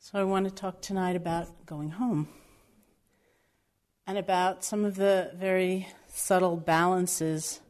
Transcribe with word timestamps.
So, 0.00 0.18
I 0.20 0.22
want 0.22 0.44
to 0.44 0.54
talk 0.54 0.80
tonight 0.80 1.16
about 1.16 1.66
going 1.66 1.90
home 1.90 2.28
and 4.06 4.16
about 4.16 4.62
some 4.64 4.84
of 4.84 4.94
the 4.94 5.32
very 5.34 5.88
subtle 6.06 6.56
balances 6.56 7.60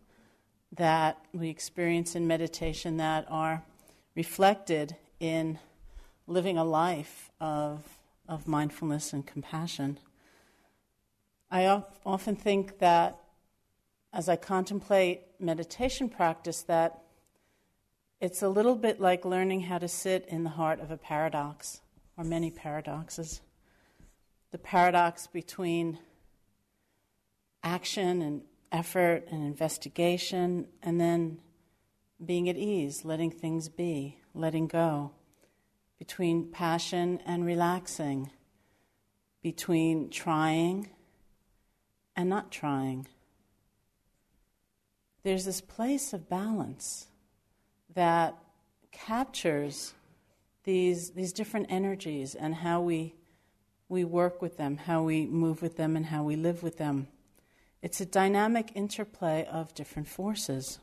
that 0.77 1.19
we 1.33 1.49
experience 1.49 2.15
in 2.15 2.27
meditation 2.27 2.99
that 2.99 3.25
are 3.31 3.63
reflected 4.15 4.95
in 5.19 5.59
living 6.27 6.59
a 6.59 6.65
life 6.65 7.31
of, 7.41 7.83
of 8.29 8.47
mindfulness 8.47 9.15
and 9.15 9.27
compassion. 9.27 9.99
I 11.51 11.83
often 12.05 12.37
think 12.37 12.79
that 12.79 13.19
as 14.13 14.29
I 14.29 14.37
contemplate 14.37 15.23
meditation 15.41 16.11
practice, 16.11 16.61
that 16.65 17.03
it's 18.21 18.43
a 18.43 18.51
little 18.51 18.77
bit 18.77 19.01
like 19.01 19.25
learning 19.25 19.63
how 19.63 19.79
to 19.79 19.89
sit 19.89 20.27
in 20.29 20.45
the 20.45 20.51
heart 20.51 20.79
of 20.79 20.91
a 20.91 20.99
paradox 20.99 21.81
or 22.19 22.25
many 22.25 22.51
paradoxes. 22.51 23.41
The 24.51 24.59
paradox 24.59 25.29
between 25.29 26.01
action 27.63 28.21
and 28.21 28.43
effort 28.73 29.25
and 29.31 29.45
investigation, 29.47 30.67
and 30.83 31.01
then 31.01 31.39
being 32.23 32.49
at 32.49 32.57
ease, 32.57 33.05
letting 33.05 33.31
things 33.31 33.69
be, 33.69 34.19
letting 34.35 34.67
go, 34.67 35.13
between 35.99 36.51
passion 36.51 37.21
and 37.25 37.47
relaxing, 37.47 38.31
between 39.43 40.11
trying 40.11 40.91
and 42.17 42.29
not 42.29 42.51
trying. 42.51 43.07
There's 45.23 45.45
this 45.45 45.61
place 45.61 46.13
of 46.13 46.29
balance 46.29 47.07
that 47.95 48.37
captures 48.91 49.95
these, 50.69 51.13
these 51.13 51.33
different 51.33 51.65
energies 51.71 52.35
and 52.35 52.57
how 52.57 52.83
we, 52.83 53.15
we 53.89 54.05
work 54.05 54.43
with 54.43 54.59
them, 54.59 54.77
how 54.77 55.03
we 55.03 55.25
move 55.25 55.63
with 55.63 55.79
them, 55.79 55.97
and 55.97 56.05
how 56.05 56.23
we 56.23 56.37
live 56.37 56.63
with 56.63 56.77
them. 56.77 57.09
It's 57.81 58.03
a 58.03 58.05
dynamic 58.05 58.73
interplay 58.75 59.47
of 59.51 59.75
different 59.75 60.09
forces. 60.09 60.79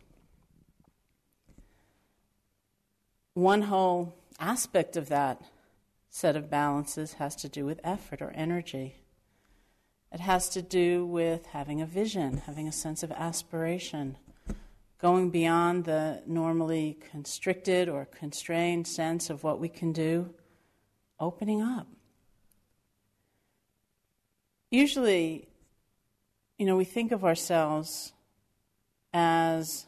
One 3.36 3.62
whole 3.62 4.16
aspect 4.40 4.98
of 4.98 5.08
that 5.10 5.40
set 6.10 6.36
of 6.36 6.50
balances 6.50 7.14
has 7.14 7.36
to 7.36 7.48
do 7.48 7.64
with 7.64 7.80
effort 7.84 8.24
or 8.24 8.32
energy. 8.32 8.96
It 10.12 10.20
has 10.20 10.50
to 10.50 10.64
do 10.64 11.06
with 11.06 11.46
having 11.46 11.80
a 11.80 11.86
vision, 11.86 12.38
having 12.48 12.68
a 12.68 12.72
sense 12.72 13.04
of 13.04 13.12
aspiration, 13.12 14.18
going 15.00 15.30
beyond 15.30 15.86
the 15.86 16.22
normally 16.26 16.98
constricted 17.12 17.90
or 17.90 18.06
constrained 18.06 18.88
sense 18.88 19.30
of 19.30 19.44
what 19.44 19.60
we 19.60 19.70
can 19.70 19.92
do, 19.92 20.34
opening 21.20 21.62
up. 21.62 21.88
Usually, 24.72 25.48
you 26.58 26.66
know, 26.66 26.76
we 26.76 26.86
think 26.86 27.12
of 27.12 27.24
ourselves 27.24 28.14
as 29.14 29.86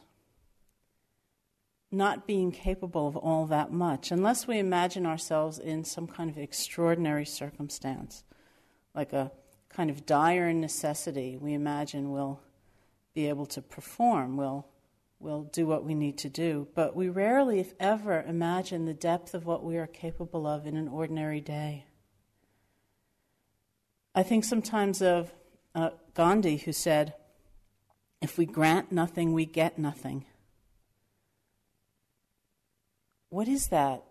not 1.90 2.26
being 2.26 2.52
capable 2.52 3.08
of 3.08 3.16
all 3.16 3.46
that 3.46 3.72
much 3.72 4.10
unless 4.10 4.46
we 4.46 4.58
imagine 4.58 5.06
ourselves 5.06 5.58
in 5.58 5.84
some 5.84 6.06
kind 6.06 6.28
of 6.28 6.36
extraordinary 6.36 7.24
circumstance, 7.24 8.24
like 8.94 9.12
a 9.12 9.32
kind 9.70 9.90
of 9.90 10.04
dire 10.04 10.52
necessity 10.52 11.36
we 11.40 11.54
imagine 11.54 12.10
we'll 12.10 12.40
be 13.14 13.28
able 13.28 13.46
to 13.46 13.62
perform, 13.62 14.36
we'll 14.36 14.66
we'll 15.20 15.44
do 15.44 15.66
what 15.66 15.84
we 15.84 15.94
need 15.94 16.18
to 16.18 16.28
do. 16.28 16.68
But 16.74 16.94
we 16.94 17.08
rarely, 17.08 17.60
if 17.60 17.74
ever, 17.80 18.22
imagine 18.22 18.84
the 18.84 18.94
depth 18.94 19.34
of 19.34 19.46
what 19.46 19.64
we 19.64 19.76
are 19.76 19.86
capable 19.86 20.46
of 20.46 20.66
in 20.66 20.76
an 20.76 20.88
ordinary 20.88 21.40
day. 21.40 21.86
I 24.14 24.22
think 24.22 24.44
sometimes 24.44 25.02
of 25.02 25.32
uh, 25.74 25.90
Gandhi, 26.14 26.56
who 26.58 26.72
said, 26.72 27.14
If 28.20 28.38
we 28.38 28.46
grant 28.46 28.90
nothing, 28.90 29.32
we 29.32 29.44
get 29.44 29.78
nothing. 29.78 30.24
What 33.30 33.48
is 33.48 33.68
that 33.68 34.04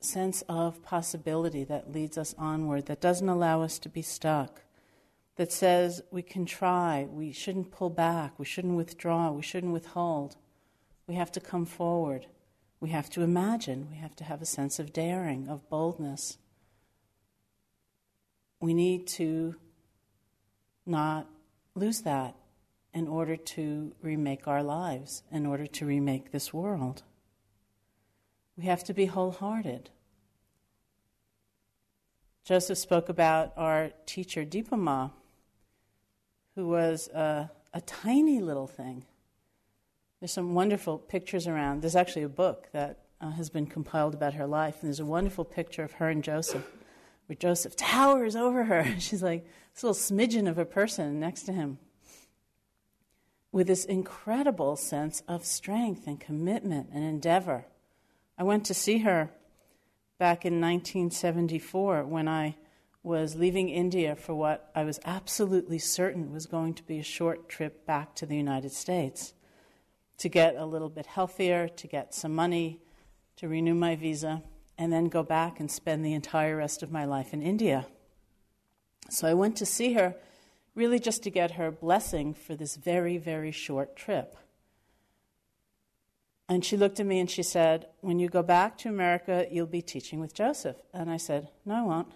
sense 0.00 0.42
of 0.48 0.82
possibility 0.82 1.64
that 1.64 1.92
leads 1.92 2.18
us 2.18 2.34
onward, 2.36 2.86
that 2.86 3.00
doesn't 3.00 3.28
allow 3.28 3.62
us 3.62 3.78
to 3.80 3.88
be 3.88 4.02
stuck? 4.02 4.62
That 5.36 5.52
says 5.52 6.02
we 6.10 6.22
can 6.22 6.46
try, 6.46 7.06
we 7.10 7.30
shouldn't 7.30 7.70
pull 7.70 7.90
back, 7.90 8.38
we 8.38 8.46
shouldn't 8.46 8.76
withdraw, 8.76 9.30
we 9.30 9.42
shouldn't 9.42 9.72
withhold. 9.72 10.36
We 11.06 11.14
have 11.14 11.30
to 11.32 11.40
come 11.40 11.66
forward. 11.66 12.26
We 12.80 12.90
have 12.90 13.08
to 13.10 13.22
imagine. 13.22 13.88
We 13.90 13.96
have 13.96 14.16
to 14.16 14.24
have 14.24 14.42
a 14.42 14.46
sense 14.46 14.78
of 14.78 14.92
daring, 14.92 15.48
of 15.48 15.68
boldness. 15.68 16.38
We 18.60 18.74
need 18.74 19.06
to 19.08 19.56
not 20.84 21.26
lose 21.74 22.02
that 22.02 22.34
in 22.92 23.06
order 23.08 23.36
to 23.36 23.92
remake 24.00 24.48
our 24.48 24.62
lives, 24.62 25.22
in 25.30 25.46
order 25.46 25.66
to 25.66 25.86
remake 25.86 26.32
this 26.32 26.52
world. 26.52 27.02
We 28.56 28.64
have 28.64 28.82
to 28.84 28.94
be 28.94 29.06
wholehearted. 29.06 29.90
Joseph 32.44 32.78
spoke 32.78 33.08
about 33.08 33.52
our 33.56 33.90
teacher, 34.06 34.44
Dipa 34.44 34.78
Ma, 34.78 35.10
who 36.54 36.68
was 36.68 37.08
a, 37.08 37.50
a 37.74 37.80
tiny 37.82 38.40
little 38.40 38.66
thing 38.66 39.04
there's 40.20 40.32
some 40.32 40.54
wonderful 40.54 40.98
pictures 40.98 41.46
around. 41.46 41.82
There's 41.82 41.96
actually 41.96 42.22
a 42.22 42.28
book 42.28 42.68
that 42.72 43.00
uh, 43.20 43.30
has 43.32 43.50
been 43.50 43.66
compiled 43.66 44.14
about 44.14 44.34
her 44.34 44.46
life, 44.46 44.76
and 44.80 44.88
there's 44.88 45.00
a 45.00 45.06
wonderful 45.06 45.44
picture 45.44 45.82
of 45.82 45.92
her 45.92 46.08
and 46.08 46.24
Joseph, 46.24 46.66
where 47.26 47.36
Joseph 47.36 47.76
towers 47.76 48.34
over 48.34 48.64
her. 48.64 48.84
She's 48.98 49.22
like 49.22 49.46
this 49.74 49.82
little 49.82 49.94
smidgen 49.94 50.48
of 50.48 50.58
a 50.58 50.64
person 50.64 51.20
next 51.20 51.42
to 51.42 51.52
him, 51.52 51.78
with 53.52 53.66
this 53.66 53.84
incredible 53.84 54.76
sense 54.76 55.22
of 55.28 55.44
strength 55.44 56.06
and 56.06 56.18
commitment 56.18 56.88
and 56.92 57.04
endeavor. 57.04 57.66
I 58.38 58.42
went 58.42 58.64
to 58.66 58.74
see 58.74 58.98
her 58.98 59.30
back 60.18 60.44
in 60.44 60.60
1974 60.60 62.04
when 62.04 62.28
I 62.28 62.56
was 63.02 63.36
leaving 63.36 63.68
India 63.68 64.16
for 64.16 64.34
what 64.34 64.70
I 64.74 64.82
was 64.82 64.98
absolutely 65.04 65.78
certain 65.78 66.32
was 66.32 66.46
going 66.46 66.74
to 66.74 66.82
be 66.82 66.98
a 66.98 67.04
short 67.04 67.48
trip 67.48 67.86
back 67.86 68.14
to 68.16 68.26
the 68.26 68.36
United 68.36 68.72
States 68.72 69.32
to 70.18 70.28
get 70.28 70.56
a 70.56 70.64
little 70.64 70.88
bit 70.88 71.06
healthier, 71.06 71.68
to 71.68 71.86
get 71.86 72.14
some 72.14 72.34
money, 72.34 72.80
to 73.36 73.48
renew 73.48 73.74
my 73.74 73.96
visa, 73.96 74.42
and 74.78 74.92
then 74.92 75.06
go 75.06 75.22
back 75.22 75.60
and 75.60 75.70
spend 75.70 76.04
the 76.04 76.14
entire 76.14 76.56
rest 76.56 76.82
of 76.82 76.90
my 76.90 77.04
life 77.04 77.32
in 77.32 77.42
India. 77.42 77.86
So 79.10 79.28
I 79.28 79.34
went 79.34 79.56
to 79.56 79.66
see 79.66 79.92
her 79.94 80.16
really 80.74 80.98
just 80.98 81.22
to 81.22 81.30
get 81.30 81.52
her 81.52 81.70
blessing 81.70 82.34
for 82.34 82.54
this 82.54 82.76
very, 82.76 83.18
very 83.18 83.52
short 83.52 83.96
trip. 83.96 84.36
And 86.48 86.64
she 86.64 86.76
looked 86.76 87.00
at 87.00 87.06
me 87.06 87.18
and 87.18 87.30
she 87.30 87.42
said, 87.42 87.86
When 88.00 88.18
you 88.18 88.28
go 88.28 88.42
back 88.42 88.78
to 88.78 88.88
America, 88.88 89.46
you'll 89.50 89.66
be 89.66 89.82
teaching 89.82 90.20
with 90.20 90.32
Joseph. 90.32 90.76
And 90.94 91.10
I 91.10 91.16
said, 91.16 91.48
No, 91.64 91.74
I 91.74 91.82
won't. 91.82 92.12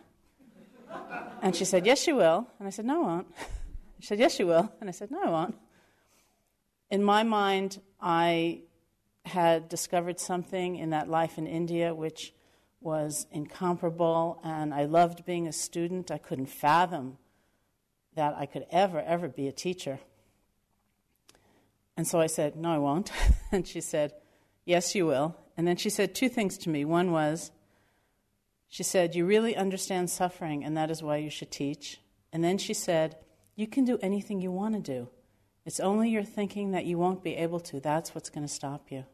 and 1.43 1.56
she 1.56 1.65
said, 1.65 1.84
Yes, 1.84 2.06
you 2.06 2.16
will. 2.16 2.47
And 2.59 2.69
I 2.69 2.71
said, 2.71 2.84
No, 2.84 3.03
I 3.03 3.06
won't. 3.06 3.27
She 3.99 4.06
said, 4.06 4.19
Yes, 4.19 4.39
you 4.39 4.47
will. 4.47 4.72
And 4.81 4.89
I 4.89 4.93
said, 4.93 5.10
No, 5.10 5.22
I 5.22 5.28
won't 5.28 5.55
in 6.91 7.05
my 7.05 7.23
mind, 7.23 7.81
I 8.01 8.62
had 9.25 9.69
discovered 9.69 10.19
something 10.19 10.77
in 10.77 10.91
that 10.91 11.09
life 11.09 11.39
in 11.39 11.47
India 11.47 11.95
which 11.95 12.33
was 12.81 13.27
incomparable, 13.31 14.41
and 14.43 14.73
I 14.73 14.84
loved 14.84 15.25
being 15.25 15.47
a 15.47 15.53
student. 15.53 16.11
I 16.11 16.19
couldn't 16.19 16.47
fathom 16.47 17.19
that 18.15 18.34
I 18.37 18.47
could 18.47 18.67
ever, 18.71 19.01
ever 19.01 19.28
be 19.28 19.47
a 19.47 19.53
teacher. 19.53 20.01
And 21.97 22.09
so 22.09 22.21
I 22.21 22.27
said, 22.27 22.56
No, 22.56 22.73
I 22.73 22.78
won't. 22.78 23.12
and 23.53 23.69
she 23.69 23.81
said, 23.81 24.15
Yes, 24.65 24.95
you 24.95 25.07
will. 25.07 25.37
And 25.57 25.67
then 25.67 25.77
she 25.77 25.91
said 25.91 26.15
two 26.15 26.28
things 26.28 26.57
to 26.59 26.71
me. 26.71 26.84
One 26.84 27.12
was, 27.12 27.51
she 28.69 28.83
said, 28.83 29.15
You 29.15 29.27
really 29.27 29.54
understand 29.54 30.09
suffering, 30.09 30.65
and 30.65 30.77
that 30.77 30.91
is 30.91 31.03
why 31.03 31.19
you 31.19 31.31
should 31.31 31.51
teach. 31.51 32.01
And 32.33 32.43
then 32.43 32.57
she 32.57 32.72
said, 32.72 33.16
You 33.54 33.66
can 33.66 33.84
do 33.84 33.98
anything 34.01 34.41
you 34.41 34.51
want 34.51 34.75
to 34.75 34.81
do. 34.81 35.09
It's 35.65 35.80
only 35.80 36.10
your 36.10 36.24
thinking 36.24 36.72
that 36.72 36.86
you 36.86 36.98
won't 36.98 37.22
be 37.22 37.36
able 37.36 37.60
to. 37.60 37.80
That's 37.80 38.15
what's 38.15 38.30
going 38.30 38.47
to 38.47 38.53
stop 38.53 38.91
you. 38.91 39.04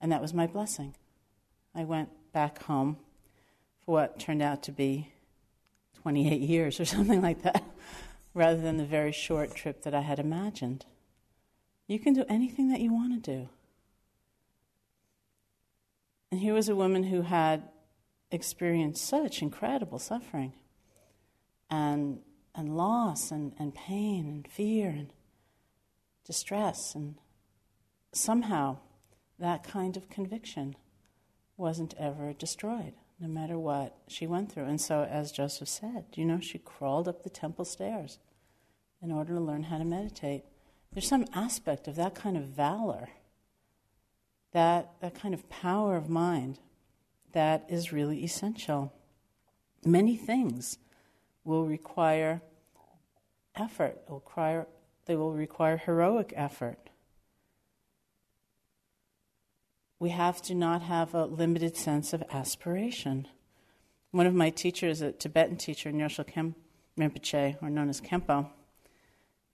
And 0.00 0.12
that 0.12 0.20
was 0.20 0.34
my 0.34 0.46
blessing. 0.46 0.94
I 1.74 1.84
went 1.84 2.10
back 2.32 2.62
home 2.64 2.98
for 3.84 3.92
what 3.92 4.18
turned 4.18 4.42
out 4.42 4.62
to 4.64 4.72
be 4.72 5.12
28 6.02 6.40
years 6.48 6.78
or 6.78 6.84
something 6.84 7.22
like 7.22 7.42
that, 7.42 7.64
rather 8.34 8.60
than 8.60 8.76
the 8.76 8.84
very 8.84 9.12
short 9.12 9.54
trip 9.54 9.82
that 9.82 9.94
I 9.94 10.02
had 10.02 10.18
imagined. 10.18 10.84
You 11.86 11.98
can 11.98 12.12
do 12.12 12.24
anything 12.28 12.68
that 12.70 12.80
you 12.80 12.92
want 12.92 13.24
to 13.24 13.32
do. 13.36 13.48
And 16.30 16.40
here 16.40 16.54
was 16.54 16.68
a 16.68 16.74
woman 16.74 17.04
who 17.04 17.22
had 17.22 17.68
experienced 18.30 19.06
such 19.06 19.40
incredible 19.40 19.98
suffering 19.98 20.52
and 21.70 22.18
and 22.54 22.76
loss 22.76 23.30
and, 23.30 23.52
and 23.58 23.74
pain 23.74 24.26
and 24.26 24.48
fear 24.48 24.88
and 24.88 25.12
distress. 26.24 26.94
And 26.94 27.16
somehow 28.12 28.78
that 29.38 29.64
kind 29.64 29.96
of 29.96 30.08
conviction 30.08 30.76
wasn't 31.56 31.94
ever 31.98 32.32
destroyed. 32.32 32.94
no 33.20 33.28
matter 33.28 33.58
what 33.58 33.96
she 34.08 34.26
went 34.26 34.50
through. 34.50 34.64
And 34.64 34.80
so, 34.80 35.04
as 35.04 35.30
Joseph 35.30 35.68
said, 35.68 36.06
you 36.14 36.24
know, 36.24 36.40
she 36.40 36.58
crawled 36.58 37.06
up 37.06 37.22
the 37.22 37.30
temple 37.30 37.64
stairs 37.64 38.18
in 39.00 39.12
order 39.12 39.34
to 39.34 39.40
learn 39.40 39.64
how 39.64 39.78
to 39.78 39.84
meditate. 39.84 40.44
There's 40.92 41.08
some 41.08 41.26
aspect 41.32 41.86
of 41.86 41.94
that 41.96 42.14
kind 42.14 42.36
of 42.36 42.44
valor, 42.44 43.10
that, 44.52 44.92
that 45.00 45.14
kind 45.14 45.32
of 45.32 45.48
power 45.48 45.96
of 45.96 46.08
mind, 46.08 46.58
that 47.32 47.64
is 47.68 47.92
really 47.92 48.24
essential. 48.24 48.92
Many 49.84 50.16
things 50.16 50.78
will 51.44 51.66
require 51.66 52.42
effort, 53.54 54.02
will 54.08 54.16
require, 54.16 54.66
they 55.06 55.16
will 55.16 55.32
require 55.32 55.76
heroic 55.76 56.32
effort. 56.36 56.84
we 60.04 60.10
have 60.10 60.42
to 60.42 60.54
not 60.54 60.82
have 60.82 61.14
a 61.14 61.24
limited 61.24 61.74
sense 61.78 62.12
of 62.12 62.22
aspiration. 62.30 63.26
One 64.10 64.26
of 64.26 64.34
my 64.34 64.50
teachers, 64.50 65.00
a 65.00 65.12
Tibetan 65.12 65.56
teacher, 65.56 65.90
Nyoshul 65.90 66.30
Khen 66.30 66.54
Rinpoche, 66.98 67.56
or 67.62 67.70
known 67.70 67.88
as 67.88 68.02
Khenpo, 68.02 68.50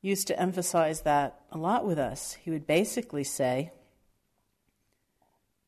used 0.02 0.26
to 0.26 0.40
emphasize 0.40 1.02
that 1.02 1.42
a 1.52 1.56
lot 1.56 1.86
with 1.86 2.00
us. 2.00 2.32
He 2.42 2.50
would 2.50 2.66
basically 2.66 3.22
say, 3.22 3.70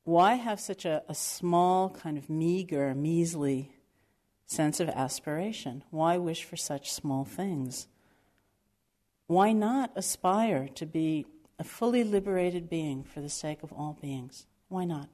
Why 0.02 0.34
have 0.34 0.58
such 0.58 0.84
a, 0.84 1.04
a 1.08 1.14
small, 1.14 1.90
kind 1.90 2.18
of 2.18 2.28
meager, 2.28 2.92
measly 2.92 3.72
sense 4.52 4.80
of 4.80 4.88
aspiration? 4.88 5.82
Why 5.90 6.18
wish 6.18 6.44
for 6.44 6.56
such 6.56 6.92
small 6.92 7.24
things? 7.24 7.88
Why 9.26 9.52
not 9.52 9.92
aspire 9.96 10.68
to 10.74 10.86
be 10.86 11.26
a 11.58 11.64
fully 11.64 12.04
liberated 12.04 12.68
being 12.68 13.02
for 13.02 13.20
the 13.20 13.28
sake 13.28 13.62
of 13.62 13.72
all 13.72 13.98
beings? 14.00 14.46
Why 14.68 14.84
not? 14.84 15.08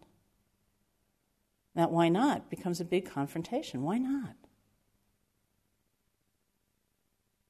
That 1.74 1.92
why 1.92 2.08
not 2.08 2.50
becomes 2.50 2.80
a 2.80 2.84
big 2.84 3.08
confrontation. 3.08 3.82
Why 3.82 3.98
not? 3.98 4.34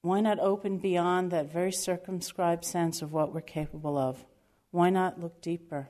Why 0.02 0.20
not 0.20 0.38
open 0.38 0.78
beyond 0.78 1.30
that 1.30 1.52
very 1.52 1.72
circumscribed 1.72 2.64
sense 2.64 3.02
of 3.02 3.12
what 3.12 3.32
we're 3.32 3.40
capable 3.40 3.96
of? 3.96 4.24
Why 4.70 4.90
not 4.90 5.20
look 5.20 5.40
deeper? 5.40 5.88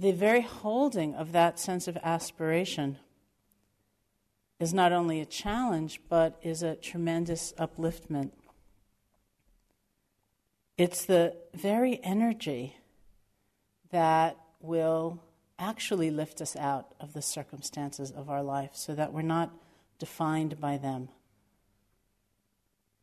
The 0.00 0.12
very 0.12 0.40
holding 0.40 1.14
of 1.14 1.32
that 1.32 1.58
sense 1.58 1.86
of 1.86 1.98
aspiration 2.02 2.96
is 4.58 4.72
not 4.72 4.92
only 4.92 5.20
a 5.20 5.26
challenge, 5.26 6.00
but 6.08 6.38
is 6.40 6.62
a 6.62 6.76
tremendous 6.76 7.52
upliftment. 7.58 8.30
It's 10.78 11.04
the 11.04 11.36
very 11.52 12.00
energy 12.02 12.78
that 13.90 14.38
will 14.62 15.22
actually 15.58 16.10
lift 16.10 16.40
us 16.40 16.56
out 16.56 16.94
of 16.98 17.12
the 17.12 17.20
circumstances 17.20 18.10
of 18.10 18.30
our 18.30 18.42
life 18.42 18.70
so 18.72 18.94
that 18.94 19.12
we're 19.12 19.20
not 19.20 19.52
defined 19.98 20.58
by 20.58 20.78
them. 20.78 21.10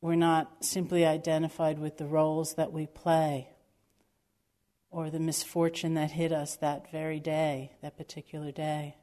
We're 0.01 0.15
not 0.15 0.65
simply 0.65 1.05
identified 1.05 1.77
with 1.77 1.97
the 1.97 2.07
roles 2.07 2.55
that 2.55 2.73
we 2.73 2.87
play 2.87 3.49
or 4.89 5.09
the 5.09 5.19
misfortune 5.19 5.93
that 5.95 6.11
hit 6.11 6.31
us 6.31 6.55
that 6.57 6.91
very 6.91 7.19
day, 7.19 7.71
that 7.81 7.97
particular 7.97 8.51
day. 8.51 8.95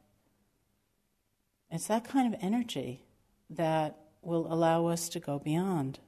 It's 1.71 1.89
that 1.89 2.05
kind 2.05 2.33
of 2.33 2.41
energy 2.43 3.05
that 3.51 3.99
will 4.23 4.53
allow 4.53 4.87
us 4.87 5.09
to 5.11 5.21
go 5.21 5.39
beyond. 5.39 5.99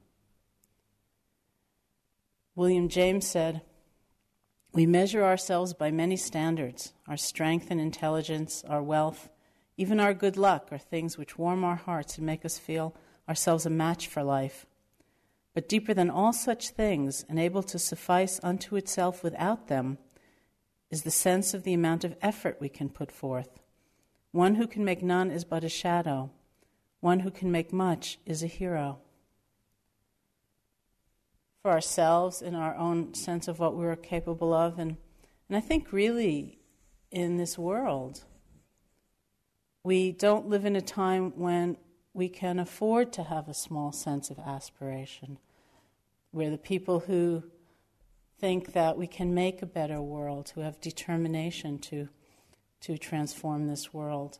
William 2.54 2.88
James 2.88 3.26
said, 3.26 3.60
We 4.72 4.86
measure 4.86 5.24
ourselves 5.24 5.74
by 5.74 5.90
many 5.90 6.16
standards. 6.16 6.92
Our 7.06 7.16
strength 7.16 7.66
and 7.70 7.80
intelligence, 7.80 8.64
our 8.68 8.82
wealth, 8.82 9.28
even 9.76 10.00
our 10.00 10.14
good 10.14 10.36
luck 10.36 10.68
are 10.72 10.78
things 10.78 11.18
which 11.18 11.36
warm 11.36 11.62
our 11.64 11.76
hearts 11.76 12.16
and 12.16 12.26
make 12.26 12.44
us 12.44 12.58
feel 12.58 12.94
ourselves 13.28 13.66
a 13.66 13.70
match 13.70 14.06
for 14.06 14.22
life. 14.22 14.66
But 15.56 15.70
deeper 15.70 15.94
than 15.94 16.10
all 16.10 16.34
such 16.34 16.68
things, 16.68 17.24
and 17.30 17.38
able 17.38 17.62
to 17.62 17.78
suffice 17.78 18.38
unto 18.42 18.76
itself 18.76 19.22
without 19.22 19.68
them, 19.68 19.96
is 20.90 21.02
the 21.02 21.10
sense 21.10 21.54
of 21.54 21.62
the 21.62 21.72
amount 21.72 22.04
of 22.04 22.14
effort 22.20 22.58
we 22.60 22.68
can 22.68 22.90
put 22.90 23.10
forth. 23.10 23.58
One 24.32 24.56
who 24.56 24.66
can 24.66 24.84
make 24.84 25.02
none 25.02 25.30
is 25.30 25.46
but 25.46 25.64
a 25.64 25.70
shadow, 25.70 26.28
one 27.00 27.20
who 27.20 27.30
can 27.30 27.50
make 27.50 27.72
much 27.72 28.18
is 28.26 28.42
a 28.42 28.46
hero 28.46 28.98
for 31.62 31.70
ourselves 31.70 32.42
in 32.42 32.54
our 32.54 32.76
own 32.76 33.14
sense 33.14 33.48
of 33.48 33.58
what 33.58 33.74
we 33.74 33.86
are 33.86 33.96
capable 33.96 34.52
of. 34.52 34.78
And, 34.78 34.98
and 35.48 35.56
I 35.56 35.60
think 35.60 35.90
really 35.90 36.58
in 37.10 37.38
this 37.38 37.56
world, 37.56 38.24
we 39.82 40.12
don't 40.12 40.50
live 40.50 40.66
in 40.66 40.76
a 40.76 40.82
time 40.82 41.32
when 41.34 41.78
we 42.12 42.28
can 42.28 42.58
afford 42.58 43.10
to 43.14 43.22
have 43.22 43.48
a 43.48 43.54
small 43.54 43.90
sense 43.90 44.28
of 44.28 44.38
aspiration. 44.38 45.38
We're 46.36 46.50
the 46.50 46.58
people 46.58 47.00
who 47.00 47.44
think 48.38 48.74
that 48.74 48.98
we 48.98 49.06
can 49.06 49.32
make 49.32 49.62
a 49.62 49.66
better 49.66 50.02
world, 50.02 50.52
who 50.54 50.60
have 50.60 50.78
determination 50.82 51.78
to, 51.78 52.10
to 52.82 52.98
transform 52.98 53.68
this 53.68 53.94
world, 53.94 54.38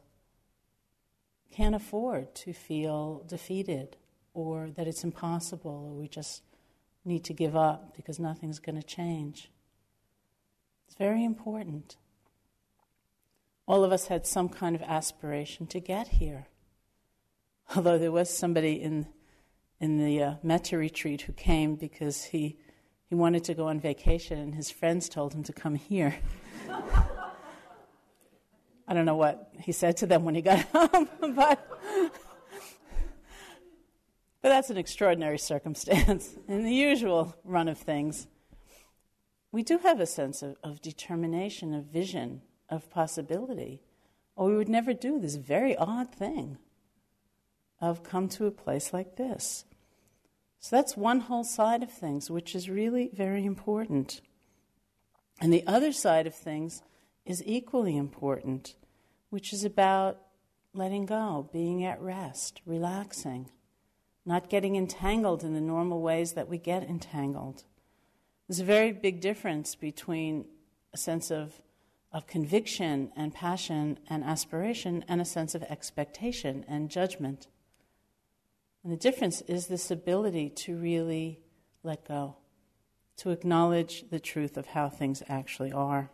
can't 1.51 1.75
afford 1.75 2.35
to 2.35 2.53
feel 2.53 3.25
defeated 3.27 3.97
or 4.35 4.69
that 4.77 4.87
it's 4.87 5.05
impossible 5.05 5.87
or 5.91 5.99
we 5.99 6.07
just 6.07 6.43
need 7.07 7.25
to 7.25 7.33
give 7.33 7.57
up 7.57 7.97
because 7.97 8.19
nothing's 8.19 8.59
going 8.59 8.77
to 8.77 8.87
change. 8.87 9.51
It's 10.87 10.97
very 10.97 11.25
important. 11.25 11.97
All 13.67 13.85
of 13.85 13.91
us 13.91 14.09
had 14.09 14.27
some 14.27 14.51
kind 14.51 14.77
of 14.77 14.83
aspiration 14.83 15.67
to 15.69 15.81
get 15.81 16.09
here. 16.09 16.49
Although 17.75 17.97
there 17.97 18.13
was 18.13 18.29
somebody 18.29 18.83
in, 18.83 19.07
in 19.81 19.99
the 19.99 20.23
uh, 20.23 20.35
Metta 20.43 20.77
retreat 20.79 21.23
who 21.23 21.33
came 21.33 21.77
because 21.77 22.25
he, 22.25 22.57
he 23.09 23.15
wanted 23.15 23.45
to 23.45 23.55
go 23.55 23.69
on 23.69 23.81
vacation 23.81 24.39
and 24.39 24.55
his 24.55 24.71
friends 24.71 25.09
told 25.09 25.35
him 25.35 25.43
to 25.45 25.53
come 25.53 25.75
here. 25.75 26.17
I 28.89 28.95
don't 28.95 29.05
know 29.05 29.17
what 29.17 29.51
he 29.59 29.73
said 29.73 29.97
to 29.99 30.07
them 30.07 30.25
when 30.25 30.35
he 30.35 30.43
got 30.43 30.61
home, 30.73 31.09
but 31.35 31.67
but 34.47 34.51
that's 34.51 34.71
an 34.71 34.77
extraordinary 34.77 35.39
circumstance. 35.39 36.37
In 36.49 36.63
the 36.63 36.73
usual 36.73 37.35
run 37.43 37.67
of 37.67 37.79
things, 37.79 38.29
we 39.51 39.65
do 39.65 39.79
have 39.79 39.99
a 39.99 40.07
sense 40.07 40.41
of, 40.41 40.57
of 40.63 40.81
determination, 40.81 41.75
of 41.75 41.87
vision, 41.87 42.43
of 42.71 42.89
possibility, 42.89 43.83
or 44.37 44.47
we 44.47 44.57
would 44.57 44.69
never 44.69 44.93
do 44.93 45.19
this 45.19 45.35
very 45.35 45.77
odd 45.77 46.15
thing 46.15 46.59
of 47.81 48.05
come 48.05 48.29
to 48.29 48.47
a 48.47 48.53
place 48.53 48.93
like 48.93 49.17
this. 49.17 49.65
So 50.67 50.75
that's 50.75 50.97
one 50.97 51.21
whole 51.21 51.45
side 51.45 51.85
of 51.85 51.93
things, 51.93 52.29
which 52.29 52.57
is 52.57 52.69
really 52.69 53.09
very 53.13 53.45
important. 53.45 54.21
And 55.41 55.53
the 55.53 55.65
other 55.65 55.93
side 55.93 56.27
of 56.27 56.35
things 56.35 56.83
is 57.25 57.41
equally 57.47 57.97
important, 57.97 58.75
which 59.31 59.53
is 59.53 59.65
about 59.65 60.19
letting 60.75 61.07
go, 61.07 61.49
being 61.53 61.85
at 61.85 62.01
rest, 62.01 62.63
relaxing 62.67 63.51
not 64.27 64.51
getting 64.51 64.75
entangled 64.75 65.45
in 65.45 65.55
the 65.55 65.61
normal 65.61 66.03
ways 66.03 66.33
that 66.33 66.49
we 66.49 66.59
get 66.59 66.83
entangled. 66.83 67.63
There's 68.49 68.59
a 68.59 68.65
very 68.65 68.91
big 68.91 69.21
difference 69.21 69.77
between 69.77 70.47
a 70.93 70.99
sense 70.99 71.31
of, 71.31 71.63
of 72.11 72.27
conviction 72.27 73.13
and 73.15 73.33
passion 73.33 74.01
and 74.11 74.25
aspiration 74.25 75.05
and 75.07 75.21
a 75.21 75.25
sense 75.25 75.55
of 75.55 75.63
expectation 75.63 76.65
and 76.67 76.91
judgment. 76.91 77.47
And 78.87 78.93
the 78.93 78.99
difference 78.99 79.41
is 79.49 79.67
this 79.67 79.91
ability 79.91 80.49
to 80.51 80.77
really 80.77 81.41
let 81.83 82.07
go, 82.07 82.37
to 83.17 83.31
acknowledge 83.31 84.05
the 84.11 84.21
truth 84.21 84.57
of 84.57 84.67
how 84.67 84.89
things 84.89 85.25
actually 85.29 85.73
are. 85.73 86.13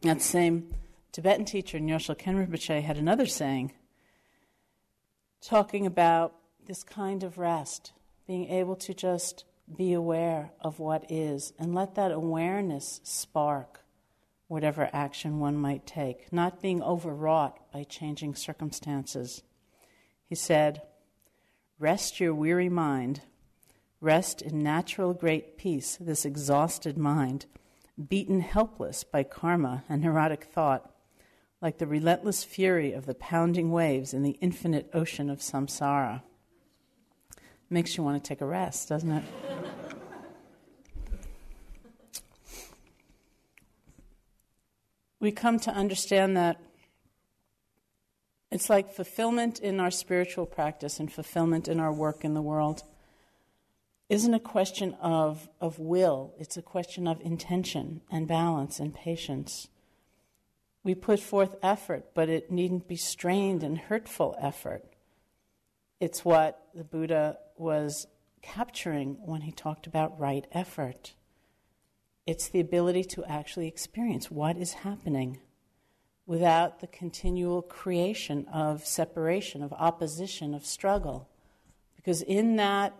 That 0.00 0.20
same 0.20 0.74
Tibetan 1.12 1.44
teacher, 1.44 1.78
Nyoshul 1.78 2.18
Khenpo 2.18 2.48
Rinpoche, 2.48 2.82
had 2.82 2.96
another 2.96 3.26
saying, 3.26 3.74
talking 5.40 5.86
about 5.86 6.34
this 6.66 6.82
kind 6.82 7.22
of 7.22 7.38
rest, 7.38 7.92
being 8.26 8.48
able 8.48 8.74
to 8.74 8.92
just 8.92 9.44
be 9.76 9.92
aware 9.92 10.50
of 10.60 10.80
what 10.80 11.08
is 11.08 11.52
and 11.60 11.76
let 11.76 11.94
that 11.94 12.10
awareness 12.10 13.00
spark 13.04 13.84
whatever 14.48 14.90
action 14.92 15.38
one 15.38 15.56
might 15.56 15.86
take, 15.86 16.32
not 16.32 16.60
being 16.60 16.82
overwrought 16.82 17.70
by 17.72 17.84
changing 17.84 18.34
circumstances. 18.34 19.44
He 20.24 20.34
said, 20.34 20.82
Rest 21.80 22.18
your 22.18 22.34
weary 22.34 22.68
mind, 22.68 23.20
rest 24.00 24.42
in 24.42 24.64
natural 24.64 25.14
great 25.14 25.56
peace, 25.56 25.96
this 26.00 26.24
exhausted 26.24 26.98
mind, 26.98 27.46
beaten 28.08 28.40
helpless 28.40 29.04
by 29.04 29.22
karma 29.22 29.84
and 29.88 30.02
neurotic 30.02 30.42
thought, 30.42 30.92
like 31.62 31.78
the 31.78 31.86
relentless 31.86 32.42
fury 32.42 32.92
of 32.92 33.06
the 33.06 33.14
pounding 33.14 33.70
waves 33.70 34.12
in 34.12 34.24
the 34.24 34.36
infinite 34.40 34.90
ocean 34.92 35.30
of 35.30 35.38
samsara. 35.38 36.22
Makes 37.70 37.96
you 37.96 38.02
want 38.02 38.20
to 38.22 38.28
take 38.28 38.40
a 38.40 38.46
rest, 38.46 38.88
doesn't 38.88 39.12
it? 39.12 39.24
we 45.20 45.30
come 45.30 45.60
to 45.60 45.70
understand 45.70 46.36
that 46.36 46.60
it's 48.50 48.70
like 48.70 48.92
fulfillment 48.92 49.58
in 49.60 49.80
our 49.80 49.90
spiritual 49.90 50.46
practice 50.46 50.98
and 50.98 51.12
fulfillment 51.12 51.68
in 51.68 51.80
our 51.80 51.92
work 51.92 52.24
in 52.24 52.34
the 52.34 52.42
world 52.42 52.82
isn't 54.08 54.32
a 54.32 54.40
question 54.40 54.94
of, 55.02 55.48
of 55.60 55.78
will, 55.78 56.32
it's 56.38 56.56
a 56.56 56.62
question 56.62 57.06
of 57.06 57.20
intention 57.20 58.00
and 58.10 58.26
balance 58.26 58.80
and 58.80 58.94
patience. 58.94 59.68
We 60.82 60.94
put 60.94 61.20
forth 61.20 61.56
effort, 61.62 62.14
but 62.14 62.30
it 62.30 62.50
needn't 62.50 62.88
be 62.88 62.96
strained 62.96 63.62
and 63.62 63.76
hurtful 63.76 64.34
effort. 64.40 64.84
It's 66.00 66.24
what 66.24 66.68
the 66.74 66.84
Buddha 66.84 67.38
was 67.56 68.06
capturing 68.40 69.18
when 69.26 69.42
he 69.42 69.52
talked 69.52 69.86
about 69.86 70.18
right 70.18 70.46
effort. 70.52 71.12
It's 72.26 72.48
the 72.48 72.60
ability 72.60 73.04
to 73.04 73.24
actually 73.24 73.68
experience 73.68 74.30
what 74.30 74.56
is 74.56 74.72
happening 74.72 75.40
without 76.28 76.80
the 76.80 76.86
continual 76.86 77.62
creation 77.62 78.46
of 78.52 78.84
separation, 78.86 79.62
of 79.62 79.72
opposition, 79.72 80.52
of 80.52 80.64
struggle. 80.64 81.26
Because 81.96 82.20
in 82.20 82.56
that 82.56 82.94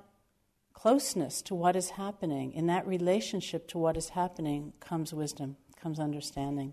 closeness 0.72 1.42
to 1.42 1.54
what 1.54 1.76
is 1.76 1.90
happening, 1.90 2.54
in 2.54 2.66
that 2.68 2.86
relationship 2.86 3.68
to 3.68 3.76
what 3.76 3.98
is 3.98 4.08
happening, 4.08 4.72
comes 4.80 5.12
wisdom, 5.12 5.58
comes 5.76 6.00
understanding. 6.00 6.72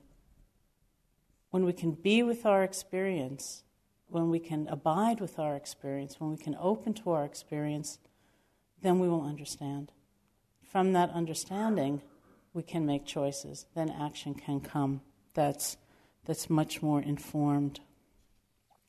When 1.49 1.65
we 1.65 1.73
can 1.73 1.91
be 1.91 2.23
with 2.23 2.45
our 2.45 2.63
experience, 2.63 3.65
when 4.07 4.29
we 4.29 4.39
can 4.39 4.65
abide 4.69 5.19
with 5.19 5.37
our 5.37 5.57
experience, 5.57 6.21
when 6.21 6.31
we 6.31 6.37
can 6.37 6.55
open 6.57 6.93
to 6.93 7.11
our 7.11 7.25
experience, 7.25 7.99
then 8.81 8.99
we 8.99 9.09
will 9.09 9.23
understand. 9.23 9.91
From 10.63 10.93
that 10.93 11.09
understanding, 11.09 12.01
we 12.53 12.63
can 12.63 12.85
make 12.85 13.05
choices. 13.05 13.65
Then 13.75 13.89
action 13.89 14.33
can 14.33 14.61
come. 14.61 15.01
That's 15.33 15.75
that's 16.25 16.49
much 16.49 16.81
more 16.81 17.01
informed. 17.01 17.79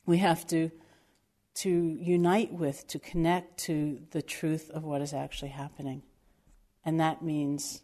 We 0.05 0.17
have 0.17 0.45
to, 0.47 0.71
to 1.55 1.69
unite 1.69 2.53
with, 2.53 2.87
to 2.87 2.99
connect 2.99 3.57
to 3.61 4.01
the 4.11 4.21
truth 4.21 4.69
of 4.71 4.83
what 4.83 5.01
is 5.01 5.13
actually 5.13 5.49
happening. 5.51 6.03
And 6.83 6.99
that 6.99 7.21
means 7.21 7.81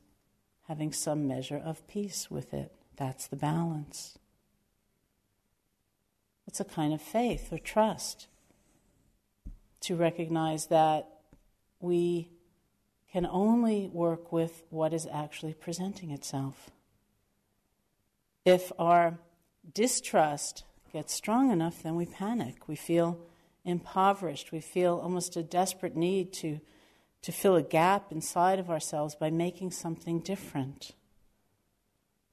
having 0.67 0.91
some 0.91 1.27
measure 1.27 1.62
of 1.63 1.88
peace 1.88 2.31
with 2.31 2.53
it. 2.53 2.72
That's 2.95 3.27
the 3.27 3.36
balance. 3.36 4.17
It's 6.48 6.60
a 6.60 6.65
kind 6.65 6.93
of 6.93 7.01
faith 7.01 7.51
or 7.51 7.57
trust 7.57 8.27
to 9.81 9.95
recognize 9.95 10.67
that 10.67 11.10
we 11.79 12.29
can 13.12 13.27
only 13.29 13.89
work 13.93 14.31
with 14.31 14.63
what 14.69 14.93
is 14.93 15.07
actually 15.12 15.53
presenting 15.53 16.12
itself. 16.12 16.72
If 18.45 18.72
our 18.79 19.19
distrust 19.72 20.63
gets 20.91 21.13
strong 21.13 21.51
enough, 21.51 21.84
then 21.84 21.96
we 21.96 22.05
panic. 22.05 22.67
We 22.67 22.75
feel 22.75 23.20
impoverished. 23.65 24.51
We 24.51 24.60
feel 24.60 25.00
almost 25.01 25.36
a 25.36 25.43
desperate 25.43 25.96
need 25.96 26.34
to, 26.34 26.60
to 27.22 27.32
fill 27.32 27.55
a 27.55 27.63
gap 27.63 28.12
inside 28.12 28.60
of 28.60 28.70
ourselves 28.70 29.15
by 29.15 29.29
making 29.29 29.72
something 29.72 30.20
different. 30.20 30.91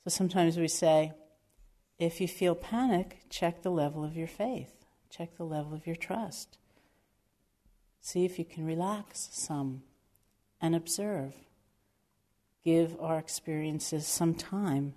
So 0.05 0.11
sometimes 0.11 0.57
we 0.57 0.69
say, 0.69 1.13
if 1.99 2.21
you 2.21 2.29
feel 2.29 2.55
panic, 2.55 3.21
check 3.29 3.63
the 3.63 3.71
level 3.71 4.05
of 4.05 4.17
your 4.17 4.27
faith, 4.27 4.87
check 5.11 5.37
the 5.37 5.45
level 5.45 5.75
of 5.75 5.87
your 5.87 5.97
trust. 5.97 6.59
See 8.01 8.25
if 8.25 8.39
you 8.39 8.45
can 8.45 8.65
relax 8.65 9.29
some 9.33 9.83
and 10.61 10.75
observe. 10.75 11.35
Give 12.65 12.97
our 13.01 13.19
experiences 13.19 14.07
some 14.07 14.35
time, 14.35 14.95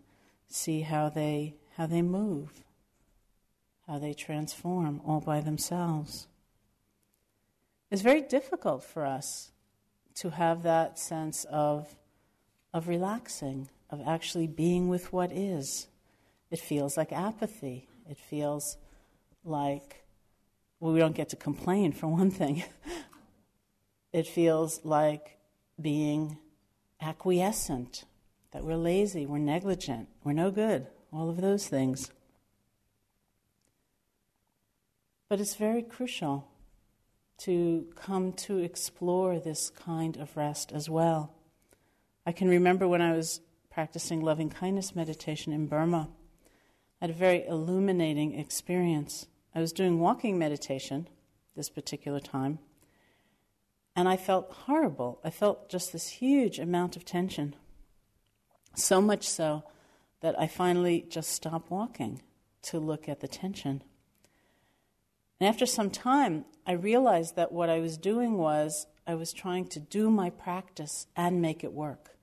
see 0.48 0.82
how 0.82 1.10
they 1.10 1.56
how 1.78 1.88
they 1.88 2.02
move, 2.02 2.64
how 3.88 3.98
they 3.98 4.14
transform 4.14 5.02
all 5.06 5.20
by 5.20 5.42
themselves. 5.42 6.28
It's 7.90 8.02
very 8.02 8.22
difficult 8.22 8.84
for 8.84 9.06
us 9.06 9.52
to 10.16 10.30
have 10.32 10.64
that 10.64 11.00
sense 11.00 11.46
of, 11.46 11.96
of 12.74 12.88
relaxing, 12.88 13.70
of 13.90 14.02
actually 14.08 14.48
being 14.48 14.88
with 14.88 15.12
what 15.12 15.32
is. 15.32 15.88
It 16.52 16.60
feels 16.60 16.98
like 16.98 17.12
apathy. 17.12 17.88
It 18.10 18.18
feels 18.18 18.78
like, 19.44 20.06
well, 20.80 20.94
we 20.94 21.00
don't 21.00 21.16
get 21.16 21.30
to 21.30 21.36
complain, 21.36 21.92
for 21.92 22.08
one 22.08 22.30
thing. 22.30 22.64
it 24.14 24.28
feels 24.28 24.80
like 24.84 25.38
being 25.82 26.38
acquiescent, 27.02 28.06
that 28.52 28.64
we're 28.64 28.76
lazy, 28.76 29.26
we're 29.26 29.40
negligent, 29.40 30.08
we're 30.24 30.34
no 30.34 30.52
good 30.52 30.88
all 31.14 31.30
of 31.30 31.42
those 31.42 31.68
things. 31.68 32.12
But 35.30 35.40
it's 35.40 35.56
very 35.56 35.82
crucial 35.82 36.48
to 37.40 37.88
come 37.96 38.34
to 38.34 38.60
explore 38.60 39.40
this 39.40 39.70
kind 39.70 40.18
of 40.18 40.36
rest 40.38 40.72
as 40.72 40.90
well. 40.90 41.34
I 42.26 42.32
can 42.32 42.48
remember 42.48 42.88
when 42.88 43.02
I 43.02 43.14
was 43.14 43.42
practicing 43.70 44.22
loving 44.22 44.50
kindness 44.50 44.96
meditation 44.96 45.52
in 45.52 45.66
Burma, 45.68 46.10
I 47.02 47.06
had 47.06 47.10
a 47.10 47.14
very 47.14 47.46
illuminating 47.46 48.40
experience. 48.40 49.28
I 49.54 49.60
was 49.60 49.74
doing 49.74 50.00
walking 50.00 50.38
meditation 50.38 51.08
this 51.56 51.70
particular 51.70 52.20
time, 52.20 52.60
and 53.96 54.08
I 54.08 54.16
felt 54.16 54.52
horrible. 54.52 55.20
I 55.24 55.30
felt 55.30 55.70
just 55.70 55.92
this 55.92 56.08
huge 56.10 56.60
amount 56.60 56.96
of 56.96 57.04
tension. 57.04 57.56
So 58.76 59.02
much 59.02 59.28
so 59.28 59.64
that 60.24 60.40
I 60.40 60.48
finally 60.48 61.06
just 61.10 61.32
stopped 61.32 61.70
walking 61.70 62.22
to 62.62 62.80
look 62.80 63.10
at 63.10 63.20
the 63.20 63.28
tension. 63.28 63.84
And 65.38 65.50
after 65.50 65.66
some 65.66 65.90
time, 65.90 66.46
I 66.66 66.72
realized 66.72 67.36
that 67.36 67.52
what 67.52 67.70
I 67.70 67.82
was 67.82 67.98
doing 67.98 68.38
was 68.38 68.88
I 69.06 69.16
was 69.16 69.34
trying 69.34 69.68
to 69.68 69.82
do 69.82 70.10
my 70.10 70.30
practice 70.30 71.08
and 71.18 71.42
make 71.42 71.62
it 71.62 71.74
work 71.74 72.16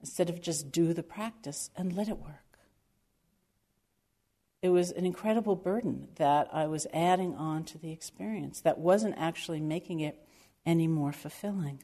instead 0.00 0.28
of 0.28 0.42
just 0.42 0.70
do 0.70 0.92
the 0.92 1.02
practice 1.02 1.70
and 1.74 1.96
let 1.96 2.08
it 2.08 2.18
work. 2.18 2.58
It 4.60 4.68
was 4.68 4.90
an 4.90 5.06
incredible 5.06 5.56
burden 5.56 6.08
that 6.16 6.50
I 6.52 6.66
was 6.66 6.86
adding 6.92 7.34
on 7.36 7.64
to 7.64 7.78
the 7.78 7.90
experience 7.90 8.60
that 8.60 8.76
wasn't 8.76 9.14
actually 9.16 9.60
making 9.60 10.00
it 10.00 10.28
any 10.66 10.88
more 10.88 11.12
fulfilling. 11.12 11.82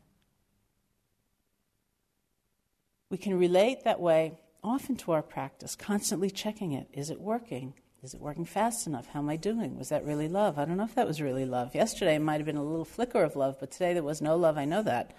We 3.08 3.16
can 3.16 3.38
relate 3.38 3.84
that 3.84 4.00
way 4.00 4.34
often 4.62 4.96
to 4.96 5.12
our 5.12 5.22
practice, 5.22 5.74
constantly 5.74 6.30
checking 6.30 6.72
it. 6.72 6.88
Is 6.92 7.10
it 7.10 7.20
working? 7.20 7.74
Is 8.02 8.14
it 8.14 8.20
working 8.20 8.44
fast 8.44 8.86
enough? 8.86 9.08
How 9.08 9.20
am 9.20 9.28
I 9.28 9.36
doing? 9.36 9.76
Was 9.76 9.90
that 9.90 10.04
really 10.04 10.28
love? 10.28 10.58
I 10.58 10.64
don't 10.64 10.76
know 10.76 10.84
if 10.84 10.94
that 10.94 11.06
was 11.06 11.20
really 11.20 11.44
love. 11.44 11.74
Yesterday 11.74 12.14
it 12.14 12.20
might 12.20 12.38
have 12.38 12.46
been 12.46 12.56
a 12.56 12.64
little 12.64 12.84
flicker 12.84 13.22
of 13.22 13.36
love, 13.36 13.58
but 13.60 13.70
today 13.70 13.92
there 13.92 14.02
was 14.02 14.22
no 14.22 14.36
love. 14.36 14.56
I 14.56 14.64
know 14.64 14.82
that. 14.82 15.14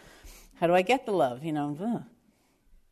How 0.56 0.68
do 0.68 0.74
I 0.74 0.82
get 0.82 1.06
the 1.06 1.12
love? 1.12 1.44
You 1.44 1.54
know, 1.54 2.06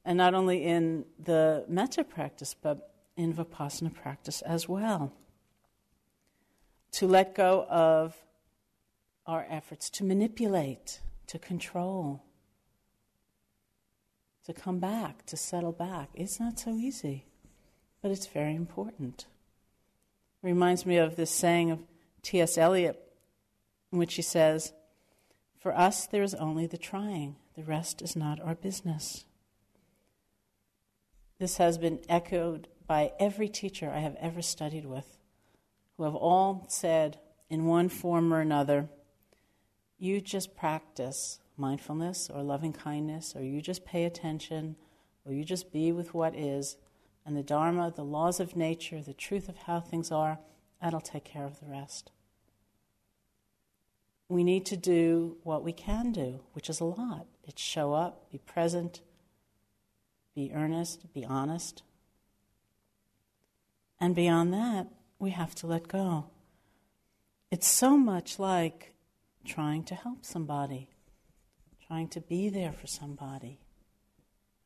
and 0.05 0.17
not 0.17 0.33
only 0.33 0.63
in 0.63 1.05
the 1.17 1.65
metta 1.67 2.03
practice, 2.03 2.55
but 2.59 2.93
in 3.17 3.33
vipassana 3.33 3.93
practice 3.93 4.41
as 4.41 4.69
well. 4.69 5.11
To 6.93 7.07
let 7.07 7.35
go 7.35 7.65
of 7.69 8.15
our 9.25 9.45
efforts 9.49 9.89
to 9.91 10.03
manipulate, 10.03 11.01
to 11.27 11.37
control, 11.37 12.23
to 14.49 14.61
come 14.61 14.79
back, 14.79 15.25
to 15.27 15.37
settle 15.37 15.71
back. 15.71 16.09
It's 16.13 16.39
not 16.39 16.59
so 16.59 16.71
easy, 16.71 17.25
but 18.01 18.11
it's 18.11 18.25
very 18.25 18.55
important. 18.55 19.27
It 20.41 20.47
reminds 20.47 20.85
me 20.85 20.97
of 20.97 21.15
this 21.15 21.29
saying 21.29 21.69
of 21.71 21.79
T.S. 22.23 22.57
Eliot, 22.57 22.99
in 23.91 23.99
which 23.99 24.15
he 24.15 24.21
says, 24.21 24.73
For 25.59 25.77
us, 25.77 26.07
there 26.07 26.23
is 26.23 26.33
only 26.33 26.65
the 26.65 26.77
trying, 26.77 27.35
the 27.55 27.63
rest 27.63 28.01
is 28.01 28.15
not 28.15 28.41
our 28.41 28.55
business. 28.55 29.25
This 31.37 31.57
has 31.57 31.77
been 31.77 31.99
echoed 32.09 32.67
by 32.87 33.11
every 33.19 33.49
teacher 33.49 33.91
I 33.91 33.99
have 33.99 34.15
ever 34.19 34.41
studied 34.41 34.85
with, 34.85 35.17
who 35.95 36.03
have 36.03 36.15
all 36.15 36.65
said 36.69 37.19
in 37.49 37.65
one 37.65 37.87
form 37.87 38.33
or 38.33 38.41
another, 38.41 38.89
You 39.99 40.21
just 40.21 40.57
practice 40.57 41.39
mindfulness 41.59 42.29
or 42.33 42.41
loving 42.41 42.73
kindness, 42.73 43.35
or 43.35 43.43
you 43.43 43.61
just 43.61 43.85
pay 43.85 44.05
attention, 44.05 44.75
or 45.25 45.33
you 45.33 45.43
just 45.43 45.71
be 45.71 45.91
with 45.91 46.13
what 46.13 46.35
is, 46.35 46.77
and 47.25 47.35
the 47.35 47.43
Dharma, 47.43 47.91
the 47.95 48.03
laws 48.03 48.39
of 48.39 48.55
nature, 48.55 49.01
the 49.01 49.13
truth 49.13 49.49
of 49.49 49.57
how 49.57 49.79
things 49.79 50.11
are, 50.11 50.39
that'll 50.81 51.01
take 51.01 51.25
care 51.25 51.45
of 51.45 51.59
the 51.59 51.67
rest. 51.67 52.11
We 54.27 54.43
need 54.43 54.65
to 54.67 54.77
do 54.77 55.37
what 55.43 55.63
we 55.63 55.73
can 55.73 56.11
do, 56.11 56.41
which 56.53 56.69
is 56.69 56.79
a 56.79 56.85
lot. 56.85 57.27
It's 57.43 57.61
show 57.61 57.93
up, 57.93 58.31
be 58.31 58.37
present, 58.37 59.01
be 60.35 60.51
earnest, 60.53 61.11
be 61.13 61.25
honest. 61.25 61.83
And 63.99 64.15
beyond 64.15 64.53
that, 64.53 64.87
we 65.17 65.31
have 65.31 65.53
to 65.55 65.67
let 65.67 65.87
go. 65.87 66.27
It's 67.51 67.67
so 67.67 67.97
much 67.97 68.39
like 68.39 68.93
trying 69.43 69.83
to 69.85 69.95
help 69.95 70.23
somebody 70.23 70.89
trying 71.89 72.08
to 72.08 72.22
be 72.22 72.50
there 72.50 72.72
for 72.72 72.86
somebody, 72.86 73.58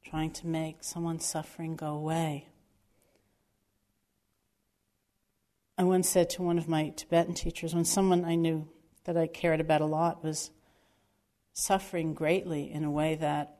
trying 0.03 0.29
to 0.29 0.45
make 0.45 0.83
someone's 0.83 1.25
suffering 1.25 1.73
go 1.73 1.87
away. 1.87 2.49
I 5.77 5.83
once 5.85 6.09
said 6.09 6.29
to 6.31 6.41
one 6.41 6.57
of 6.57 6.67
my 6.67 6.89
Tibetan 6.89 7.33
teachers, 7.33 7.73
when 7.73 7.85
someone 7.85 8.25
I 8.25 8.35
knew 8.35 8.67
that 9.05 9.15
I 9.15 9.27
cared 9.27 9.61
about 9.61 9.79
a 9.79 9.85
lot 9.85 10.21
was 10.21 10.51
suffering 11.53 12.13
greatly 12.13 12.69
in 12.69 12.83
a 12.83 12.91
way 12.91 13.15
that 13.15 13.59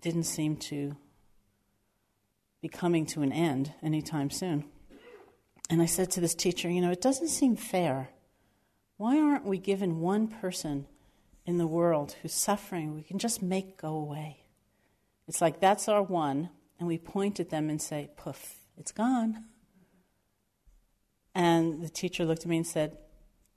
didn't 0.00 0.24
seem 0.24 0.56
to 0.56 0.96
be 2.62 2.68
coming 2.68 3.06
to 3.06 3.22
an 3.22 3.32
end 3.32 3.72
anytime 3.82 4.30
soon. 4.30 4.66
And 5.68 5.82
I 5.82 5.86
said 5.86 6.12
to 6.12 6.20
this 6.20 6.36
teacher, 6.36 6.70
you 6.70 6.80
know, 6.80 6.92
it 6.92 7.00
doesn't 7.00 7.28
seem 7.28 7.56
fair. 7.56 8.10
Why 8.98 9.18
aren't 9.18 9.46
we 9.46 9.58
given 9.58 9.98
one 9.98 10.28
person 10.28 10.86
in 11.50 11.58
the 11.58 11.66
world 11.66 12.16
who's 12.22 12.32
suffering 12.32 12.94
we 12.94 13.02
can 13.02 13.18
just 13.18 13.42
make 13.42 13.76
go 13.76 13.94
away? 13.94 14.44
It's 15.28 15.40
like 15.40 15.60
that's 15.60 15.88
our 15.88 16.02
one, 16.02 16.48
and 16.78 16.88
we 16.88 16.96
point 16.96 17.38
at 17.40 17.50
them 17.50 17.68
and 17.68 17.82
say, 17.82 18.10
poof, 18.16 18.54
it's 18.78 18.92
gone. 18.92 19.44
And 21.34 21.82
the 21.82 21.88
teacher 21.88 22.24
looked 22.24 22.42
at 22.42 22.48
me 22.48 22.56
and 22.56 22.66
said, 22.66 22.96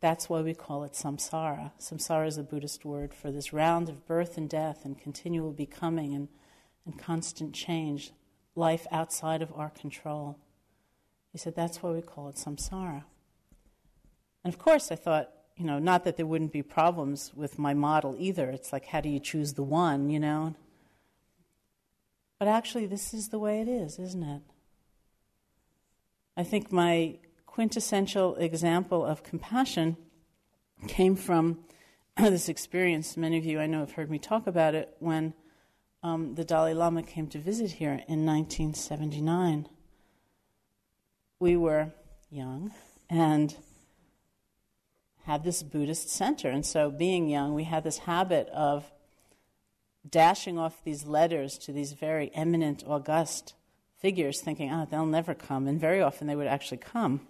That's 0.02 0.28
why 0.28 0.42
we 0.42 0.54
call 0.54 0.84
it 0.84 0.94
samsara. 0.94 1.72
Samsara 1.80 2.28
is 2.28 2.38
a 2.38 2.44
Buddhist 2.44 2.84
word 2.84 3.14
for 3.14 3.32
this 3.32 3.54
round 3.54 3.90
of 3.90 4.06
birth 4.06 4.38
and 4.38 4.50
death 4.50 4.86
and 4.86 5.00
continual 5.00 5.52
becoming 5.52 6.14
and, 6.14 6.28
and 6.86 7.00
constant 7.00 7.54
change, 7.54 8.12
life 8.56 8.86
outside 8.92 9.42
of 9.42 9.54
our 9.56 9.70
control. 9.70 10.38
He 11.32 11.38
said, 11.38 11.56
That's 11.56 11.82
why 11.82 11.92
we 11.92 12.02
call 12.02 12.30
it 12.30 12.36
samsara. 12.36 13.04
And 14.44 14.54
of 14.54 14.60
course, 14.60 14.92
I 14.92 14.96
thought, 14.96 15.32
you 15.58 15.66
know, 15.66 15.80
not 15.80 16.04
that 16.04 16.18
there 16.18 16.26
wouldn't 16.26 16.52
be 16.52 16.64
problems 16.64 17.32
with 17.36 17.60
my 17.60 17.74
model 17.74 18.16
either. 18.18 18.50
It's 18.50 18.74
like, 18.74 18.86
how 18.88 19.02
do 19.02 19.10
you 19.10 19.20
choose 19.20 19.54
the 19.54 19.64
one, 19.64 20.10
you 20.10 20.20
know? 20.20 20.56
But 22.40 22.48
actually, 22.48 22.88
this 22.88 23.14
is 23.14 23.30
the 23.30 23.40
way 23.40 23.62
it 23.62 23.68
is, 23.68 24.00
isn't 24.00 24.24
it? 24.24 24.42
I 26.36 26.44
think 26.44 26.72
my 26.72 27.18
quintessential 27.46 28.36
example 28.36 29.06
of 29.06 29.22
compassion 29.22 29.96
came 30.88 31.16
from 31.16 31.60
this 32.18 32.50
experience. 32.50 33.16
Many 33.16 33.38
of 33.38 33.46
you 33.46 33.60
I 33.60 33.68
know 33.68 33.80
have 33.80 33.92
heard 33.92 34.10
me 34.10 34.18
talk 34.18 34.48
about 34.48 34.74
it 34.74 34.96
when 35.00 35.34
um, 36.02 36.34
the 36.36 36.44
Dalai 36.44 36.74
Lama 36.74 37.04
came 37.04 37.28
to 37.28 37.38
visit 37.38 37.74
here 37.74 37.92
in 38.08 38.26
1979. 38.26 39.68
We 41.40 41.56
were 41.56 41.92
young 42.30 42.74
and 43.10 43.56
had 45.24 45.44
this 45.44 45.63
Buddhist 45.63 46.10
center. 46.10 46.50
And 46.50 46.65
so, 46.65 46.89
being 46.89 47.30
young, 47.30 47.53
we 47.53 47.63
had 47.63 47.84
this 47.84 48.00
habit 48.00 48.48
of 48.50 48.92
dashing 50.08 50.60
off 50.60 50.84
these 50.84 51.06
letters 51.06 51.58
to 51.60 51.72
these 51.72 51.94
very 51.94 52.30
eminent, 52.34 52.84
august 52.86 53.53
figures, 53.98 54.42
thinking, 54.42 54.70
oh, 54.72 54.86
they'll 54.89 55.06
never 55.06 55.34
come. 55.34 55.68
And 55.68 55.80
very 55.80 56.01
often 56.01 56.27
they 56.27 56.36
would 56.36 56.48
actually 56.48 56.77
come. 56.77 57.22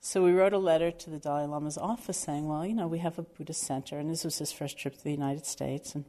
So 0.00 0.22
we 0.22 0.32
wrote 0.32 0.52
a 0.52 0.58
letter 0.58 0.90
to 0.90 1.10
the 1.10 1.18
Dalai 1.18 1.46
Lama's 1.46 1.78
office 1.78 2.18
saying, 2.18 2.46
well, 2.46 2.66
you 2.66 2.74
know, 2.74 2.86
we 2.86 2.98
have 2.98 3.18
a 3.18 3.22
Buddhist 3.22 3.62
center, 3.62 3.98
and 3.98 4.10
this 4.10 4.24
was 4.24 4.38
his 4.38 4.52
first 4.52 4.78
trip 4.78 4.96
to 4.96 5.04
the 5.04 5.10
United 5.10 5.46
States. 5.46 5.94
And 5.94 6.04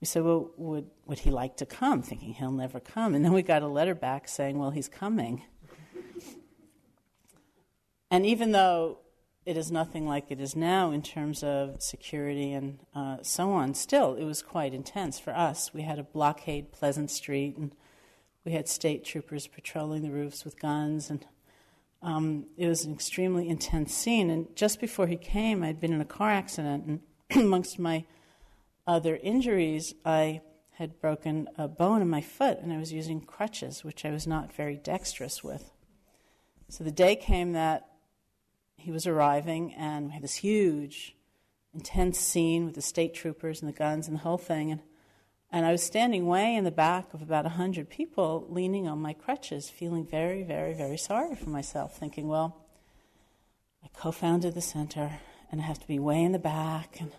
we 0.00 0.06
said, 0.06 0.22
well, 0.22 0.50
would, 0.56 0.90
would 1.06 1.20
he 1.20 1.30
like 1.30 1.56
to 1.58 1.66
come? 1.66 2.02
Thinking 2.02 2.34
he'll 2.34 2.50
never 2.50 2.80
come. 2.80 3.14
And 3.14 3.24
then 3.24 3.32
we 3.32 3.42
got 3.42 3.62
a 3.62 3.68
letter 3.68 3.94
back 3.94 4.28
saying, 4.28 4.58
well, 4.58 4.70
he's 4.70 4.88
coming. 4.88 5.42
and 8.10 8.26
even 8.26 8.52
though 8.52 8.98
it 9.44 9.56
is 9.56 9.72
nothing 9.72 10.06
like 10.06 10.30
it 10.30 10.40
is 10.40 10.54
now 10.54 10.90
in 10.90 11.02
terms 11.02 11.42
of 11.42 11.82
security 11.82 12.52
and 12.52 12.78
uh, 12.94 13.16
so 13.22 13.50
on, 13.52 13.74
still, 13.74 14.14
it 14.14 14.24
was 14.24 14.42
quite 14.42 14.72
intense 14.72 15.18
for 15.18 15.36
us. 15.36 15.74
We 15.74 15.82
had 15.82 15.98
a 15.98 16.04
blockade 16.04 16.72
Pleasant 16.72 17.10
Street, 17.10 17.56
and 17.56 17.72
we 18.44 18.52
had 18.52 18.68
state 18.68 19.04
troopers 19.04 19.46
patrolling 19.48 20.02
the 20.02 20.10
roofs 20.10 20.44
with 20.44 20.60
guns 20.60 21.10
and 21.10 21.26
um, 22.02 22.46
it 22.56 22.66
was 22.66 22.84
an 22.84 22.92
extremely 22.92 23.48
intense 23.48 23.94
scene. 23.94 24.28
And 24.30 24.54
just 24.56 24.80
before 24.80 25.06
he 25.06 25.16
came, 25.16 25.62
I'd 25.62 25.80
been 25.80 25.92
in 25.92 26.00
a 26.00 26.06
car 26.06 26.30
accident, 26.30 26.84
and 26.86 27.00
amongst 27.44 27.78
my 27.78 28.04
other 28.86 29.16
injuries, 29.22 29.94
I 30.04 30.40
had 30.72 31.00
broken 31.00 31.48
a 31.56 31.68
bone 31.68 32.02
in 32.02 32.10
my 32.10 32.20
foot, 32.20 32.58
and 32.58 32.72
I 32.72 32.78
was 32.78 32.92
using 32.92 33.20
crutches, 33.20 33.84
which 33.84 34.04
I 34.04 34.10
was 34.10 34.26
not 34.26 34.52
very 34.52 34.76
dexterous 34.76 35.44
with. 35.44 35.70
So 36.68 36.82
the 36.82 36.90
day 36.90 37.14
came 37.14 37.52
that 37.52 37.88
he 38.82 38.90
was 38.90 39.06
arriving, 39.06 39.74
and 39.74 40.06
we 40.06 40.12
had 40.12 40.22
this 40.22 40.36
huge, 40.36 41.16
intense 41.74 42.18
scene 42.18 42.66
with 42.66 42.74
the 42.74 42.82
state 42.82 43.14
troopers 43.14 43.60
and 43.60 43.68
the 43.68 43.76
guns 43.76 44.08
and 44.08 44.16
the 44.16 44.22
whole 44.22 44.38
thing. 44.38 44.70
And 44.70 44.80
and 45.54 45.66
I 45.66 45.72
was 45.72 45.82
standing 45.82 46.26
way 46.26 46.56
in 46.56 46.64
the 46.64 46.70
back 46.70 47.12
of 47.12 47.20
about 47.20 47.44
100 47.44 47.90
people, 47.90 48.46
leaning 48.48 48.88
on 48.88 49.02
my 49.02 49.12
crutches, 49.12 49.68
feeling 49.68 50.06
very, 50.06 50.42
very, 50.42 50.72
very 50.72 50.96
sorry 50.96 51.34
for 51.34 51.50
myself, 51.50 51.94
thinking, 51.94 52.26
well, 52.26 52.56
I 53.84 53.88
co 53.94 54.12
founded 54.12 54.54
the 54.54 54.62
center, 54.62 55.20
and 55.50 55.60
I 55.60 55.64
have 55.64 55.78
to 55.78 55.86
be 55.86 55.98
way 55.98 56.22
in 56.22 56.32
the 56.32 56.38
back. 56.38 57.02
And, 57.02 57.12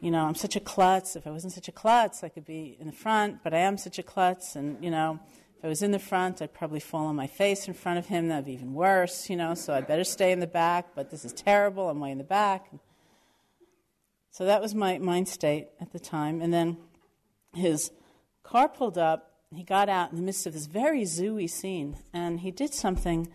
you 0.00 0.10
know, 0.10 0.24
I'm 0.24 0.34
such 0.34 0.56
a 0.56 0.60
klutz. 0.60 1.14
If 1.14 1.28
I 1.28 1.30
wasn't 1.30 1.52
such 1.52 1.68
a 1.68 1.72
klutz, 1.72 2.24
I 2.24 2.28
could 2.28 2.44
be 2.44 2.76
in 2.80 2.88
the 2.88 2.92
front, 2.92 3.44
but 3.44 3.54
I 3.54 3.58
am 3.58 3.78
such 3.78 4.00
a 4.00 4.02
klutz. 4.02 4.56
And, 4.56 4.82
you 4.82 4.90
know, 4.90 5.20
I 5.64 5.68
was 5.68 5.82
in 5.82 5.92
the 5.92 5.98
front, 5.98 6.42
I'd 6.42 6.52
probably 6.52 6.78
fall 6.78 7.06
on 7.06 7.16
my 7.16 7.26
face 7.26 7.66
in 7.66 7.72
front 7.72 7.98
of 7.98 8.06
him. 8.06 8.28
That 8.28 8.36
would 8.36 8.44
be 8.44 8.52
even 8.52 8.74
worse, 8.74 9.30
you 9.30 9.36
know, 9.36 9.54
so 9.54 9.72
I'd 9.72 9.86
better 9.86 10.04
stay 10.04 10.30
in 10.30 10.40
the 10.40 10.46
back, 10.46 10.88
but 10.94 11.10
this 11.10 11.24
is 11.24 11.32
terrible. 11.32 11.88
I'm 11.88 12.00
way 12.00 12.10
in 12.10 12.18
the 12.18 12.24
back. 12.24 12.70
So 14.30 14.44
that 14.44 14.60
was 14.60 14.74
my 14.74 14.98
mind 14.98 15.26
state 15.26 15.68
at 15.80 15.90
the 15.90 15.98
time. 15.98 16.42
And 16.42 16.52
then 16.52 16.76
his 17.54 17.90
car 18.42 18.68
pulled 18.68 18.98
up. 18.98 19.32
He 19.54 19.64
got 19.64 19.88
out 19.88 20.10
in 20.10 20.16
the 20.16 20.22
midst 20.22 20.46
of 20.46 20.52
this 20.52 20.66
very 20.66 21.04
zooey 21.04 21.48
scene, 21.48 21.96
and 22.12 22.40
he 22.40 22.50
did 22.50 22.74
something 22.74 23.28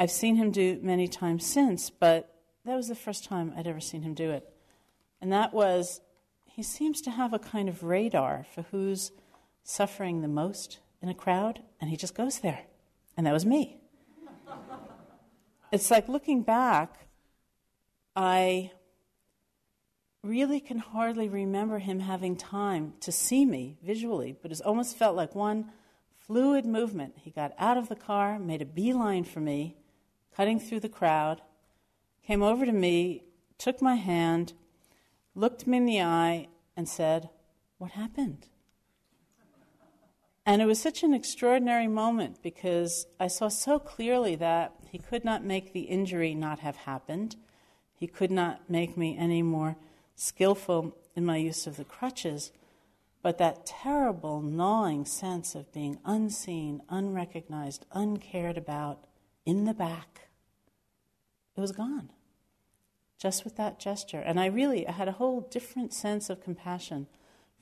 I've 0.00 0.10
seen 0.10 0.34
him 0.34 0.50
do 0.50 0.80
many 0.82 1.06
times 1.06 1.46
since, 1.46 1.90
but 1.90 2.34
that 2.64 2.74
was 2.74 2.88
the 2.88 2.96
first 2.96 3.24
time 3.24 3.52
I'd 3.56 3.68
ever 3.68 3.78
seen 3.78 4.02
him 4.02 4.14
do 4.14 4.30
it. 4.30 4.52
And 5.20 5.32
that 5.32 5.54
was 5.54 6.00
he 6.44 6.64
seems 6.64 7.00
to 7.02 7.10
have 7.12 7.32
a 7.32 7.38
kind 7.38 7.68
of 7.68 7.84
radar 7.84 8.46
for 8.52 8.62
who's 8.72 9.12
suffering 9.62 10.22
the 10.22 10.28
most 10.28 10.80
in 11.02 11.08
a 11.08 11.14
crowd, 11.14 11.60
and 11.80 11.90
he 11.90 11.96
just 11.96 12.14
goes 12.14 12.38
there. 12.38 12.60
And 13.16 13.26
that 13.26 13.32
was 13.32 13.44
me. 13.44 13.76
it's 15.72 15.90
like 15.90 16.08
looking 16.08 16.42
back, 16.42 17.08
I 18.14 18.70
really 20.22 20.60
can 20.60 20.78
hardly 20.78 21.28
remember 21.28 21.80
him 21.80 22.00
having 22.00 22.36
time 22.36 22.94
to 23.00 23.10
see 23.10 23.44
me 23.44 23.76
visually, 23.82 24.36
but 24.40 24.52
it 24.52 24.60
almost 24.62 24.96
felt 24.96 25.16
like 25.16 25.34
one 25.34 25.72
fluid 26.16 26.64
movement. 26.64 27.14
He 27.16 27.30
got 27.30 27.52
out 27.58 27.76
of 27.76 27.88
the 27.88 27.96
car, 27.96 28.38
made 28.38 28.62
a 28.62 28.66
beeline 28.66 29.24
for 29.24 29.40
me, 29.40 29.76
cutting 30.36 30.60
through 30.60 30.80
the 30.80 30.88
crowd, 30.88 31.42
came 32.24 32.42
over 32.42 32.64
to 32.64 32.72
me, 32.72 33.24
took 33.58 33.82
my 33.82 33.96
hand, 33.96 34.52
looked 35.34 35.66
me 35.66 35.78
in 35.78 35.86
the 35.86 36.00
eye, 36.00 36.48
and 36.76 36.88
said, 36.88 37.28
What 37.78 37.92
happened? 37.92 38.46
And 40.44 40.60
it 40.60 40.66
was 40.66 40.80
such 40.80 41.02
an 41.02 41.14
extraordinary 41.14 41.86
moment 41.86 42.42
because 42.42 43.06
I 43.20 43.28
saw 43.28 43.48
so 43.48 43.78
clearly 43.78 44.34
that 44.36 44.74
he 44.90 44.98
could 44.98 45.24
not 45.24 45.44
make 45.44 45.72
the 45.72 45.82
injury 45.82 46.34
not 46.34 46.58
have 46.60 46.76
happened. 46.76 47.36
He 47.94 48.08
could 48.08 48.32
not 48.32 48.68
make 48.68 48.96
me 48.96 49.16
any 49.16 49.42
more 49.42 49.76
skillful 50.16 50.96
in 51.14 51.24
my 51.24 51.36
use 51.36 51.66
of 51.66 51.76
the 51.76 51.84
crutches, 51.84 52.50
but 53.22 53.38
that 53.38 53.64
terrible 53.64 54.42
gnawing 54.42 55.04
sense 55.04 55.54
of 55.54 55.72
being 55.72 55.98
unseen, 56.04 56.82
unrecognized, 56.88 57.86
uncared 57.92 58.58
about, 58.58 59.04
in 59.46 59.64
the 59.64 59.74
back, 59.74 60.28
it 61.56 61.60
was 61.60 61.72
gone. 61.72 62.10
Just 63.16 63.44
with 63.44 63.56
that 63.56 63.78
gesture. 63.78 64.18
And 64.18 64.40
I 64.40 64.46
really 64.46 64.88
I 64.88 64.92
had 64.92 65.06
a 65.06 65.12
whole 65.12 65.42
different 65.42 65.92
sense 65.92 66.28
of 66.28 66.42
compassion 66.42 67.06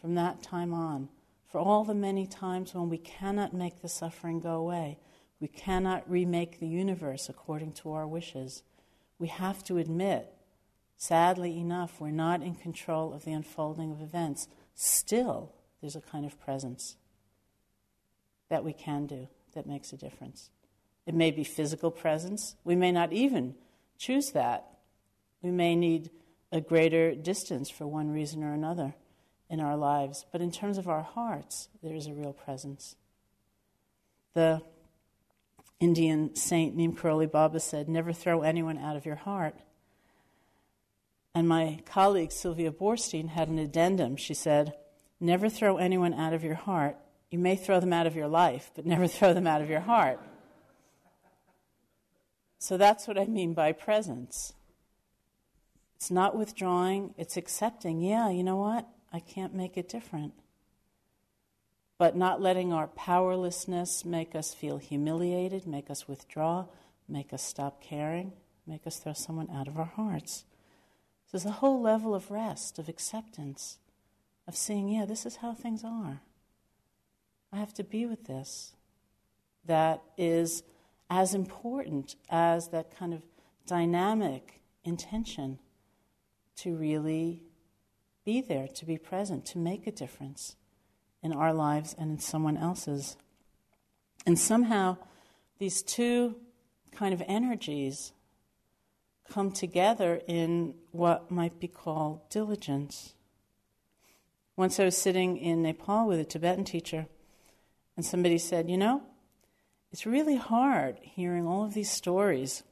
from 0.01 0.15
that 0.15 0.43
time 0.43 0.73
on 0.73 1.11
for 1.51 1.59
all 1.59 1.85
the 1.85 1.95
many 1.95 2.27
times 2.27 2.75
when 2.75 2.89
we 2.89 2.99
cannot 2.99 3.53
make 3.53 3.83
the 3.83 3.89
suffering 3.89 4.41
go 4.41 4.55
away. 4.55 4.99
We 5.41 5.49
cannot 5.49 6.09
remake 6.11 6.61
the 6.61 6.69
universe 6.69 7.29
according 7.29 7.73
to 7.75 7.93
our 7.93 8.07
wishes. 8.07 8.63
We 9.19 9.29
have 9.29 9.65
to 9.65 9.79
admit 9.79 10.33
Sadly 11.01 11.59
enough, 11.59 11.99
we're 11.99 12.11
not 12.11 12.43
in 12.43 12.55
control 12.55 13.15
of 13.15 13.25
the 13.25 13.33
unfolding 13.33 13.91
of 13.91 14.03
events. 14.03 14.49
Still, 14.75 15.51
there's 15.81 15.97
a 15.97 16.03
kind 16.03 16.27
of 16.27 16.39
presence 16.39 16.99
that 18.51 18.63
we 18.63 18.75
can 18.75 19.07
do 19.07 19.27
that 19.55 19.67
makes 19.67 19.95
a 19.95 19.97
difference. 19.97 20.51
It 21.07 21.15
may 21.15 21.31
be 21.31 21.43
physical 21.43 21.91
presence. 21.91 22.55
We 22.65 22.77
may 22.77 22.93
not 22.93 23.15
even 23.15 23.55
choose 23.97 24.33
that. 24.33 24.67
We 25.41 25.51
may 25.51 25.75
need 25.75 26.11
a 26.53 26.61
greater 26.61 27.15
distance 27.15 27.71
for 27.71 27.87
one 27.87 28.11
reason 28.11 28.45
or 28.45 28.53
another 28.53 28.95
in 29.51 29.61
our 29.61 29.77
lives. 29.77 30.25
But 30.33 30.41
in 30.41 30.53
terms 30.53 30.79
of 30.79 30.89
our 30.89 31.03
hearts, 31.03 31.69
there 31.83 31.95
is 31.95 32.07
a 32.07 32.15
real 32.15 32.33
presence. 32.33 32.95
The 34.33 34.63
Indian 35.81 36.37
saint 36.37 36.77
Neem 36.77 36.95
Karoli 36.95 37.31
Baba 37.31 37.59
said, 37.59 37.89
Never 37.89 38.13
throw 38.13 38.43
anyone 38.43 38.79
out 38.79 38.97
of 38.97 39.05
your 39.05 39.17
heart. 39.17 39.57
And 41.35 41.49
my 41.49 41.81
colleague 41.85 42.33
Sylvia 42.33 42.71
Boorstein 42.71 43.31
had 43.31 43.49
an 43.49 43.59
addendum. 43.59 44.17
She 44.17 44.35
said, 44.35 44.75
Never 45.19 45.49
throw 45.49 45.77
anyone 45.77 46.15
out 46.15 46.33
of 46.33 46.45
your 46.45 46.55
heart. 46.55 46.97
You 47.31 47.39
may 47.39 47.57
throw 47.57 47.81
them 47.81 47.93
out 47.93 48.07
of 48.07 48.17
your 48.17 48.29
life, 48.29 48.71
but 48.75 48.87
never 48.87 49.07
throw 49.09 49.35
them 49.35 49.47
out 49.47 49.63
of 49.63 49.69
your 49.69 49.81
heart. 49.81 50.21
So 52.59 52.77
that's 52.77 53.09
what 53.09 53.19
I 53.19 53.25
mean 53.25 53.55
by 53.55 53.73
presence. 53.73 54.53
It's 55.97 56.11
not 56.11 56.37
withdrawing, 56.37 57.15
it's 57.19 57.37
accepting, 57.37 58.01
yeah, 58.01 58.31
you 58.31 58.43
know 58.43 58.57
what? 58.57 58.89
I 59.13 59.21
can't 59.21 59.55
make 59.55 59.77
it 59.77 59.89
different. 59.89 60.35
But 61.99 62.17
not 62.17 62.41
letting 62.41 62.73
our 62.73 62.87
powerlessness 62.87 64.05
make 64.05 64.35
us 64.35 64.55
feel 64.55 64.79
humiliated, 64.79 65.67
make 65.67 65.91
us 65.91 66.09
withdraw, 66.09 66.67
make 67.09 67.33
us 67.33 67.43
stop 67.43 67.83
caring, 67.83 68.33
make 68.67 68.87
us 68.87 68.99
throw 68.99 69.13
someone 69.13 69.51
out 69.51 69.69
of 69.69 69.79
our 69.79 69.85
hearts. 69.85 70.45
So 71.27 71.37
there's 71.37 71.45
a 71.45 71.59
whole 71.59 71.81
level 71.81 72.15
of 72.15 72.31
rest, 72.31 72.79
of 72.79 72.89
acceptance, 72.89 73.79
of 74.49 74.57
seeing, 74.57 74.89
yeah, 74.89 75.05
this 75.05 75.27
is 75.27 75.37
how 75.37 75.53
things 75.53 75.85
are. 75.85 76.23
I 77.53 77.57
have 77.59 77.75
to 77.75 77.85
be 77.85 78.07
with 78.07 78.25
this. 78.25 78.73
That 79.67 80.03
is 80.17 80.63
as 81.11 81.35
important 81.35 82.17
as 82.31 82.69
that 82.69 82.97
kind 82.97 83.13
of 83.13 83.23
dynamic 83.67 84.63
intention 84.85 85.59
to 86.57 86.75
really 86.75 87.43
be 88.25 88.41
there, 88.41 88.69
to 88.69 88.85
be 88.85 88.99
present, 88.99 89.45
to 89.47 89.59
make 89.59 89.87
a 89.87 89.93
difference 89.93 90.57
in 91.23 91.33
our 91.33 91.53
lives 91.53 91.95
and 91.99 92.11
in 92.11 92.19
someone 92.19 92.57
else's. 92.57 93.17
And 94.27 94.39
somehow 94.39 94.99
these 95.59 95.83
two 95.83 96.37
kind 96.93 97.15
of 97.15 97.23
energies 97.27 98.13
come 99.29 99.53
together 99.53 100.21
in 100.27 100.75
what 100.91 101.31
might 101.31 101.61
be 101.61 101.69
called 101.69 102.29
diligence. 102.31 103.15
Once 104.57 104.81
I 104.81 104.85
was 104.85 104.97
sitting 104.97 105.37
in 105.37 105.63
Nepal 105.63 106.07
with 106.07 106.19
a 106.19 106.25
Tibetan 106.25 106.65
teacher, 106.65 107.07
and 107.97 108.05
somebody 108.05 108.39
said, 108.39 108.69
You 108.69 108.77
know, 108.77 109.03
it's 109.93 110.07
really 110.07 110.37
hard 110.37 110.99
hearing 111.03 111.47
all 111.47 111.65
of 111.65 111.75
these 111.75 111.91
stories 111.91 112.63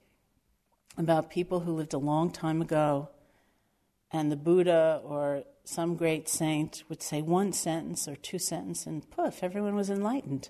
about 0.97 1.31
people 1.31 1.61
who 1.61 1.73
lived 1.73 1.95
a 1.95 1.99
long 1.99 2.31
time 2.31 2.61
ago, 2.61 3.09
and 4.11 4.33
the 4.33 4.37
Buddha 4.37 5.01
or 5.05 5.45
some 5.65 5.97
great 5.97 6.29
saint 6.29 6.83
would 6.89 7.03
say 7.03 7.21
one 7.21 7.53
sentence 7.53 8.09
or 8.09 8.17
two 8.17 8.39
sentences, 8.39 8.87
and 8.87 9.11
poof, 9.11 9.43
everyone 9.43 9.75
was 9.75 9.91
enlightened. 9.91 10.49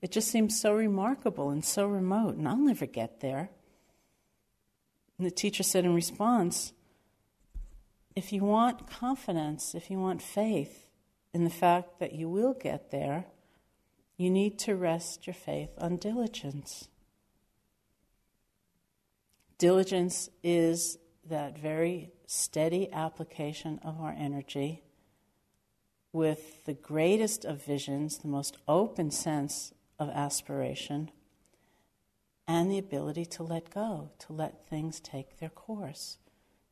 It 0.00 0.10
just 0.10 0.30
seems 0.30 0.58
so 0.58 0.72
remarkable 0.72 1.50
and 1.50 1.64
so 1.64 1.86
remote, 1.86 2.36
and 2.36 2.48
I'll 2.48 2.56
never 2.56 2.86
get 2.86 3.20
there. 3.20 3.50
And 5.18 5.26
the 5.26 5.30
teacher 5.30 5.62
said 5.62 5.84
in 5.84 5.94
response, 5.94 6.72
if 8.14 8.32
you 8.32 8.42
want 8.42 8.88
confidence, 8.88 9.74
if 9.74 9.90
you 9.90 9.98
want 9.98 10.22
faith 10.22 10.88
in 11.34 11.44
the 11.44 11.50
fact 11.50 11.98
that 11.98 12.14
you 12.14 12.28
will 12.28 12.54
get 12.54 12.90
there, 12.90 13.26
you 14.16 14.30
need 14.30 14.58
to 14.60 14.74
rest 14.74 15.26
your 15.26 15.34
faith 15.34 15.70
on 15.78 15.96
diligence. 15.96 16.88
Diligence 19.58 20.30
is 20.42 20.98
that 21.28 21.58
very 21.58 22.10
steady 22.26 22.92
application 22.92 23.78
of 23.82 24.00
our 24.00 24.14
energy 24.16 24.82
with 26.12 26.64
the 26.64 26.74
greatest 26.74 27.44
of 27.44 27.64
visions, 27.64 28.18
the 28.18 28.28
most 28.28 28.56
open 28.66 29.10
sense 29.10 29.72
of 29.98 30.08
aspiration, 30.10 31.10
and 32.46 32.70
the 32.70 32.78
ability 32.78 33.26
to 33.26 33.42
let 33.42 33.70
go, 33.70 34.10
to 34.18 34.32
let 34.32 34.66
things 34.66 35.00
take 35.00 35.38
their 35.38 35.50
course, 35.50 36.18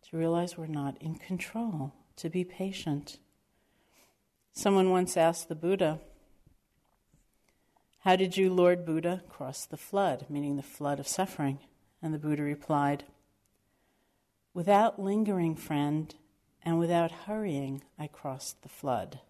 to 0.08 0.16
realize 0.16 0.56
we're 0.56 0.66
not 0.66 0.96
in 1.02 1.16
control, 1.16 1.92
to 2.16 2.30
be 2.30 2.44
patient. 2.44 3.18
Someone 4.52 4.90
once 4.90 5.16
asked 5.16 5.48
the 5.48 5.54
Buddha, 5.54 6.00
How 8.00 8.16
did 8.16 8.38
you, 8.38 8.52
Lord 8.52 8.86
Buddha, 8.86 9.22
cross 9.28 9.66
the 9.66 9.76
flood, 9.76 10.26
meaning 10.30 10.56
the 10.56 10.62
flood 10.62 10.98
of 10.98 11.06
suffering? 11.06 11.58
And 12.00 12.14
the 12.14 12.18
Buddha 12.18 12.42
replied, 12.42 13.04
Without 14.56 14.98
lingering, 14.98 15.54
friend, 15.54 16.14
and 16.62 16.78
without 16.78 17.10
hurrying, 17.10 17.82
I 17.98 18.06
crossed 18.06 18.62
the 18.62 18.70
flood. 18.70 19.20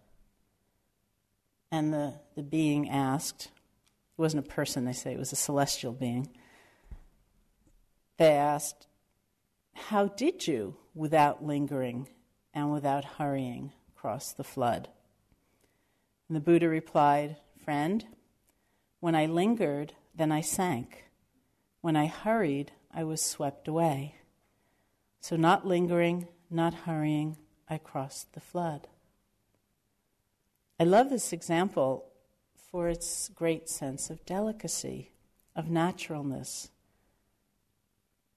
And 1.69 1.93
the, 1.93 2.13
the 2.37 2.43
being 2.43 2.89
asked, 2.89 3.47
it 3.47 4.21
wasn't 4.21 4.45
a 4.45 4.49
person, 4.49 4.85
they 4.85 4.93
say, 4.93 5.11
it 5.11 5.19
was 5.19 5.33
a 5.33 5.35
celestial 5.35 5.91
being. 5.91 6.29
They 8.15 8.31
asked, 8.31 8.87
How 9.73 10.07
did 10.07 10.47
you, 10.47 10.77
without 10.95 11.43
lingering 11.43 12.07
and 12.53 12.71
without 12.71 13.03
hurrying, 13.03 13.73
cross 13.97 14.31
the 14.31 14.45
flood? 14.45 14.87
And 16.29 16.37
the 16.37 16.39
Buddha 16.39 16.69
replied, 16.69 17.35
Friend, 17.65 18.01
when 19.01 19.13
I 19.13 19.25
lingered, 19.25 19.91
then 20.15 20.31
I 20.31 20.39
sank. 20.39 21.03
When 21.81 21.97
I 21.97 22.05
hurried, 22.05 22.71
I 22.93 23.03
was 23.03 23.21
swept 23.21 23.67
away. 23.67 24.16
So, 25.27 25.35
not 25.35 25.67
lingering, 25.67 26.29
not 26.49 26.73
hurrying, 26.73 27.35
I 27.69 27.79
crossed 27.79 28.31
the 28.31 28.39
flood. 28.39 28.87
I 30.79 30.85
love 30.85 31.09
this 31.09 31.33
example 31.33 32.05
for 32.71 32.87
its 32.87 33.27
great 33.35 33.67
sense 33.67 34.09
of 34.09 34.25
delicacy, 34.25 35.11
of 35.53 35.69
naturalness. 35.69 36.69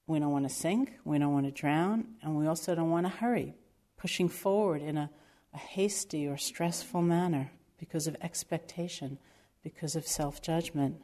We 0.05 0.19
don't 0.19 0.33
want 0.33 0.49
to 0.49 0.53
sink, 0.53 0.99
we 1.05 1.17
don't 1.17 1.31
want 1.31 1.45
to 1.45 1.51
drown, 1.53 2.07
and 2.21 2.35
we 2.35 2.45
also 2.45 2.75
don't 2.75 2.91
want 2.91 3.05
to 3.05 3.13
hurry, 3.19 3.55
pushing 3.95 4.27
forward 4.27 4.81
in 4.81 4.97
a, 4.97 5.09
a 5.53 5.59
hasty 5.59 6.27
or 6.27 6.35
stressful 6.35 7.03
manner 7.03 7.51
because 7.79 8.05
of 8.05 8.17
expectation, 8.19 9.17
because 9.63 9.95
of 9.95 10.05
self 10.05 10.41
judgment. 10.41 10.97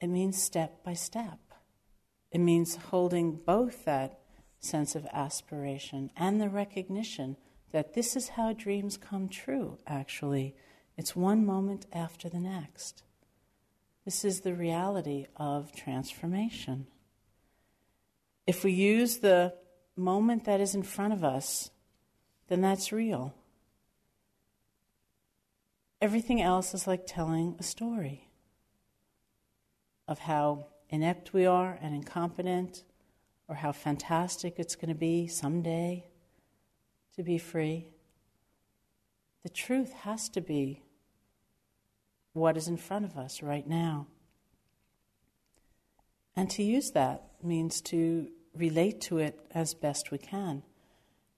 It 0.00 0.06
means 0.06 0.42
step 0.42 0.82
by 0.82 0.94
step. 0.94 1.45
It 2.36 2.40
means 2.40 2.76
holding 2.76 3.36
both 3.46 3.86
that 3.86 4.18
sense 4.60 4.94
of 4.94 5.06
aspiration 5.10 6.10
and 6.14 6.38
the 6.38 6.50
recognition 6.50 7.38
that 7.72 7.94
this 7.94 8.14
is 8.14 8.28
how 8.28 8.52
dreams 8.52 8.98
come 8.98 9.30
true, 9.30 9.78
actually. 9.86 10.54
It's 10.98 11.16
one 11.16 11.46
moment 11.46 11.86
after 11.94 12.28
the 12.28 12.38
next. 12.38 13.04
This 14.04 14.22
is 14.22 14.42
the 14.42 14.52
reality 14.52 15.28
of 15.38 15.72
transformation. 15.74 16.88
If 18.46 18.64
we 18.64 18.72
use 18.72 19.16
the 19.20 19.54
moment 19.96 20.44
that 20.44 20.60
is 20.60 20.74
in 20.74 20.82
front 20.82 21.14
of 21.14 21.24
us, 21.24 21.70
then 22.48 22.60
that's 22.60 22.92
real. 22.92 23.32
Everything 26.02 26.42
else 26.42 26.74
is 26.74 26.86
like 26.86 27.06
telling 27.06 27.56
a 27.58 27.62
story 27.62 28.28
of 30.06 30.18
how 30.18 30.66
inept 30.88 31.32
we 31.32 31.46
are 31.46 31.78
and 31.80 31.94
incompetent, 31.94 32.84
or 33.48 33.56
how 33.56 33.72
fantastic 33.72 34.58
it's 34.58 34.74
going 34.74 34.88
to 34.88 34.94
be 34.94 35.26
someday 35.26 36.04
to 37.14 37.22
be 37.22 37.38
free. 37.38 37.88
The 39.42 39.48
truth 39.48 39.92
has 39.92 40.28
to 40.30 40.40
be 40.40 40.82
what 42.32 42.56
is 42.56 42.68
in 42.68 42.76
front 42.76 43.04
of 43.04 43.16
us 43.16 43.42
right 43.42 43.66
now. 43.66 44.06
And 46.34 46.50
to 46.50 46.62
use 46.62 46.90
that 46.90 47.22
means 47.42 47.80
to 47.82 48.28
relate 48.54 49.00
to 49.02 49.18
it 49.18 49.38
as 49.52 49.74
best 49.74 50.10
we 50.10 50.18
can, 50.18 50.62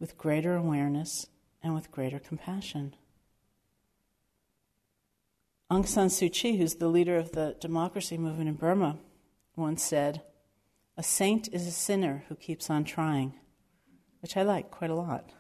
with 0.01 0.19
greater 0.19 0.57
awareness 0.57 1.27
and 1.63 1.75
with 1.75 1.91
greater 1.91 2.19
compassion. 2.19 2.95
Aung 5.71 5.87
San 5.87 6.09
Suu 6.09 6.33
Kyi, 6.33 6.57
who's 6.57 6.77
the 6.77 6.89
leader 6.89 7.19
of 7.19 7.33
the 7.33 7.55
democracy 7.61 8.17
movement 8.17 8.49
in 8.49 8.55
Burma, 8.55 8.99
once 9.59 9.83
said, 9.83 10.23
A 10.97 11.03
saint 11.03 11.49
is 11.53 11.67
a 11.67 11.73
sinner 11.73 12.25
who 12.29 12.35
keeps 12.35 12.71
on 12.71 12.85
trying, 12.85 13.35
which 14.21 14.37
I 14.37 14.43
like 14.43 14.71
quite 14.71 14.91
a 14.91 14.95
lot. 14.95 15.33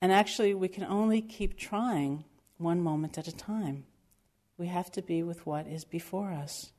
And 0.00 0.12
actually, 0.12 0.52
we 0.52 0.68
can 0.68 0.84
only 0.84 1.22
keep 1.22 1.56
trying 1.56 2.24
one 2.58 2.80
moment 2.80 3.16
at 3.18 3.28
a 3.28 3.36
time. 3.36 3.84
We 4.58 4.66
have 4.66 4.90
to 4.92 5.02
be 5.02 5.22
with 5.22 5.46
what 5.46 5.66
is 5.66 5.84
before 5.84 6.32
us. 6.32 6.72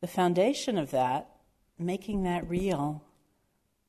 The 0.00 0.06
foundation 0.06 0.78
of 0.78 0.90
that, 0.90 1.28
making 1.78 2.22
that 2.22 2.48
real, 2.48 3.04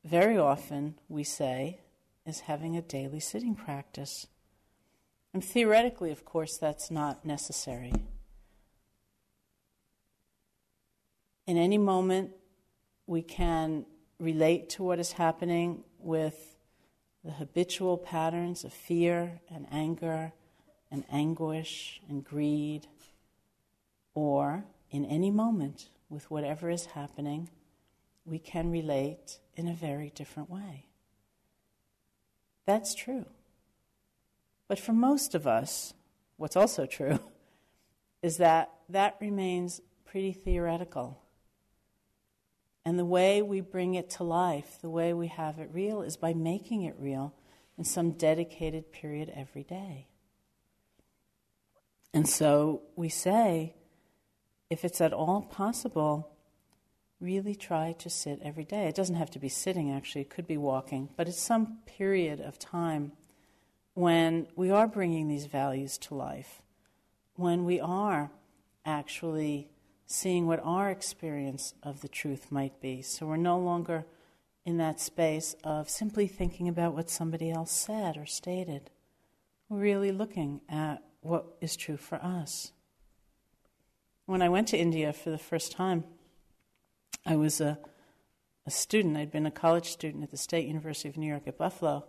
very 0.03 0.38
often 0.38 0.95
we 1.07 1.23
say, 1.23 1.79
is 2.25 2.41
having 2.41 2.75
a 2.75 2.81
daily 2.81 3.19
sitting 3.19 3.55
practice. 3.55 4.27
And 5.33 5.43
theoretically, 5.43 6.12
of 6.12 6.25
course, 6.25 6.57
that's 6.57 6.91
not 6.91 7.25
necessary. 7.25 7.93
In 11.47 11.57
any 11.57 11.77
moment, 11.77 12.31
we 13.07 13.21
can 13.21 13.86
relate 14.19 14.69
to 14.71 14.83
what 14.83 14.99
is 14.99 15.13
happening 15.13 15.86
with 15.97 16.57
the 17.23 17.31
habitual 17.31 17.97
patterns 17.97 18.65
of 18.65 18.73
fear 18.73 19.39
and 19.49 19.65
anger 19.71 20.33
and 20.91 21.05
anguish 21.10 22.01
and 22.10 22.23
greed, 22.23 22.88
or 24.13 24.65
in 24.91 25.05
any 25.05 25.31
moment 25.31 25.89
with 26.10 26.29
whatever 26.29 26.69
is 26.69 26.88
happening, 26.88 27.49
we 28.25 28.39
can 28.39 28.69
relate 28.69 29.39
in 29.55 29.67
a 29.67 29.73
very 29.73 30.12
different 30.13 30.49
way. 30.49 30.86
That's 32.65 32.93
true. 32.93 33.25
But 34.67 34.79
for 34.79 34.93
most 34.93 35.33
of 35.33 35.47
us, 35.47 35.93
what's 36.36 36.57
also 36.57 36.86
true 36.86 37.19
is 38.21 38.38
that 38.38 38.69
that 38.89 39.15
remains 39.21 39.81
pretty 40.05 40.33
theoretical. 40.33 41.21
And 42.88 42.97
the 42.97 43.04
way 43.04 43.41
we 43.41 43.60
bring 43.60 43.95
it 43.95 44.10
to 44.12 44.23
life, 44.23 44.78
the 44.82 44.89
way 44.89 45.13
we 45.13 45.28
have 45.28 45.60
it 45.60 45.69
real, 45.73 46.02
is 46.02 46.15
by 46.15 46.34
making 46.34 46.84
it 46.84 46.95
real 46.97 47.34
in 47.78 47.84
some 47.84 48.12
dedicated 48.12 48.93
period 48.93 49.30
every 49.36 49.63
day. 49.63 50.08
And 52.13 52.26
so 52.30 52.84
we 52.95 53.10
say, 53.10 53.76
if 54.69 54.86
it's 54.86 55.02
at 55.02 55.12
all 55.12 55.41
possible, 55.41 56.30
really 57.19 57.56
try 57.56 57.91
to 58.00 58.10
sit 58.10 58.39
every 58.41 58.63
day. 58.63 58.88
It 58.88 58.95
doesn't 58.95 59.15
have 59.15 59.32
to 59.32 59.39
be 59.39 59.50
sitting, 59.50 59.91
actually, 59.91 60.21
it 60.21 60.30
could 60.30 60.47
be 60.47 60.56
walking, 60.56 61.10
but 61.17 61.28
it's 61.28 61.41
some 61.41 61.80
period 61.86 62.39
of 62.39 62.58
time 62.58 63.12
when 63.95 64.47
we 64.56 64.71
are 64.71 64.88
bringing 64.88 65.28
these 65.28 65.47
values 65.47 65.97
to 65.97 66.15
life, 66.15 66.62
when 67.36 67.65
we 67.65 67.82
are 67.82 68.32
actually 68.86 69.71
seeing 70.07 70.47
what 70.47 70.61
our 70.63 70.89
experience 70.89 71.73
of 71.83 72.01
the 72.01 72.07
truth 72.07 72.49
might 72.49 72.79
be. 72.81 73.01
So 73.01 73.27
we're 73.27 73.35
no 73.35 73.59
longer 73.59 74.05
in 74.65 74.77
that 74.77 74.99
space 74.99 75.55
of 75.63 75.89
simply 75.89 76.27
thinking 76.27 76.67
about 76.67 76.93
what 76.93 77.09
somebody 77.09 77.51
else 77.51 77.71
said 77.71 78.17
or 78.17 78.25
stated. 78.25 78.89
We're 79.69 79.79
really 79.79 80.11
looking 80.11 80.61
at 80.69 81.03
what 81.21 81.45
is 81.59 81.75
true 81.75 81.97
for 81.97 82.15
us. 82.15 82.71
When 84.25 84.41
I 84.41 84.49
went 84.49 84.69
to 84.69 84.77
India 84.77 85.11
for 85.11 85.29
the 85.29 85.37
first 85.37 85.73
time, 85.73 86.05
I 87.25 87.35
was 87.35 87.59
a, 87.59 87.77
a 88.65 88.71
student. 88.71 89.17
I'd 89.17 89.31
been 89.31 89.45
a 89.45 89.51
college 89.51 89.89
student 89.89 90.23
at 90.23 90.31
the 90.31 90.37
State 90.37 90.67
University 90.67 91.09
of 91.09 91.17
New 91.17 91.27
York 91.27 91.43
at 91.47 91.57
Buffalo, 91.57 92.05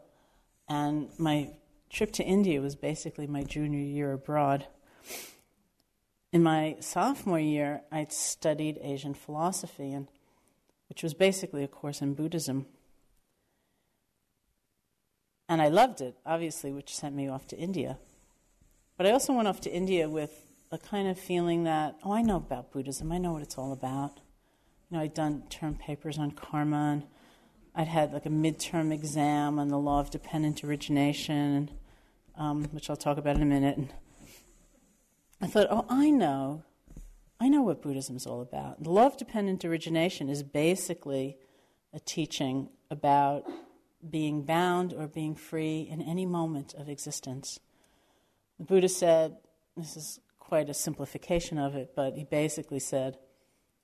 and 0.68 1.10
my 1.18 1.50
trip 1.90 2.12
to 2.12 2.24
India 2.24 2.60
was 2.60 2.76
basically 2.76 3.26
my 3.26 3.42
junior 3.42 3.80
year 3.80 4.12
abroad. 4.12 4.66
In 6.32 6.42
my 6.42 6.76
sophomore 6.80 7.40
year, 7.40 7.82
I'd 7.90 8.12
studied 8.12 8.78
Asian 8.82 9.14
philosophy, 9.14 9.92
and, 9.92 10.08
which 10.88 11.02
was 11.02 11.14
basically 11.14 11.64
a 11.64 11.68
course 11.68 12.02
in 12.02 12.14
Buddhism. 12.14 12.66
And 15.48 15.62
I 15.62 15.68
loved 15.68 16.02
it, 16.02 16.16
obviously, 16.26 16.72
which 16.72 16.94
sent 16.94 17.14
me 17.14 17.28
off 17.28 17.46
to 17.48 17.56
India. 17.56 17.98
But 18.98 19.06
I 19.06 19.12
also 19.12 19.32
went 19.32 19.48
off 19.48 19.62
to 19.62 19.72
India 19.72 20.08
with 20.08 20.44
a 20.70 20.76
kind 20.76 21.08
of 21.08 21.18
feeling 21.18 21.64
that, 21.64 21.96
oh, 22.04 22.12
I 22.12 22.20
know 22.20 22.36
about 22.36 22.72
Buddhism, 22.72 23.10
I 23.10 23.16
know 23.16 23.32
what 23.32 23.42
it's 23.42 23.56
all 23.56 23.72
about. 23.72 24.20
You 24.90 24.96
know, 24.96 25.02
I'd 25.02 25.14
done 25.14 25.44
term 25.48 25.76
papers 25.76 26.18
on 26.18 26.32
karma, 26.32 26.92
and 26.92 27.02
I'd 27.74 27.88
had 27.88 28.12
like 28.12 28.26
a 28.26 28.30
midterm 28.30 28.92
exam 28.92 29.58
on 29.58 29.68
the 29.68 29.78
law 29.78 30.00
of 30.00 30.10
dependent 30.10 30.62
origination, 30.62 31.70
um, 32.36 32.64
which 32.72 32.90
I'll 32.90 32.96
talk 32.96 33.16
about 33.16 33.36
in 33.36 33.42
a 33.42 33.46
minute. 33.46 33.78
And 33.78 33.94
I 35.40 35.46
thought, 35.46 35.68
oh, 35.70 35.86
I 35.88 36.10
know. 36.10 36.64
I 37.40 37.48
know 37.48 37.62
what 37.62 37.82
Buddhism 37.82 38.16
is 38.16 38.26
all 38.26 38.40
about. 38.40 38.84
Of 38.84 39.16
dependent 39.16 39.64
origination 39.64 40.28
is 40.28 40.42
basically 40.42 41.36
a 41.92 42.00
teaching 42.00 42.70
about 42.90 43.44
being 44.08 44.42
bound 44.42 44.92
or 44.92 45.06
being 45.06 45.36
free 45.36 45.88
in 45.88 46.02
any 46.02 46.26
moment 46.26 46.74
of 46.74 46.88
existence. 46.88 47.60
The 48.58 48.64
Buddha 48.64 48.88
said, 48.88 49.36
this 49.76 49.96
is 49.96 50.20
quite 50.40 50.68
a 50.68 50.74
simplification 50.74 51.58
of 51.58 51.76
it, 51.76 51.92
but 51.94 52.16
he 52.16 52.24
basically 52.24 52.80
said, 52.80 53.18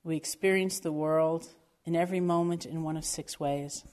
we 0.02 0.16
experience 0.16 0.80
the 0.80 0.92
world 0.92 1.48
in 1.84 1.94
every 1.94 2.20
moment 2.20 2.66
in 2.66 2.82
one 2.82 2.96
of 2.96 3.04
six 3.04 3.38
ways 3.38 3.84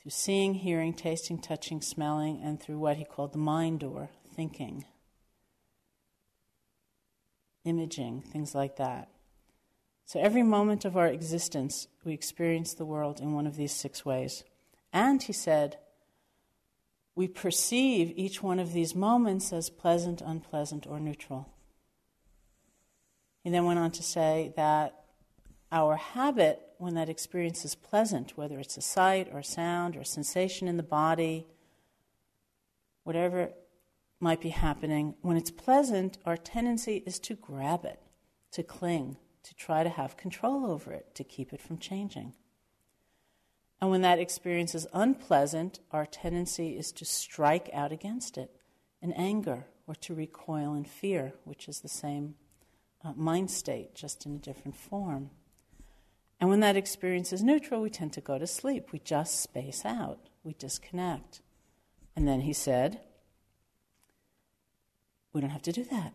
through 0.00 0.10
seeing, 0.10 0.54
hearing, 0.54 0.92
tasting, 0.92 1.38
touching, 1.38 1.80
smelling, 1.80 2.40
and 2.42 2.60
through 2.60 2.78
what 2.78 2.96
he 2.96 3.04
called 3.04 3.32
the 3.32 3.38
mind 3.38 3.80
door, 3.80 4.10
thinking 4.34 4.84
imaging, 7.64 8.22
things 8.22 8.54
like 8.54 8.76
that. 8.76 9.08
So 10.04 10.20
every 10.20 10.42
moment 10.42 10.84
of 10.84 10.96
our 10.96 11.06
existence, 11.06 11.86
we 12.04 12.12
experience 12.12 12.74
the 12.74 12.84
world 12.84 13.20
in 13.20 13.32
one 13.32 13.46
of 13.46 13.56
these 13.56 13.72
six 13.72 14.04
ways. 14.04 14.44
And 14.92 15.22
he 15.22 15.32
said, 15.32 15.78
we 17.14 17.28
perceive 17.28 18.12
each 18.16 18.42
one 18.42 18.58
of 18.58 18.72
these 18.72 18.94
moments 18.94 19.52
as 19.52 19.70
pleasant, 19.70 20.20
unpleasant, 20.20 20.86
or 20.86 20.98
neutral. 20.98 21.48
He 23.44 23.50
then 23.50 23.64
went 23.64 23.78
on 23.78 23.90
to 23.92 24.02
say 24.02 24.52
that 24.56 25.04
our 25.70 25.96
habit, 25.96 26.60
when 26.78 26.94
that 26.94 27.08
experience 27.08 27.64
is 27.64 27.74
pleasant, 27.74 28.36
whether 28.36 28.58
it's 28.58 28.76
a 28.76 28.82
sight 28.82 29.28
or 29.32 29.42
sound 29.42 29.96
or 29.96 30.04
sensation 30.04 30.68
in 30.68 30.76
the 30.76 30.82
body, 30.82 31.46
whatever 33.04 33.50
might 34.22 34.40
be 34.40 34.50
happening, 34.50 35.16
when 35.20 35.36
it's 35.36 35.50
pleasant, 35.50 36.16
our 36.24 36.36
tendency 36.36 37.02
is 37.04 37.18
to 37.18 37.34
grab 37.34 37.84
it, 37.84 38.00
to 38.52 38.62
cling, 38.62 39.16
to 39.42 39.54
try 39.54 39.82
to 39.82 39.90
have 39.90 40.16
control 40.16 40.64
over 40.64 40.92
it, 40.92 41.14
to 41.16 41.24
keep 41.24 41.52
it 41.52 41.60
from 41.60 41.76
changing. 41.78 42.32
And 43.80 43.90
when 43.90 44.02
that 44.02 44.20
experience 44.20 44.76
is 44.76 44.86
unpleasant, 44.92 45.80
our 45.90 46.06
tendency 46.06 46.76
is 46.76 46.92
to 46.92 47.04
strike 47.04 47.68
out 47.74 47.90
against 47.90 48.38
it 48.38 48.50
in 49.02 49.12
anger 49.14 49.66
or 49.88 49.96
to 49.96 50.14
recoil 50.14 50.74
in 50.74 50.84
fear, 50.84 51.34
which 51.42 51.68
is 51.68 51.80
the 51.80 51.88
same 51.88 52.36
uh, 53.04 53.12
mind 53.16 53.50
state, 53.50 53.96
just 53.96 54.24
in 54.24 54.36
a 54.36 54.38
different 54.38 54.76
form. 54.76 55.30
And 56.40 56.48
when 56.48 56.60
that 56.60 56.76
experience 56.76 57.32
is 57.32 57.42
neutral, 57.42 57.82
we 57.82 57.90
tend 57.90 58.12
to 58.12 58.20
go 58.20 58.38
to 58.38 58.46
sleep. 58.46 58.92
We 58.92 59.00
just 59.00 59.40
space 59.40 59.84
out, 59.84 60.28
we 60.44 60.54
disconnect. 60.54 61.40
And 62.14 62.28
then 62.28 62.42
he 62.42 62.52
said, 62.52 63.00
we 65.32 65.40
don't 65.40 65.50
have 65.50 65.62
to 65.62 65.72
do 65.72 65.84
that. 65.84 66.12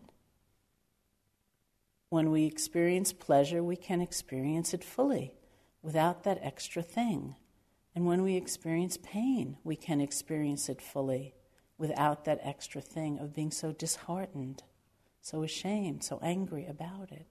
When 2.10 2.30
we 2.30 2.46
experience 2.46 3.12
pleasure, 3.12 3.62
we 3.62 3.76
can 3.76 4.00
experience 4.00 4.72
it 4.72 4.82
fully 4.82 5.34
without 5.82 6.24
that 6.24 6.38
extra 6.42 6.82
thing. 6.82 7.36
And 7.94 8.06
when 8.06 8.22
we 8.22 8.36
experience 8.36 8.96
pain, 8.96 9.58
we 9.64 9.76
can 9.76 10.00
experience 10.00 10.68
it 10.68 10.80
fully 10.80 11.34
without 11.76 12.24
that 12.24 12.40
extra 12.42 12.80
thing 12.80 13.18
of 13.18 13.34
being 13.34 13.50
so 13.50 13.72
disheartened, 13.72 14.62
so 15.20 15.42
ashamed, 15.42 16.02
so 16.02 16.18
angry 16.22 16.66
about 16.66 17.12
it. 17.12 17.26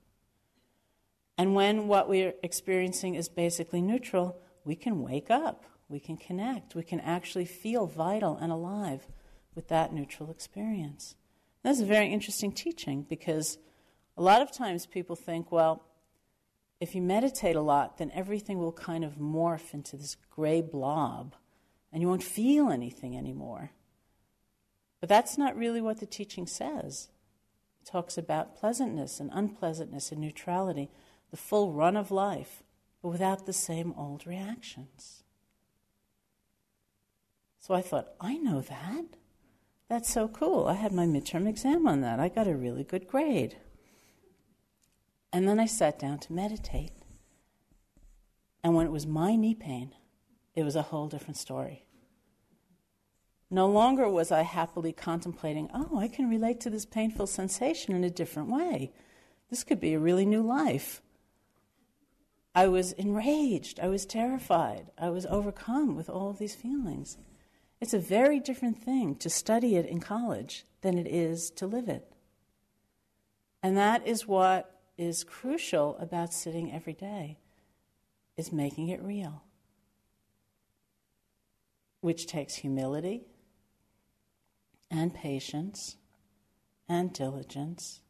And 1.37 1.53
when 1.53 1.87
what 1.87 2.09
we're 2.09 2.33
experiencing 2.41 3.15
is 3.15 3.29
basically 3.29 3.81
neutral, 3.81 4.39
we 4.63 4.75
can 4.75 5.01
wake 5.01 5.29
up, 5.29 5.65
we 5.87 5.99
can 5.99 6.17
connect, 6.17 6.75
we 6.75 6.83
can 6.83 6.99
actually 6.99 7.45
feel 7.45 7.85
vital 7.85 8.37
and 8.37 8.51
alive 8.51 9.07
with 9.55 9.67
that 9.67 9.93
neutral 9.93 10.31
experience. 10.31 11.15
That's 11.63 11.79
a 11.79 11.85
very 11.85 12.07
interesting 12.07 12.51
teaching 12.51 13.05
because 13.07 13.57
a 14.15 14.21
lot 14.21 14.41
of 14.41 14.51
times 14.51 14.85
people 14.85 15.15
think, 15.15 15.51
well, 15.51 15.83
if 16.79 16.93
you 16.93 17.01
meditate 17.01 17.55
a 17.55 17.61
lot, 17.61 17.97
then 17.97 18.11
everything 18.13 18.59
will 18.59 18.71
kind 18.71 19.03
of 19.03 19.15
morph 19.15 19.73
into 19.73 19.97
this 19.97 20.15
gray 20.29 20.61
blob 20.61 21.35
and 21.91 22.01
you 22.01 22.07
won't 22.07 22.23
feel 22.23 22.69
anything 22.69 23.17
anymore. 23.17 23.71
But 24.99 25.09
that's 25.09 25.37
not 25.37 25.55
really 25.55 25.81
what 25.81 25.99
the 25.99 26.05
teaching 26.05 26.47
says. 26.47 27.09
It 27.81 27.89
talks 27.89 28.17
about 28.17 28.55
pleasantness 28.55 29.19
and 29.19 29.31
unpleasantness 29.33 30.11
and 30.11 30.21
neutrality, 30.21 30.89
the 31.31 31.37
full 31.37 31.73
run 31.73 31.95
of 31.95 32.11
life, 32.11 32.63
but 33.01 33.09
without 33.09 33.45
the 33.45 33.53
same 33.53 33.93
old 33.97 34.25
reactions. 34.25 35.23
So 37.59 37.73
I 37.73 37.81
thought, 37.81 38.13
I 38.19 38.37
know 38.37 38.61
that. 38.61 39.05
That's 39.89 40.11
so 40.11 40.27
cool. 40.27 40.67
I 40.67 40.73
had 40.73 40.91
my 40.91 41.05
midterm 41.05 41.47
exam 41.47 41.87
on 41.87 42.01
that. 42.01 42.19
I 42.19 42.29
got 42.29 42.47
a 42.47 42.55
really 42.55 42.83
good 42.83 43.07
grade. 43.07 43.57
And 45.31 45.47
then 45.47 45.59
I 45.59 45.65
sat 45.65 45.99
down 45.99 46.19
to 46.19 46.33
meditate. 46.33 46.91
And 48.63 48.75
when 48.75 48.85
it 48.85 48.91
was 48.91 49.07
my 49.07 49.35
knee 49.35 49.55
pain, 49.55 49.93
it 50.55 50.63
was 50.63 50.75
a 50.75 50.81
whole 50.81 51.07
different 51.07 51.37
story. 51.37 51.85
No 53.49 53.67
longer 53.67 54.09
was 54.09 54.29
I 54.29 54.41
happily 54.41 54.91
contemplating, 54.91 55.69
oh, 55.73 55.97
I 55.97 56.09
can 56.09 56.29
relate 56.29 56.59
to 56.61 56.69
this 56.69 56.85
painful 56.85 57.27
sensation 57.27 57.95
in 57.95 58.03
a 58.03 58.09
different 58.09 58.49
way. 58.49 58.91
This 59.49 59.63
could 59.63 59.79
be 59.79 59.93
a 59.93 59.99
really 59.99 60.25
new 60.25 60.41
life. 60.41 61.01
I 62.53 62.67
was 62.67 62.91
enraged. 62.93 63.79
I 63.79 63.87
was 63.87 64.05
terrified. 64.05 64.91
I 64.97 65.09
was 65.09 65.25
overcome 65.27 65.95
with 65.95 66.09
all 66.09 66.29
of 66.29 66.39
these 66.39 66.55
feelings. 66.55 67.17
It's 67.79 67.93
a 67.93 67.99
very 67.99 68.39
different 68.39 68.81
thing 68.83 69.15
to 69.17 69.29
study 69.29 69.75
it 69.75 69.85
in 69.85 69.99
college 69.99 70.65
than 70.81 70.97
it 70.97 71.07
is 71.07 71.49
to 71.51 71.67
live 71.67 71.87
it. 71.87 72.11
And 73.61 73.77
that 73.77 74.07
is 74.07 74.27
what 74.27 74.79
is 74.97 75.23
crucial 75.23 75.95
about 75.97 76.33
sitting 76.33 76.71
every 76.71 76.93
day 76.93 77.37
is 78.35 78.51
making 78.51 78.89
it 78.89 79.01
real. 79.01 79.43
Which 82.01 82.25
takes 82.25 82.55
humility 82.55 83.25
and 84.89 85.13
patience 85.13 85.97
and 86.87 87.11
diligence. 87.11 88.01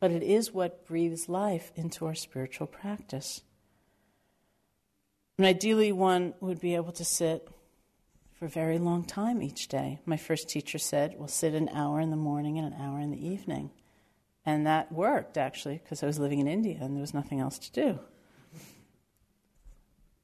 But 0.00 0.10
it 0.10 0.22
is 0.22 0.52
what 0.52 0.86
breathes 0.86 1.28
life 1.28 1.70
into 1.76 2.06
our 2.06 2.14
spiritual 2.14 2.66
practice. 2.66 3.42
And 5.36 5.46
ideally, 5.46 5.92
one 5.92 6.34
would 6.40 6.60
be 6.60 6.74
able 6.74 6.92
to 6.92 7.04
sit 7.04 7.48
for 8.40 8.46
a 8.46 8.48
very 8.48 8.78
long 8.78 9.04
time 9.04 9.42
each 9.42 9.68
day. 9.68 10.00
My 10.06 10.16
first 10.16 10.48
teacher 10.48 10.78
said, 10.78 11.14
We'll 11.18 11.28
sit 11.28 11.52
an 11.52 11.68
hour 11.74 12.00
in 12.00 12.08
the 12.08 12.16
morning 12.16 12.56
and 12.56 12.66
an 12.66 12.80
hour 12.80 12.98
in 12.98 13.10
the 13.10 13.28
evening. 13.28 13.70
And 14.46 14.66
that 14.66 14.90
worked, 14.90 15.36
actually, 15.36 15.76
because 15.84 16.02
I 16.02 16.06
was 16.06 16.18
living 16.18 16.38
in 16.38 16.48
India 16.48 16.78
and 16.80 16.96
there 16.96 17.02
was 17.02 17.12
nothing 17.12 17.38
else 17.38 17.58
to 17.58 17.70
do. 17.70 18.00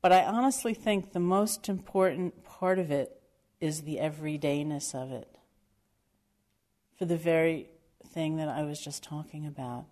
But 0.01 0.13
I 0.13 0.25
honestly 0.25 0.73
think 0.73 1.13
the 1.13 1.21
most 1.21 1.69
important 1.69 2.43
part 2.43 2.79
of 2.79 2.91
it 2.91 3.21
is 3.61 3.83
the 3.83 3.97
everydayness 3.97 4.95
of 4.95 5.13
it. 5.13 5.29
For 6.99 7.05
the 7.05 7.19
very 7.19 7.69
thing 8.09 8.39
that 8.39 8.49
I 8.49 8.63
was 8.63 8.81
just 8.81 9.03
talking 9.03 9.47
about. 9.47 9.85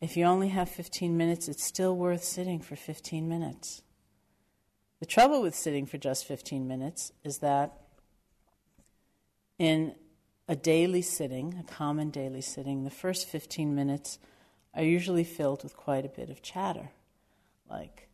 If 0.00 0.16
you 0.16 0.24
only 0.24 0.48
have 0.48 0.70
15 0.70 1.18
minutes, 1.18 1.48
it's 1.48 1.66
still 1.66 1.94
worth 1.94 2.24
sitting 2.24 2.60
for 2.60 2.76
15 2.76 3.28
minutes. 3.28 3.82
The 5.02 5.06
trouble 5.06 5.42
with 5.42 5.56
sitting 5.56 5.84
for 5.84 5.98
just 5.98 6.26
15 6.26 6.68
minutes 6.68 7.10
is 7.24 7.38
that 7.38 7.72
in 9.58 9.96
a 10.46 10.54
daily 10.54 11.02
sitting, 11.02 11.56
a 11.58 11.64
common 11.64 12.10
daily 12.10 12.40
sitting, 12.40 12.84
the 12.84 12.90
first 12.90 13.26
15 13.26 13.74
minutes 13.74 14.20
are 14.72 14.84
usually 14.84 15.24
filled 15.24 15.64
with 15.64 15.76
quite 15.76 16.04
a 16.04 16.08
bit 16.08 16.30
of 16.30 16.40
chatter. 16.40 16.90
Like, 17.68 18.10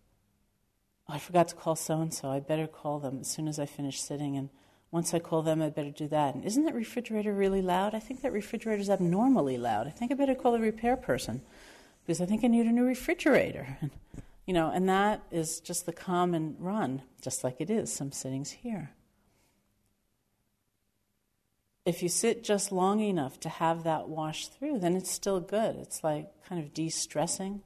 oh, 1.10 1.12
I 1.12 1.18
forgot 1.18 1.48
to 1.48 1.56
call 1.56 1.76
so 1.76 2.00
and 2.00 2.14
so, 2.14 2.30
I 2.30 2.40
better 2.40 2.66
call 2.66 3.00
them 3.00 3.18
as 3.20 3.28
soon 3.28 3.48
as 3.48 3.58
I 3.58 3.66
finish 3.66 4.00
sitting. 4.00 4.38
And 4.38 4.48
once 4.90 5.12
I 5.12 5.18
call 5.18 5.42
them, 5.42 5.60
I 5.60 5.68
better 5.68 5.90
do 5.90 6.08
that. 6.08 6.36
And 6.36 6.42
isn't 6.42 6.64
that 6.64 6.74
refrigerator 6.74 7.34
really 7.34 7.60
loud? 7.60 7.94
I 7.94 7.98
think 7.98 8.22
that 8.22 8.32
refrigerator 8.32 8.80
is 8.80 8.88
abnormally 8.88 9.58
loud. 9.58 9.86
I 9.86 9.90
think 9.90 10.10
I 10.10 10.14
better 10.14 10.34
call 10.34 10.52
the 10.52 10.58
repair 10.58 10.96
person 10.96 11.42
because 12.06 12.22
I 12.22 12.24
think 12.24 12.44
I 12.44 12.46
need 12.46 12.64
a 12.64 12.72
new 12.72 12.86
refrigerator. 12.86 13.76
You 14.48 14.54
know, 14.54 14.70
and 14.70 14.88
that 14.88 15.24
is 15.30 15.60
just 15.60 15.84
the 15.84 15.92
common 15.92 16.56
run, 16.58 17.02
just 17.20 17.44
like 17.44 17.60
it 17.60 17.68
is 17.68 17.92
some 17.92 18.12
sittings 18.12 18.50
here. 18.50 18.92
If 21.84 22.02
you 22.02 22.08
sit 22.08 22.44
just 22.44 22.72
long 22.72 23.00
enough 23.00 23.38
to 23.40 23.50
have 23.50 23.84
that 23.84 24.08
wash 24.08 24.48
through, 24.48 24.78
then 24.78 24.96
it's 24.96 25.10
still 25.10 25.38
good. 25.40 25.76
It's 25.76 26.02
like 26.02 26.30
kind 26.48 26.62
of 26.64 26.72
de 26.72 26.88
stressing 26.88 27.60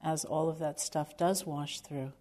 as 0.00 0.24
all 0.24 0.48
of 0.48 0.60
that 0.60 0.78
stuff 0.78 1.16
does 1.16 1.44
wash 1.44 1.80
through. 1.80 2.12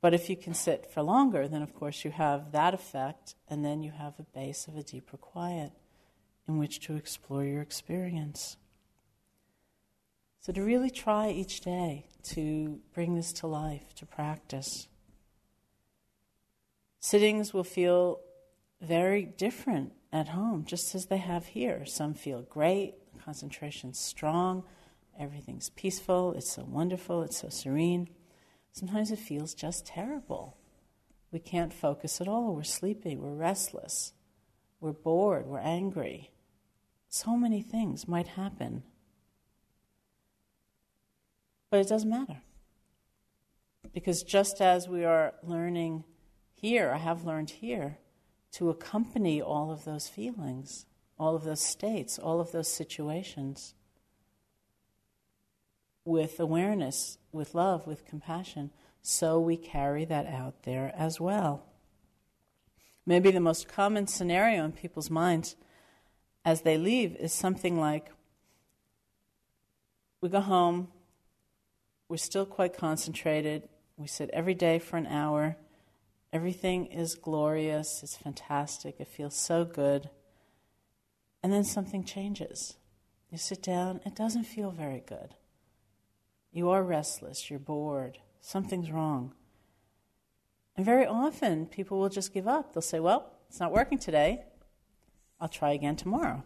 But 0.00 0.14
if 0.14 0.30
you 0.30 0.36
can 0.36 0.54
sit 0.54 0.86
for 0.86 1.02
longer, 1.02 1.48
then 1.48 1.62
of 1.62 1.74
course 1.74 2.04
you 2.04 2.12
have 2.12 2.52
that 2.52 2.74
effect, 2.74 3.34
and 3.48 3.64
then 3.64 3.82
you 3.82 3.90
have 3.90 4.20
a 4.20 4.38
base 4.38 4.68
of 4.68 4.76
a 4.76 4.84
deeper 4.84 5.16
quiet 5.16 5.72
in 6.46 6.58
which 6.58 6.78
to 6.86 6.94
explore 6.94 7.42
your 7.42 7.60
experience. 7.60 8.56
So, 10.40 10.52
to 10.54 10.62
really 10.62 10.90
try 10.90 11.30
each 11.30 11.60
day 11.60 12.06
to 12.22 12.80
bring 12.94 13.14
this 13.14 13.32
to 13.34 13.46
life, 13.46 13.94
to 13.96 14.06
practice. 14.06 14.88
Sittings 16.98 17.52
will 17.52 17.64
feel 17.64 18.20
very 18.80 19.24
different 19.24 19.92
at 20.12 20.28
home, 20.28 20.64
just 20.64 20.94
as 20.94 21.06
they 21.06 21.18
have 21.18 21.46
here. 21.46 21.84
Some 21.84 22.14
feel 22.14 22.42
great, 22.42 22.94
concentration's 23.22 23.98
strong, 23.98 24.64
everything's 25.18 25.70
peaceful, 25.70 26.32
it's 26.32 26.52
so 26.52 26.64
wonderful, 26.64 27.22
it's 27.22 27.38
so 27.38 27.48
serene. 27.48 28.08
Sometimes 28.72 29.10
it 29.10 29.18
feels 29.18 29.54
just 29.54 29.86
terrible. 29.86 30.56
We 31.32 31.38
can't 31.38 31.72
focus 31.72 32.20
at 32.20 32.28
all. 32.28 32.54
We're 32.54 32.62
sleepy, 32.62 33.16
we're 33.16 33.34
restless, 33.34 34.12
we're 34.80 34.92
bored, 34.92 35.46
we're 35.46 35.58
angry. 35.58 36.30
So 37.08 37.36
many 37.36 37.60
things 37.60 38.08
might 38.08 38.28
happen. 38.28 38.84
But 41.70 41.80
it 41.80 41.88
doesn't 41.88 42.10
matter. 42.10 42.42
Because 43.94 44.22
just 44.22 44.60
as 44.60 44.88
we 44.88 45.04
are 45.04 45.34
learning 45.42 46.04
here, 46.52 46.90
I 46.90 46.98
have 46.98 47.24
learned 47.24 47.50
here, 47.50 47.98
to 48.52 48.68
accompany 48.68 49.40
all 49.40 49.70
of 49.70 49.84
those 49.84 50.08
feelings, 50.08 50.86
all 51.18 51.36
of 51.36 51.44
those 51.44 51.64
states, 51.64 52.18
all 52.18 52.40
of 52.40 52.52
those 52.52 52.68
situations 52.68 53.74
with 56.04 56.40
awareness, 56.40 57.18
with 57.32 57.54
love, 57.54 57.86
with 57.86 58.04
compassion, 58.04 58.70
so 59.02 59.38
we 59.38 59.56
carry 59.56 60.04
that 60.04 60.26
out 60.26 60.64
there 60.64 60.92
as 60.96 61.20
well. 61.20 61.64
Maybe 63.06 63.30
the 63.30 63.40
most 63.40 63.68
common 63.68 64.06
scenario 64.06 64.64
in 64.64 64.72
people's 64.72 65.10
minds 65.10 65.56
as 66.44 66.62
they 66.62 66.76
leave 66.76 67.16
is 67.16 67.32
something 67.32 67.78
like 67.78 68.10
we 70.20 70.28
go 70.28 70.40
home, 70.40 70.88
we're 72.10 72.16
still 72.16 72.44
quite 72.44 72.76
concentrated, 72.76 73.68
we 73.96 74.08
sit 74.08 74.28
every 74.32 74.52
day 74.52 74.80
for 74.80 74.96
an 74.96 75.06
hour, 75.06 75.56
everything 76.32 76.86
is 76.86 77.14
glorious, 77.14 78.02
it's 78.02 78.16
fantastic, 78.16 78.96
it 78.98 79.06
feels 79.06 79.36
so 79.36 79.64
good, 79.64 80.10
and 81.40 81.52
then 81.52 81.62
something 81.62 82.02
changes. 82.02 82.76
You 83.30 83.38
sit 83.38 83.62
down, 83.62 84.00
it 84.04 84.16
doesn't 84.16 84.42
feel 84.42 84.72
very 84.72 85.04
good. 85.06 85.36
You 86.50 86.70
are 86.70 86.82
restless, 86.82 87.48
you're 87.48 87.60
bored, 87.60 88.18
something's 88.40 88.90
wrong. 88.90 89.32
And 90.76 90.84
very 90.84 91.06
often, 91.06 91.66
people 91.66 92.00
will 92.00 92.08
just 92.08 92.34
give 92.34 92.48
up. 92.48 92.72
They'll 92.72 92.82
say, 92.82 92.98
Well, 92.98 93.30
it's 93.48 93.60
not 93.60 93.70
working 93.70 93.98
today. 93.98 94.42
I'll 95.40 95.48
try 95.48 95.72
again 95.72 95.94
tomorrow. 95.94 96.42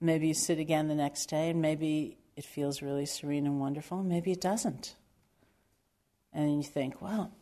Maybe 0.00 0.28
you 0.28 0.34
sit 0.34 0.60
again 0.60 0.86
the 0.86 0.94
next 0.94 1.26
day, 1.26 1.50
and 1.50 1.60
maybe 1.60 2.18
it 2.36 2.44
feels 2.44 2.82
really 2.82 3.06
serene 3.06 3.46
and 3.46 3.60
wonderful, 3.60 4.00
and 4.00 4.08
maybe 4.08 4.32
it 4.32 4.40
doesn't. 4.40 4.96
And 6.32 6.56
you 6.56 6.62
think, 6.62 7.00
Well, 7.00 7.32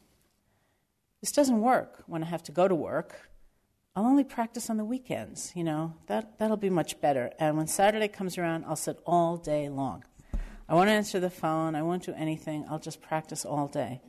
this 1.21 1.33
doesn't 1.33 1.61
work 1.61 2.03
when 2.07 2.23
I 2.23 2.27
have 2.27 2.43
to 2.45 2.53
go 2.53 2.69
to 2.69 2.75
work. 2.75 3.29
I'll 3.95 4.07
only 4.07 4.25
practice 4.25 4.71
on 4.71 4.79
the 4.79 4.85
weekends, 4.85 5.53
you 5.55 5.65
know, 5.65 5.95
that, 6.07 6.39
that'll 6.39 6.57
be 6.57 6.71
much 6.71 7.01
better. 7.01 7.31
And 7.39 7.59
when 7.59 7.67
Saturday 7.67 8.09
comes 8.09 8.39
around, 8.39 8.65
I'll 8.65 8.77
sit 8.77 8.99
all 9.05 9.37
day 9.37 9.69
long. 9.69 10.05
I 10.69 10.75
won't 10.75 10.89
answer 10.89 11.21
the 11.21 11.29
phone. 11.29 11.75
I 11.75 11.83
won't 11.83 12.05
do 12.05 12.15
anything. 12.17 12.65
I'll 12.71 12.79
just 12.79 13.03
practice 13.03 13.45
all 13.45 13.69
day. 13.69 14.01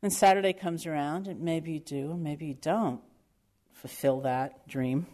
Then 0.00 0.10
Saturday 0.10 0.52
comes 0.52 0.86
around, 0.86 1.28
and 1.28 1.40
maybe 1.40 1.72
you 1.72 1.80
do, 1.80 2.10
or 2.10 2.16
maybe 2.16 2.46
you 2.46 2.54
don't 2.54 3.00
fulfill 3.72 4.20
that 4.22 4.66
dream. 4.66 5.06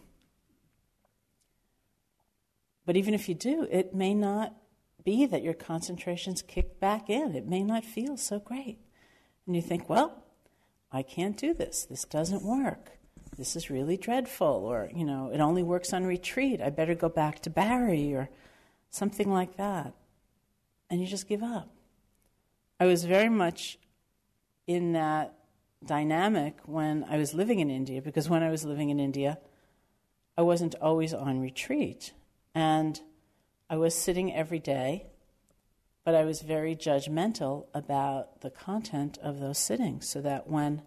But 2.85 2.97
even 2.97 3.13
if 3.13 3.29
you 3.29 3.35
do, 3.35 3.67
it 3.69 3.93
may 3.93 4.13
not 4.13 4.53
be 5.05 5.25
that 5.25 5.43
your 5.43 5.53
concentration's 5.53 6.41
kicked 6.41 6.79
back 6.79 7.09
in. 7.09 7.35
It 7.35 7.47
may 7.47 7.63
not 7.63 7.85
feel 7.85 8.17
so 8.17 8.39
great. 8.39 8.79
And 9.45 9.55
you 9.55 9.61
think, 9.61 9.87
well, 9.87 10.23
I 10.91 11.03
can't 11.03 11.37
do 11.37 11.53
this. 11.53 11.85
This 11.85 12.03
doesn't 12.03 12.43
work. 12.43 12.91
This 13.37 13.55
is 13.55 13.69
really 13.69 13.95
dreadful. 13.95 14.65
Or, 14.65 14.89
you 14.93 15.05
know, 15.05 15.29
it 15.33 15.39
only 15.39 15.63
works 15.63 15.93
on 15.93 16.05
retreat. 16.05 16.61
I 16.61 16.69
better 16.69 16.95
go 16.95 17.09
back 17.09 17.41
to 17.43 17.49
Barre 17.49 18.13
or 18.15 18.29
something 18.89 19.31
like 19.31 19.57
that 19.57 19.93
and 20.89 21.01
you 21.01 21.07
just 21.07 21.27
give 21.27 21.43
up. 21.43 21.69
I 22.79 22.85
was 22.85 23.05
very 23.05 23.29
much 23.29 23.77
in 24.67 24.93
that 24.93 25.33
dynamic 25.85 26.57
when 26.65 27.05
I 27.09 27.17
was 27.17 27.33
living 27.33 27.59
in 27.59 27.69
India, 27.69 28.01
because 28.01 28.29
when 28.29 28.43
I 28.43 28.49
was 28.49 28.65
living 28.65 28.89
in 28.89 28.99
India, 28.99 29.37
I 30.37 30.41
wasn't 30.41 30.75
always 30.75 31.13
on 31.13 31.39
retreat. 31.39 32.13
And 32.53 32.99
I 33.69 33.77
was 33.77 33.95
sitting 33.95 34.33
every 34.33 34.59
day, 34.59 35.07
but 36.03 36.13
I 36.13 36.23
was 36.23 36.41
very 36.41 36.75
judgmental 36.75 37.65
about 37.73 38.41
the 38.41 38.51
content 38.51 39.17
of 39.23 39.39
those 39.39 39.57
sittings, 39.57 40.07
so 40.07 40.21
that 40.21 40.47
when 40.47 40.83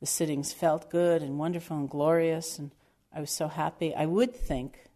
the 0.00 0.06
sittings 0.06 0.52
felt 0.52 0.90
good 0.90 1.22
and 1.22 1.38
wonderful 1.38 1.76
and 1.76 1.88
glorious, 1.88 2.58
and 2.58 2.70
I 3.12 3.20
was 3.20 3.30
so 3.30 3.48
happy, 3.48 3.94
I 3.94 4.06
would 4.06 4.34
think, 4.34 4.90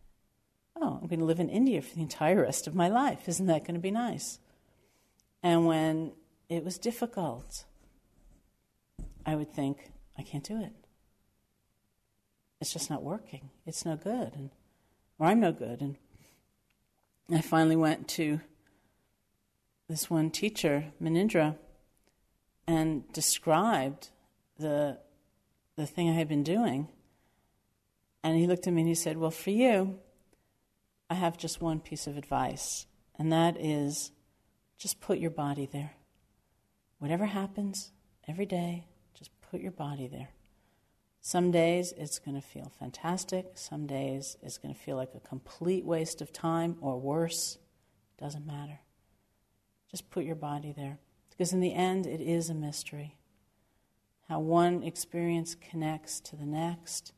oh, 0.76 0.98
I'm 1.00 1.09
going 1.09 1.20
to 1.20 1.24
live 1.24 1.40
in 1.40 1.48
India 1.48 1.81
for 1.81 1.94
the 1.94 2.02
entire 2.02 2.42
rest 2.42 2.66
of 2.66 2.74
my 2.74 2.88
life. 2.88 3.28
Isn't 3.28 3.46
that 3.46 3.64
going 3.64 3.74
to 3.74 3.81
be 3.81 3.90
nice? 3.90 4.38
And 5.42 5.66
when 5.66 6.12
it 6.48 6.62
was 6.62 6.78
difficult, 6.78 7.64
I 9.25 9.35
would 9.35 9.50
think, 9.50 9.90
I 10.19 10.23
can't 10.23 10.44
do 10.44 10.60
it. 10.60 10.73
It's 12.60 12.73
just 12.73 12.90
not 12.90 13.02
working. 13.02 13.50
It's 13.67 13.85
no 13.85 13.96
good. 13.96 14.35
And, 14.35 14.50
or 15.19 15.27
I'm 15.27 15.40
no 15.40 15.52
good. 15.52 15.81
And 15.81 15.96
I 17.35 17.40
finally 17.40 17.76
went 17.76 18.08
to 18.08 18.40
this 19.88 20.10
one 20.10 20.30
teacher, 20.30 20.92
Munindra, 21.02 21.56
and 22.66 23.10
described 23.12 24.10
the, 24.58 24.98
the 25.76 25.87
thing 25.87 26.10
I 26.10 26.14
had 26.14 26.28
been 26.28 26.42
doing. 26.42 26.88
And 28.22 28.37
he 28.37 28.46
looked 28.46 28.66
at 28.66 28.72
me 28.72 28.83
and 28.83 28.88
he 28.88 28.94
said, 28.94 29.16
Well, 29.16 29.30
for 29.30 29.50
you, 29.50 29.98
I 31.08 31.14
have 31.14 31.37
just 31.37 31.60
one 31.60 31.80
piece 31.80 32.06
of 32.06 32.16
advice, 32.16 32.87
and 33.18 33.33
that 33.33 33.56
is 33.58 34.12
just 34.78 35.00
put 35.00 35.18
your 35.18 35.30
body 35.30 35.66
there. 35.70 35.92
Whatever 36.98 37.26
happens 37.26 37.92
every 38.28 38.46
day, 38.46 38.87
just 39.14 39.30
put 39.50 39.60
your 39.60 39.72
body 39.72 40.06
there. 40.06 40.28
Some 41.25 41.52
days 41.52 41.94
it's 41.96 42.18
going 42.18 42.35
to 42.35 42.46
feel 42.46 42.73
fantastic. 42.81 43.52
Some 43.54 43.87
days 43.87 44.37
it's 44.42 44.58
going 44.58 44.75
to 44.75 44.81
feel 44.81 44.96
like 44.96 45.14
a 45.14 45.20
complete 45.20 45.85
waste 45.85 46.20
of 46.20 46.33
time 46.33 46.77
or 46.81 46.98
worse. 46.98 47.58
Doesn't 48.18 48.44
matter. 48.44 48.81
Just 49.88 50.10
put 50.10 50.25
your 50.25 50.35
body 50.35 50.75
there. 50.77 50.98
Because 51.31 51.52
in 51.52 51.60
the 51.60 51.75
end, 51.75 52.06
it 52.06 52.20
is 52.20 52.50
a 52.50 52.54
mystery. 52.54 53.16
How 54.29 54.40
one 54.40 54.83
experience 54.83 55.54
connects 55.54 56.18
to 56.20 56.37
the 56.37 56.44
next, 56.44 57.12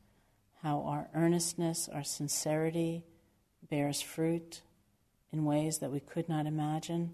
how 0.61 0.81
our 0.81 1.09
earnestness, 1.15 1.89
our 1.91 2.03
sincerity, 2.03 3.05
bears 3.69 4.01
fruit, 4.01 4.61
in 5.31 5.45
ways 5.45 5.79
that 5.79 5.91
we 5.91 5.99
could 5.99 6.29
not 6.29 6.45
imagine. 6.45 7.11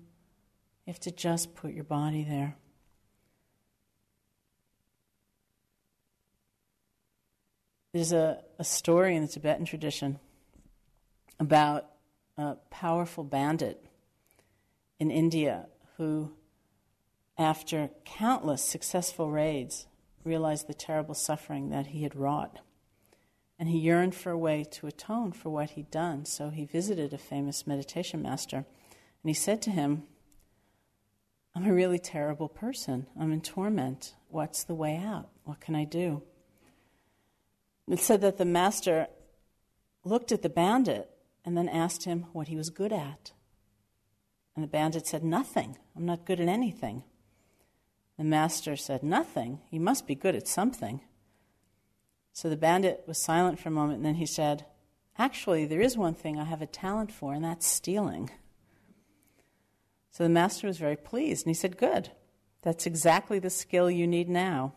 You 0.86 0.92
have 0.92 1.00
to 1.02 1.12
just 1.12 1.56
put 1.56 1.74
your 1.74 1.86
body 1.86 2.24
there. 2.24 2.58
There's 7.94 8.14
a, 8.14 8.42
a 8.58 8.64
story 8.64 9.16
in 9.16 9.22
the 9.22 9.28
Tibetan 9.28 9.66
tradition 9.66 10.20
about 11.40 11.88
a 12.38 12.56
powerful 12.70 13.26
bandit 13.26 13.86
in 14.98 15.12
India 15.12 15.68
who, 15.98 16.32
after 17.38 17.90
countless 18.06 18.64
successful 18.64 19.30
raids, 19.30 19.88
realized 20.24 20.68
the 20.68 20.74
terrible 20.74 21.16
suffering 21.16 21.70
that 21.70 21.88
he 21.88 22.04
had 22.04 22.16
wrought. 22.16 22.60
And 23.60 23.68
he 23.68 23.78
yearned 23.78 24.16
for 24.16 24.32
a 24.32 24.38
way 24.38 24.64
to 24.72 24.88
atone 24.88 25.34
for 25.34 25.50
what 25.50 25.72
he'd 25.72 25.92
done. 25.92 26.26
So 26.26 26.50
he 26.50 26.66
visited 26.66 27.14
a 27.14 27.18
famous 27.18 27.68
meditation 27.68 28.22
master. 28.22 28.58
And 28.58 28.66
he 29.30 29.34
said 29.34 29.62
to 29.64 29.70
him, 29.70 30.04
I'm 31.54 31.66
a 31.66 31.74
really 31.74 32.00
terrible 32.00 32.48
person. 32.48 33.08
I'm 33.20 33.34
in 33.34 33.42
torment. 33.42 34.16
What's 34.30 34.64
the 34.64 34.76
way 34.76 34.96
out? 34.96 35.30
What 35.44 35.60
can 35.60 35.76
I 35.76 35.84
do? 35.84 36.24
It 37.92 38.00
said 38.00 38.22
that 38.22 38.38
the 38.38 38.46
master 38.46 39.08
looked 40.06 40.32
at 40.32 40.44
the 40.44 40.50
bandit 40.50 41.10
and 41.44 41.58
then 41.58 41.68
asked 41.68 42.06
him 42.06 42.28
what 42.32 42.48
he 42.48 42.56
was 42.56 42.70
good 42.70 42.94
at. 42.94 43.34
And 44.56 44.64
the 44.64 44.70
bandit 44.70 45.06
said, 45.06 45.26
Nothing. 45.26 45.78
I'm 45.96 46.06
not 46.06 46.26
good 46.26 46.40
at 46.40 46.48
anything. 46.48 47.04
The 48.18 48.24
master 48.24 48.78
said, 48.78 49.04
Nothing. 49.04 49.60
You 49.72 49.82
must 49.82 50.08
be 50.08 50.16
good 50.16 50.36
at 50.36 50.48
something. 50.48 51.02
So 52.32 52.50
the 52.50 52.56
bandit 52.56 53.04
was 53.08 53.22
silent 53.22 53.60
for 53.60 53.68
a 53.68 53.74
moment, 53.74 53.98
and 53.98 54.06
then 54.06 54.16
he 54.16 54.26
said, 54.26 54.66
Actually, 55.18 55.66
there 55.66 55.82
is 55.82 55.98
one 55.98 56.14
thing 56.14 56.40
I 56.40 56.46
have 56.46 56.62
a 56.62 56.68
talent 56.68 57.12
for, 57.12 57.34
and 57.34 57.44
that's 57.44 57.68
stealing. 57.68 58.30
So 60.12 60.24
the 60.24 60.30
master 60.30 60.68
was 60.68 60.78
very 60.78 60.96
pleased, 60.96 61.46
and 61.46 61.54
he 61.54 61.60
said, 61.60 61.78
Good. 61.78 62.12
That's 62.62 62.86
exactly 62.86 63.40
the 63.40 63.50
skill 63.50 63.92
you 63.92 64.08
need 64.08 64.30
now. 64.30 64.76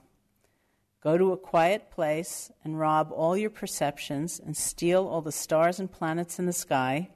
Go 1.05 1.19
to 1.19 1.33
a 1.33 1.37
quiet 1.37 1.91
place 1.91 2.51
and 2.65 2.79
rob 2.81 3.13
all 3.13 3.37
your 3.37 3.51
perceptions 3.51 4.41
and 4.41 4.57
steal 4.57 5.07
all 5.07 5.21
the 5.21 5.31
stars 5.31 5.79
and 5.79 5.93
planets 5.93 6.39
in 6.39 6.47
the 6.47 6.53
sky 6.55 7.11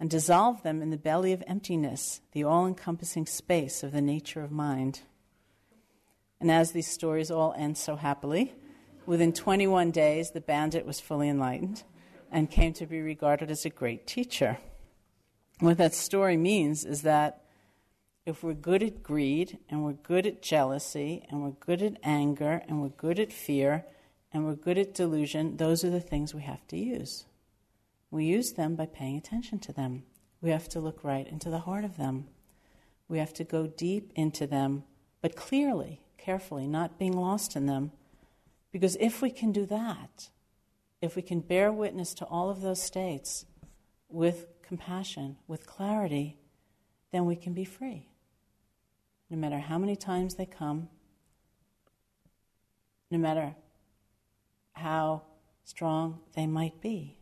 and 0.00 0.08
dissolve 0.08 0.62
them 0.62 0.80
in 0.80 0.88
the 0.88 0.96
belly 0.96 1.34
of 1.34 1.44
emptiness, 1.46 2.22
the 2.32 2.42
all 2.42 2.66
encompassing 2.66 3.26
space 3.26 3.82
of 3.82 3.92
the 3.92 4.00
nature 4.00 4.40
of 4.40 4.50
mind. 4.50 5.02
And 6.40 6.50
as 6.50 6.72
these 6.72 6.90
stories 6.90 7.30
all 7.30 7.54
end 7.58 7.76
so 7.76 7.96
happily, 7.96 8.54
within 9.04 9.34
21 9.34 9.90
days 9.90 10.30
the 10.30 10.40
bandit 10.40 10.86
was 10.86 10.98
fully 10.98 11.28
enlightened 11.28 11.82
and 12.32 12.50
came 12.50 12.72
to 12.72 12.86
be 12.86 13.02
regarded 13.02 13.50
as 13.50 13.66
a 13.66 13.70
great 13.70 14.06
teacher. 14.06 14.56
What 15.60 15.76
that 15.76 15.94
story 15.94 16.38
means 16.38 16.86
is 16.86 17.02
that 17.02 17.42
if 18.28 18.42
we're 18.42 18.52
good 18.52 18.82
at 18.82 19.02
greed 19.02 19.58
and 19.70 19.82
we're 19.82 19.94
good 19.94 20.26
at 20.26 20.42
jealousy 20.42 21.24
and 21.30 21.42
we're 21.42 21.50
good 21.50 21.80
at 21.80 21.96
anger 22.02 22.62
and 22.68 22.82
we're 22.82 22.88
good 22.90 23.18
at 23.18 23.32
fear 23.32 23.86
and 24.30 24.44
we're 24.44 24.54
good 24.54 24.76
at 24.76 24.92
delusion, 24.92 25.56
those 25.56 25.82
are 25.82 25.88
the 25.88 25.98
things 25.98 26.34
we 26.34 26.42
have 26.42 26.66
to 26.68 26.76
use. 26.76 27.24
We 28.10 28.26
use 28.26 28.52
them 28.52 28.76
by 28.76 28.84
paying 28.84 29.16
attention 29.16 29.60
to 29.60 29.72
them. 29.72 30.02
We 30.42 30.50
have 30.50 30.68
to 30.70 30.80
look 30.80 31.02
right 31.02 31.26
into 31.26 31.48
the 31.48 31.60
heart 31.60 31.84
of 31.84 31.96
them. 31.96 32.26
We 33.08 33.16
have 33.18 33.32
to 33.34 33.44
go 33.44 33.66
deep 33.66 34.12
into 34.14 34.46
them, 34.46 34.84
but 35.22 35.34
clearly, 35.34 36.02
carefully, 36.18 36.66
not 36.66 36.98
being 36.98 37.16
lost 37.16 37.56
in 37.56 37.64
them. 37.64 37.92
Because 38.70 38.96
if 39.00 39.22
we 39.22 39.30
can 39.30 39.52
do 39.52 39.64
that, 39.66 40.28
if 41.00 41.16
we 41.16 41.22
can 41.22 41.40
bear 41.40 41.72
witness 41.72 42.12
to 42.14 42.26
all 42.26 42.50
of 42.50 42.60
those 42.60 42.82
states 42.82 43.46
with 44.10 44.46
compassion, 44.62 45.38
with 45.46 45.66
clarity, 45.66 46.36
then 47.10 47.24
we 47.24 47.34
can 47.34 47.54
be 47.54 47.64
free 47.64 48.08
no 49.30 49.36
matter 49.36 49.58
how 49.58 49.78
many 49.78 49.96
times 49.96 50.34
they 50.34 50.46
come, 50.46 50.88
no 53.10 53.18
matter 53.18 53.54
how 54.72 55.22
strong 55.64 56.20
they 56.34 56.46
might 56.46 56.80
be. 56.80 57.18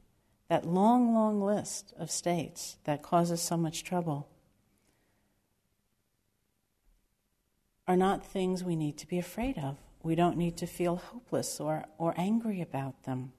That 0.49 0.65
long, 0.65 1.13
long 1.13 1.41
list 1.41 1.93
of 1.99 2.11
states 2.11 2.77
that 2.85 3.03
causes 3.03 3.43
so 3.43 3.57
much 3.57 3.83
trouble 3.83 4.29
are 7.89 7.97
not 7.97 8.25
things 8.25 8.63
we 8.63 8.77
need 8.77 8.97
to 8.99 9.07
be 9.07 9.19
afraid 9.19 9.59
of. 9.59 9.77
We 10.03 10.15
don't 10.15 10.37
need 10.37 10.57
to 10.59 10.67
feel 10.67 10.97
hopeless 10.97 11.61
or, 11.61 11.85
or 11.99 12.15
angry 12.17 12.61
about 12.61 13.05
them. 13.05 13.33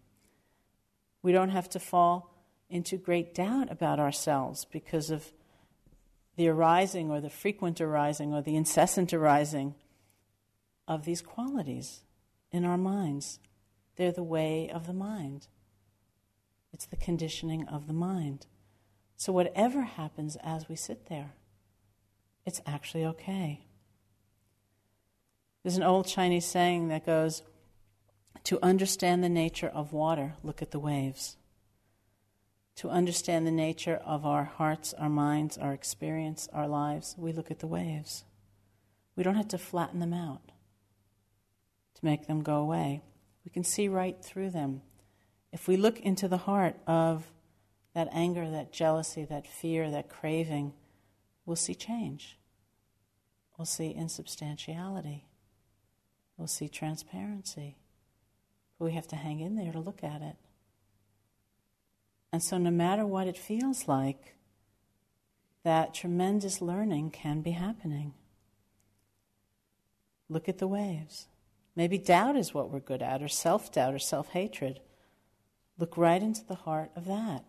We 1.22 1.32
don't 1.32 1.50
have 1.50 1.70
to 1.70 1.80
fall 1.80 2.34
into 2.70 2.98
great 2.98 3.34
doubt 3.34 3.72
about 3.72 4.00
ourselves 4.00 4.66
because 4.66 5.10
of 5.10 5.32
the 6.38 6.48
arising 6.48 7.10
or 7.10 7.20
the 7.20 7.30
frequent 7.30 7.82
arising 7.82 8.34
or 8.34 8.42
the 8.42 8.56
incessant 8.56 9.12
arising 9.12 9.76
of 10.88 11.04
these 11.04 11.22
qualities 11.22 12.02
in 12.52 12.64
our 12.64 12.78
minds. 12.78 13.40
They're 13.98 14.12
the 14.12 14.24
way 14.24 14.70
of 14.70 14.88
the 14.88 14.94
mind, 14.94 15.48
it's 16.72 16.86
the 16.86 16.96
conditioning 16.96 17.68
of 17.68 17.88
the 17.88 17.94
mind. 17.94 18.46
So, 19.20 19.34
whatever 19.34 19.82
happens 19.82 20.38
as 20.44 20.70
we 20.70 20.76
sit 20.76 21.08
there, 21.08 21.34
it's 22.46 22.62
actually 22.68 23.04
okay. 23.04 23.66
There's 25.64 25.78
an 25.78 25.84
old 25.84 26.06
Chinese 26.06 26.46
saying 26.46 26.90
that 26.90 27.06
goes, 27.06 27.42
To 28.44 28.64
understand 28.64 29.24
the 29.24 29.30
nature 29.30 29.70
of 29.70 29.92
water, 29.92 30.36
look 30.44 30.62
at 30.62 30.70
the 30.70 30.80
waves 30.80 31.36
to 32.78 32.90
understand 32.90 33.46
the 33.46 33.52
nature 33.52 34.00
of 34.06 34.26
our 34.26 34.44
hearts, 34.44 34.94
our 34.94 35.10
minds, 35.10 35.58
our 35.58 35.74
experience, 35.74 36.48
our 36.54 36.68
lives, 36.68 37.16
we 37.18 37.34
look 37.34 37.50
at 37.50 37.60
the 37.60 37.68
waves. 37.68 38.24
We 39.16 39.24
don't 39.24 39.36
have 39.36 39.48
to 39.50 39.58
flatten 39.58 40.00
them 40.00 40.14
out 40.14 40.52
to 41.96 42.06
make 42.06 42.28
them 42.28 42.44
go 42.44 42.58
away. 42.58 43.02
We 43.44 43.50
can 43.50 43.64
see 43.64 43.88
right 43.88 44.24
through 44.24 44.52
them. 44.52 44.84
If 45.52 45.68
we 45.68 45.76
look 45.76 46.00
into 46.02 46.28
the 46.28 46.38
heart 46.38 46.76
of 46.86 47.32
that 47.96 48.10
anger, 48.12 48.48
that 48.48 48.72
jealousy, 48.72 49.26
that 49.26 49.48
fear, 49.48 49.90
that 49.90 50.08
craving, 50.08 50.74
we'll 51.48 51.56
see 51.56 51.74
change. 51.74 52.38
We'll 53.58 53.66
see 53.66 53.88
insubstantiality. 53.88 55.26
We'll 56.38 56.48
see 56.48 56.70
transparency. 56.70 57.78
But 58.78 58.86
we 58.86 58.92
have 58.92 59.08
to 59.08 59.16
hang 59.16 59.40
in 59.40 59.56
there 59.56 59.72
to 59.72 59.80
look 59.80 60.04
at 60.04 60.22
it. 60.22 60.36
And 62.32 62.44
so, 62.44 62.58
no 62.58 62.72
matter 62.72 63.06
what 63.06 63.28
it 63.28 63.38
feels 63.38 63.88
like, 63.88 64.36
that 65.64 65.94
tremendous 65.94 66.62
learning 66.62 67.12
can 67.12 67.42
be 67.42 67.52
happening. 67.52 68.14
Look 70.30 70.50
at 70.50 70.58
the 70.58 70.68
waves. 70.68 71.28
Maybe 71.76 71.98
doubt 71.98 72.36
is 72.36 72.54
what 72.54 72.72
we're 72.72 72.80
good 72.80 73.02
at, 73.02 73.22
or 73.22 73.28
self 73.28 73.72
doubt, 73.72 73.94
or 73.94 74.00
self 74.00 74.30
hatred. 74.30 74.80
Look 75.78 75.96
right 75.96 76.22
into 76.22 76.46
the 76.46 76.56
heart 76.56 76.92
of 76.96 77.06
that. 77.06 77.46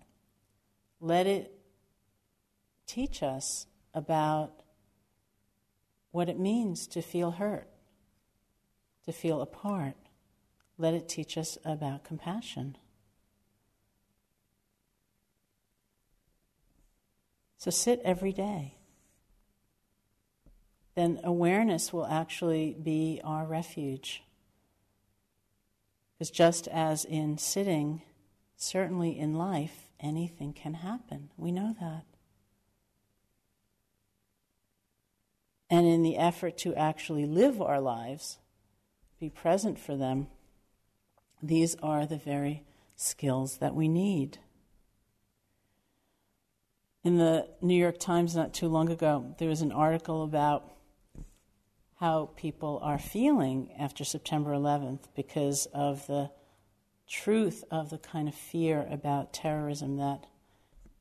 Let 1.01 1.27
it 1.27 1.59
teach 2.87 3.23
us 3.23 3.67
about 3.95 4.63
what 6.11 6.29
it 6.29 6.39
means 6.39 6.87
to 6.89 7.03
feel 7.03 7.33
hurt, 7.33 7.69
to 9.05 9.13
feel 9.13 9.41
apart. 9.41 9.95
Let 10.77 10.95
it 10.95 11.09
teach 11.09 11.39
us 11.39 11.57
about 11.65 12.05
compassion. 12.05 12.77
So 17.59 17.71
sit 17.71 18.01
every 18.05 18.33
day. 18.33 18.75
Then 20.95 21.21
awareness 21.23 21.93
will 21.93 22.07
actually 22.07 22.77
be 22.81 23.21
our 23.23 23.45
refuge. 23.45 24.23
Because 26.15 26.31
just 26.31 26.67
as 26.69 27.05
in 27.05 27.37
sitting, 27.37 28.03
certainly 28.57 29.19
in 29.19 29.35
life, 29.35 29.89
anything 30.01 30.53
can 30.53 30.75
happen. 30.75 31.31
We 31.37 31.53
know 31.53 31.75
that. 31.81 32.05
And 35.71 35.87
in 35.87 36.03
the 36.03 36.17
effort 36.17 36.57
to 36.59 36.75
actually 36.75 37.27
live 37.27 37.61
our 37.61 37.81
lives, 37.81 38.39
be 39.21 39.29
present 39.29 39.79
for 39.79 39.97
them, 39.97 40.29
these 41.43 41.77
are 41.83 42.07
the 42.07 42.17
very 42.17 42.65
skills 42.97 43.59
that 43.59 43.75
we 43.75 43.89
need. 43.89 44.39
In 47.05 47.17
the 47.17 47.49
New 47.63 47.77
York 47.77 47.99
Times 47.99 48.35
not 48.35 48.53
too 48.53 48.69
long 48.69 48.91
ago, 48.91 49.35
there 49.39 49.49
was 49.49 49.63
an 49.63 49.73
article 49.73 50.23
about 50.25 50.73
how 51.97 52.31
people 52.37 52.81
are 52.83 52.99
feeling 52.99 53.71
after 53.79 54.05
September 54.05 54.51
11th 54.51 55.05
because 55.15 55.67
of 55.67 56.07
the 56.07 56.31
truth 57.09 57.65
of 57.71 57.91
the 57.91 57.99
kind 57.99 58.29
of 58.29 58.35
fear 58.35 58.87
about 58.91 59.33
terrorism 59.33 59.97
that 59.97 60.27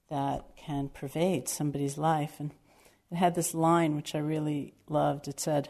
that 0.10 0.45
can 0.56 0.89
pervade 0.89 1.50
somebody's 1.50 1.98
life. 1.98 2.36
And 2.39 2.52
it 3.12 3.16
had 3.16 3.36
this 3.36 3.54
line 3.54 3.95
which 3.95 4.16
I 4.16 4.20
really 4.20 4.74
loved. 4.88 5.28
It 5.28 5.39
said, 5.39 5.70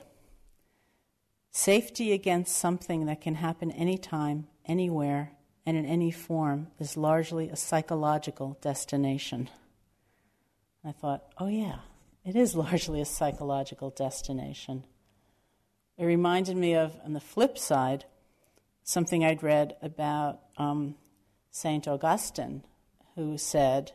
Safety 1.51 2.11
against 2.11 2.55
something 2.55 3.07
that 3.07 3.21
can 3.21 3.35
happen 3.35 3.71
anytime, 3.71 4.47
anywhere, 4.65 5.31
and 5.65 5.75
in 5.75 5.85
any 5.85 6.11
form 6.11 6.67
is 6.79 6.95
largely 6.95 7.49
a 7.49 7.55
psychological 7.55 8.57
destination. 8.61 9.49
I 10.87 10.93
thought, 10.93 11.23
oh, 11.37 11.47
yeah, 11.47 11.79
it 12.23 12.35
is 12.35 12.55
largely 12.65 13.01
a 13.01 13.05
psychological 13.05 13.89
destination. 13.89 14.85
It 15.97 16.05
reminded 16.05 16.55
me 16.55 16.75
of, 16.75 16.95
on 17.03 17.13
the 17.13 17.19
flip 17.19 17.57
side, 17.57 18.05
something 18.83 19.25
I'd 19.25 19.43
read 19.43 19.75
about 19.81 20.39
um, 20.57 20.95
St. 21.51 21.87
Augustine, 21.87 22.63
who 23.15 23.37
said, 23.37 23.91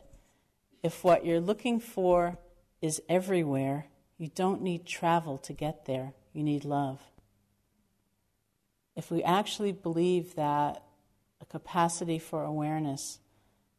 If 0.83 1.03
what 1.03 1.25
you're 1.25 1.39
looking 1.39 1.79
for 1.79 2.37
is 2.81 3.01
everywhere, 3.07 3.87
you 4.17 4.27
don't 4.27 4.61
need 4.61 4.85
travel 4.85 5.37
to 5.39 5.53
get 5.53 5.85
there, 5.85 6.13
you 6.33 6.43
need 6.43 6.65
love. 6.65 6.99
If 8.95 9.09
we 9.09 9.23
actually 9.23 9.71
believe 9.71 10.35
that 10.35 10.83
a 11.41 11.45
capacity 11.45 12.19
for 12.19 12.43
awareness, 12.43 13.19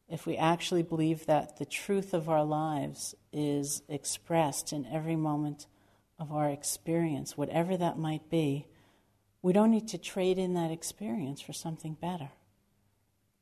if 0.07 0.25
we 0.25 0.37
actually 0.37 0.83
believe 0.83 1.25
that 1.25 1.57
the 1.57 1.65
truth 1.65 2.13
of 2.13 2.29
our 2.29 2.43
lives 2.43 3.15
is 3.33 3.81
expressed 3.89 4.71
in 4.71 4.85
every 4.85 5.15
moment 5.15 5.67
of 6.19 6.31
our 6.31 6.49
experience, 6.49 7.37
whatever 7.37 7.75
that 7.75 7.97
might 7.97 8.29
be, 8.29 8.67
we 9.41 9.53
don't 9.53 9.71
need 9.71 9.87
to 9.89 9.97
trade 9.97 10.37
in 10.37 10.53
that 10.53 10.71
experience 10.71 11.41
for 11.41 11.53
something 11.53 11.97
better. 11.99 12.29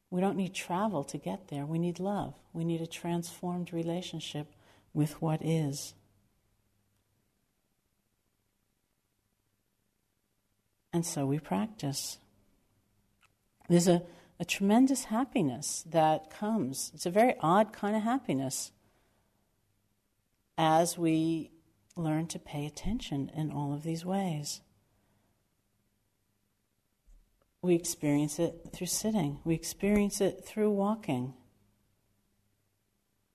We 0.10 0.22
don't 0.22 0.38
need 0.38 0.54
travel 0.54 1.04
to 1.06 1.18
get 1.18 1.48
there. 1.48 1.66
We 1.66 1.80
need 1.80 2.00
love. 2.00 2.36
We 2.54 2.64
need 2.64 2.82
a 2.82 2.88
transformed 2.88 3.74
relationship 3.74 4.48
with 4.94 5.22
what 5.22 5.42
is. 5.42 5.94
And 10.94 11.06
so 11.06 11.26
we 11.26 11.40
practice. 11.40 12.20
There's 13.68 13.88
a, 13.88 14.04
a 14.44 14.46
tremendous 14.46 15.06
happiness 15.06 15.86
that 15.90 16.30
comes. 16.30 16.92
It's 16.94 17.06
a 17.06 17.10
very 17.10 17.34
odd 17.40 17.72
kind 17.72 17.96
of 17.96 18.04
happiness 18.04 18.74
as 20.58 20.98
we 20.98 21.52
learn 21.96 22.28
to 22.28 22.40
pay 22.40 22.66
attention 22.66 23.32
in 23.34 23.54
all 23.54 23.74
of 23.74 23.84
these 23.84 24.04
ways. 24.04 24.60
We 27.62 27.74
experience 27.74 28.38
it 28.38 28.68
through 28.74 28.88
sitting, 28.88 29.40
we 29.46 29.56
experience 29.56 30.20
it 30.20 30.44
through 30.46 30.72
walking. 30.72 31.36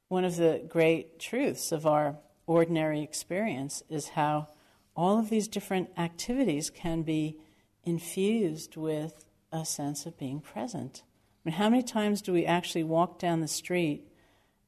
One 0.09 0.26
of 0.26 0.36
the 0.36 0.62
great 0.68 1.18
truths 1.18 1.72
of 1.72 1.86
our 1.86 2.18
ordinary 2.46 3.00
experience 3.00 3.82
is 3.88 4.09
how 4.09 4.48
all 4.94 5.18
of 5.18 5.30
these 5.30 5.48
different 5.48 5.88
activities 5.96 6.68
can 6.68 7.00
be 7.00 7.38
infused 7.82 8.76
with 8.76 9.24
a 9.53 9.64
sense 9.64 10.07
of 10.07 10.18
being 10.18 10.40
present. 10.40 11.03
I 11.05 11.51
mean, 11.51 11.57
how 11.57 11.70
many 11.70 11.82
times 11.82 12.22
do 12.22 12.32
we 12.32 12.44
actually 12.44 12.84
walk 12.84 13.18
down 13.18 13.40
the 13.40 13.49
street 13.49 14.09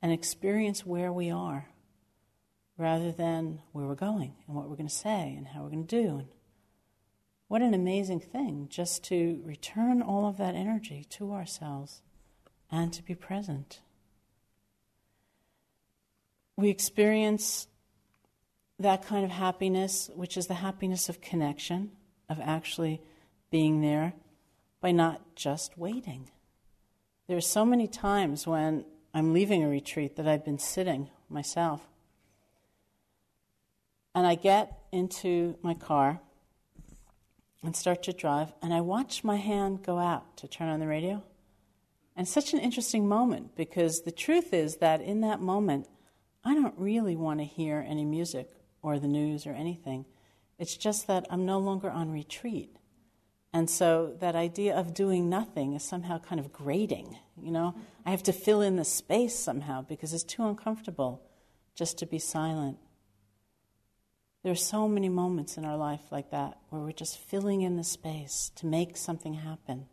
and 0.03 0.13
experience 0.13 0.87
where 0.87 1.13
we 1.13 1.31
are 1.31 1.69
rather 2.79 3.13
than 3.13 3.61
where 3.73 3.87
we're 3.87 3.95
going 3.95 4.35
and 4.47 4.57
what 4.57 4.69
we're 4.69 4.77
going 4.77 4.89
to 4.89 4.95
say 4.95 5.35
and 5.37 5.49
how 5.49 5.63
we're 5.63 5.71
going 5.71 5.87
to 5.87 6.03
do 6.03 6.19
and 6.19 6.29
what 7.49 7.63
an 7.63 7.75
amazing 7.75 8.21
thing 8.21 8.69
just 8.71 9.03
to 9.05 9.43
return 9.45 10.01
all 10.01 10.27
of 10.27 10.39
that 10.39 10.55
energy 10.55 11.05
to 11.11 11.33
ourselves 11.33 12.01
and 12.71 12.93
to 12.93 13.03
be 13.03 13.15
present. 13.15 13.81
We 16.57 16.71
experience 16.71 17.67
that 18.79 19.05
kind 19.05 19.25
of 19.25 19.31
happiness, 19.31 20.11
which 20.15 20.37
is 20.37 20.47
the 20.47 20.55
happiness 20.55 21.09
of 21.09 21.21
connection, 21.21 21.91
of 22.29 22.39
actually 22.41 23.03
being 23.51 23.81
there, 23.81 24.15
by 24.81 24.93
not 24.93 25.37
just 25.37 25.77
waiting. 25.77 26.31
There 27.29 27.37
are 27.37 27.43
so 27.43 27.65
many 27.65 27.87
times 27.87 28.47
when 28.47 28.85
I'm 29.15 29.33
leaving 29.33 29.63
a 29.63 29.69
retreat 29.69 30.17
that 30.17 30.27
I've 30.27 30.45
been 30.45 30.59
sitting 30.59 31.11
myself. 31.29 31.87
And 34.15 34.27
I 34.27 34.35
get 34.35 34.79
into 34.91 35.57
my 35.63 35.75
car 35.75 36.21
and 37.63 37.77
start 37.77 38.03
to 38.05 38.13
drive, 38.13 38.53
and 38.63 38.73
I 38.73 38.81
watch 38.81 39.23
my 39.23 39.37
hand 39.37 39.83
go 39.83 39.99
out 39.99 40.37
to 40.39 40.49
turn 40.49 40.69
on 40.69 40.81
the 40.81 40.87
radio. 40.87 41.23
And 42.17 42.27
such 42.27 42.53
an 42.53 42.59
interesting 42.59 43.07
moment 43.07 43.55
because 43.55 44.03
the 44.03 44.13
truth 44.13 44.53
is 44.53 44.77
that 44.77 45.01
in 45.01 45.21
that 45.21 45.41
moment, 45.41 45.89
I 46.45 46.55
don't 46.55 46.75
really 46.79 47.17
want 47.17 47.41
to 47.41 47.45
hear 47.45 47.85
any 47.87 48.05
music 48.05 48.51
or 48.83 48.99
the 48.99 49.09
news 49.09 49.47
or 49.47 49.53
anything. 49.53 50.07
It's 50.59 50.77
just 50.77 51.07
that 51.07 51.27
I'm 51.31 51.47
no 51.47 51.59
longer 51.59 51.91
on 51.91 52.11
retreat. 52.11 52.77
And 53.53 53.69
so 53.69 54.15
that 54.21 54.37
idea 54.37 54.77
of 54.77 54.95
doing 54.95 55.29
nothing 55.29 55.73
is 55.75 55.83
somehow 55.83 56.19
kind 56.19 56.39
of 56.39 56.53
grating. 56.53 57.19
You 57.41 57.51
know, 57.51 57.75
I 58.07 58.11
have 58.11 58.23
to 58.25 58.33
fill 58.33 58.61
in 58.61 58.77
the 58.77 58.85
space 58.85 59.37
somehow 59.37 59.83
because 59.83 60.15
it's 60.15 60.23
too 60.25 60.45
uncomfortable 60.45 61.23
just 61.75 61.99
to 61.99 62.07
be 62.07 62.19
silent. 62.19 62.79
There 64.43 64.53
are 64.53 64.57
so 64.57 64.89
many 64.89 65.09
moments 65.09 65.57
in 65.57 65.65
our 65.65 65.77
life 65.77 66.01
like 66.11 66.31
that 66.31 66.59
where 66.71 66.81
we're 66.81 66.93
just 66.93 67.19
filling 67.19 67.63
in 67.63 67.77
the 67.77 67.85
space 67.85 68.51
to 68.57 68.67
make 68.67 68.97
something 68.97 69.35
happen 69.35 69.87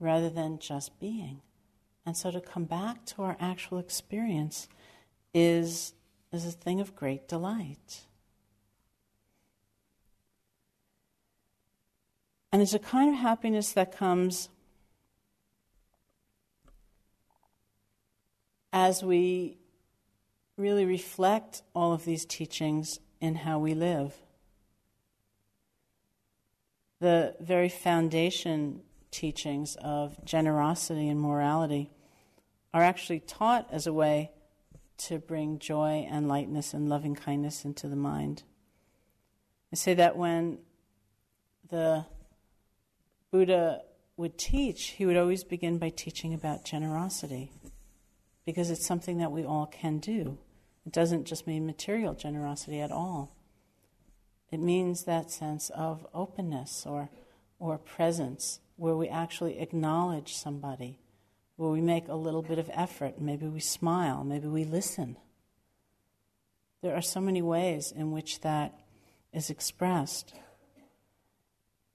rather 0.00 0.28
than 0.28 0.58
just 0.58 0.98
being. 1.00 1.40
And 2.04 2.16
so 2.16 2.30
to 2.30 2.40
come 2.40 2.64
back 2.64 3.06
to 3.06 3.22
our 3.22 3.36
actual 3.40 3.78
experience 3.78 4.68
is, 5.32 5.94
is 6.32 6.44
a 6.44 6.50
thing 6.50 6.80
of 6.80 6.94
great 6.94 7.26
delight. 7.28 8.02
And 12.54 12.62
it's 12.62 12.72
a 12.72 12.78
kind 12.78 13.12
of 13.12 13.18
happiness 13.18 13.72
that 13.72 13.90
comes 13.90 14.48
as 18.72 19.02
we 19.02 19.58
really 20.56 20.84
reflect 20.84 21.62
all 21.74 21.92
of 21.92 22.04
these 22.04 22.24
teachings 22.24 23.00
in 23.20 23.34
how 23.34 23.58
we 23.58 23.74
live. 23.74 24.14
The 27.00 27.34
very 27.40 27.68
foundation 27.68 28.82
teachings 29.10 29.76
of 29.82 30.24
generosity 30.24 31.08
and 31.08 31.18
morality 31.18 31.90
are 32.72 32.84
actually 32.84 33.18
taught 33.18 33.66
as 33.72 33.88
a 33.88 33.92
way 33.92 34.30
to 34.98 35.18
bring 35.18 35.58
joy 35.58 36.06
and 36.08 36.28
lightness 36.28 36.72
and 36.72 36.88
loving 36.88 37.16
kindness 37.16 37.64
into 37.64 37.88
the 37.88 37.96
mind. 37.96 38.44
I 39.72 39.74
say 39.74 39.94
that 39.94 40.16
when 40.16 40.58
the 41.68 42.06
Buddha 43.34 43.82
would 44.16 44.38
teach, 44.38 44.90
he 44.90 45.04
would 45.04 45.16
always 45.16 45.42
begin 45.42 45.78
by 45.78 45.88
teaching 45.88 46.32
about 46.32 46.64
generosity 46.64 47.50
because 48.46 48.70
it's 48.70 48.86
something 48.86 49.18
that 49.18 49.32
we 49.32 49.44
all 49.44 49.66
can 49.66 49.98
do. 49.98 50.38
It 50.86 50.92
doesn't 50.92 51.24
just 51.24 51.44
mean 51.44 51.66
material 51.66 52.14
generosity 52.14 52.80
at 52.80 52.92
all. 52.92 53.34
It 54.52 54.60
means 54.60 55.02
that 55.02 55.32
sense 55.32 55.68
of 55.70 56.06
openness 56.14 56.86
or, 56.86 57.10
or 57.58 57.76
presence 57.76 58.60
where 58.76 58.94
we 58.94 59.08
actually 59.08 59.58
acknowledge 59.58 60.32
somebody, 60.32 61.00
where 61.56 61.70
we 61.70 61.80
make 61.80 62.06
a 62.06 62.14
little 62.14 62.42
bit 62.42 62.60
of 62.60 62.70
effort. 62.72 63.20
Maybe 63.20 63.48
we 63.48 63.58
smile, 63.58 64.22
maybe 64.22 64.46
we 64.46 64.62
listen. 64.62 65.16
There 66.82 66.94
are 66.94 67.02
so 67.02 67.20
many 67.20 67.42
ways 67.42 67.90
in 67.90 68.12
which 68.12 68.42
that 68.42 68.78
is 69.32 69.50
expressed. 69.50 70.34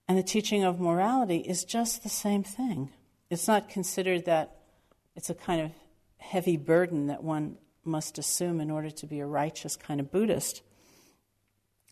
And 0.10 0.18
the 0.18 0.24
teaching 0.24 0.64
of 0.64 0.80
morality 0.80 1.38
is 1.38 1.64
just 1.64 2.01
the 2.01 2.10
same 2.10 2.41
thing. 2.41 2.89
It's 3.30 3.47
not 3.47 3.70
considered 3.70 4.26
that 4.26 4.55
it's 5.16 5.30
a 5.30 5.36
kind 5.36 5.62
of 5.62 5.72
heavy 6.18 6.57
burden 6.57 7.05
that 7.07 7.24
one 7.24 7.57
must 7.86 8.18
assume 8.18 8.60
in 8.60 8.72
order 8.72 8.89
to 8.89 9.05
be 9.05 9.20
a 9.20 9.28
righteous 9.28 9.76
kind 9.76 9.99
of 9.99 10.12
Buddhist. 10.12 10.64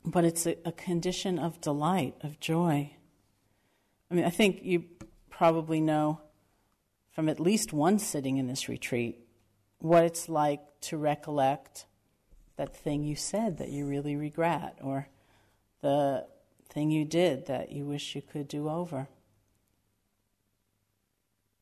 But 0.03 0.25
it's 0.25 0.47
a, 0.47 0.57
a 0.65 0.71
condition 0.71 1.37
of 1.37 1.61
delight, 1.61 2.15
of 2.21 2.39
joy. 2.39 2.89
I 4.09 4.15
mean, 4.15 4.25
I 4.25 4.31
think 4.31 4.61
you 4.63 4.85
probably 5.29 5.79
know 5.79 6.19
from 7.11 7.29
at 7.29 7.39
least 7.39 7.71
one 7.71 7.99
sitting 7.99 8.37
in 8.37 8.47
this 8.47 8.67
retreat 8.67 9.19
what 9.77 10.03
it's 10.03 10.27
like 10.27 10.61
to 10.81 10.97
recollect 10.97 11.85
that 12.55 12.75
thing 12.75 13.03
you 13.03 13.15
said 13.15 13.59
that 13.59 13.69
you 13.69 13.85
really 13.85 14.15
regret 14.15 14.79
or 14.81 15.07
the 15.81 16.25
thing 16.69 16.91
you 16.91 17.05
did 17.05 17.47
that 17.47 17.71
you 17.71 17.85
wish 17.85 18.15
you 18.15 18.21
could 18.21 18.47
do 18.47 18.69
over. 18.69 19.07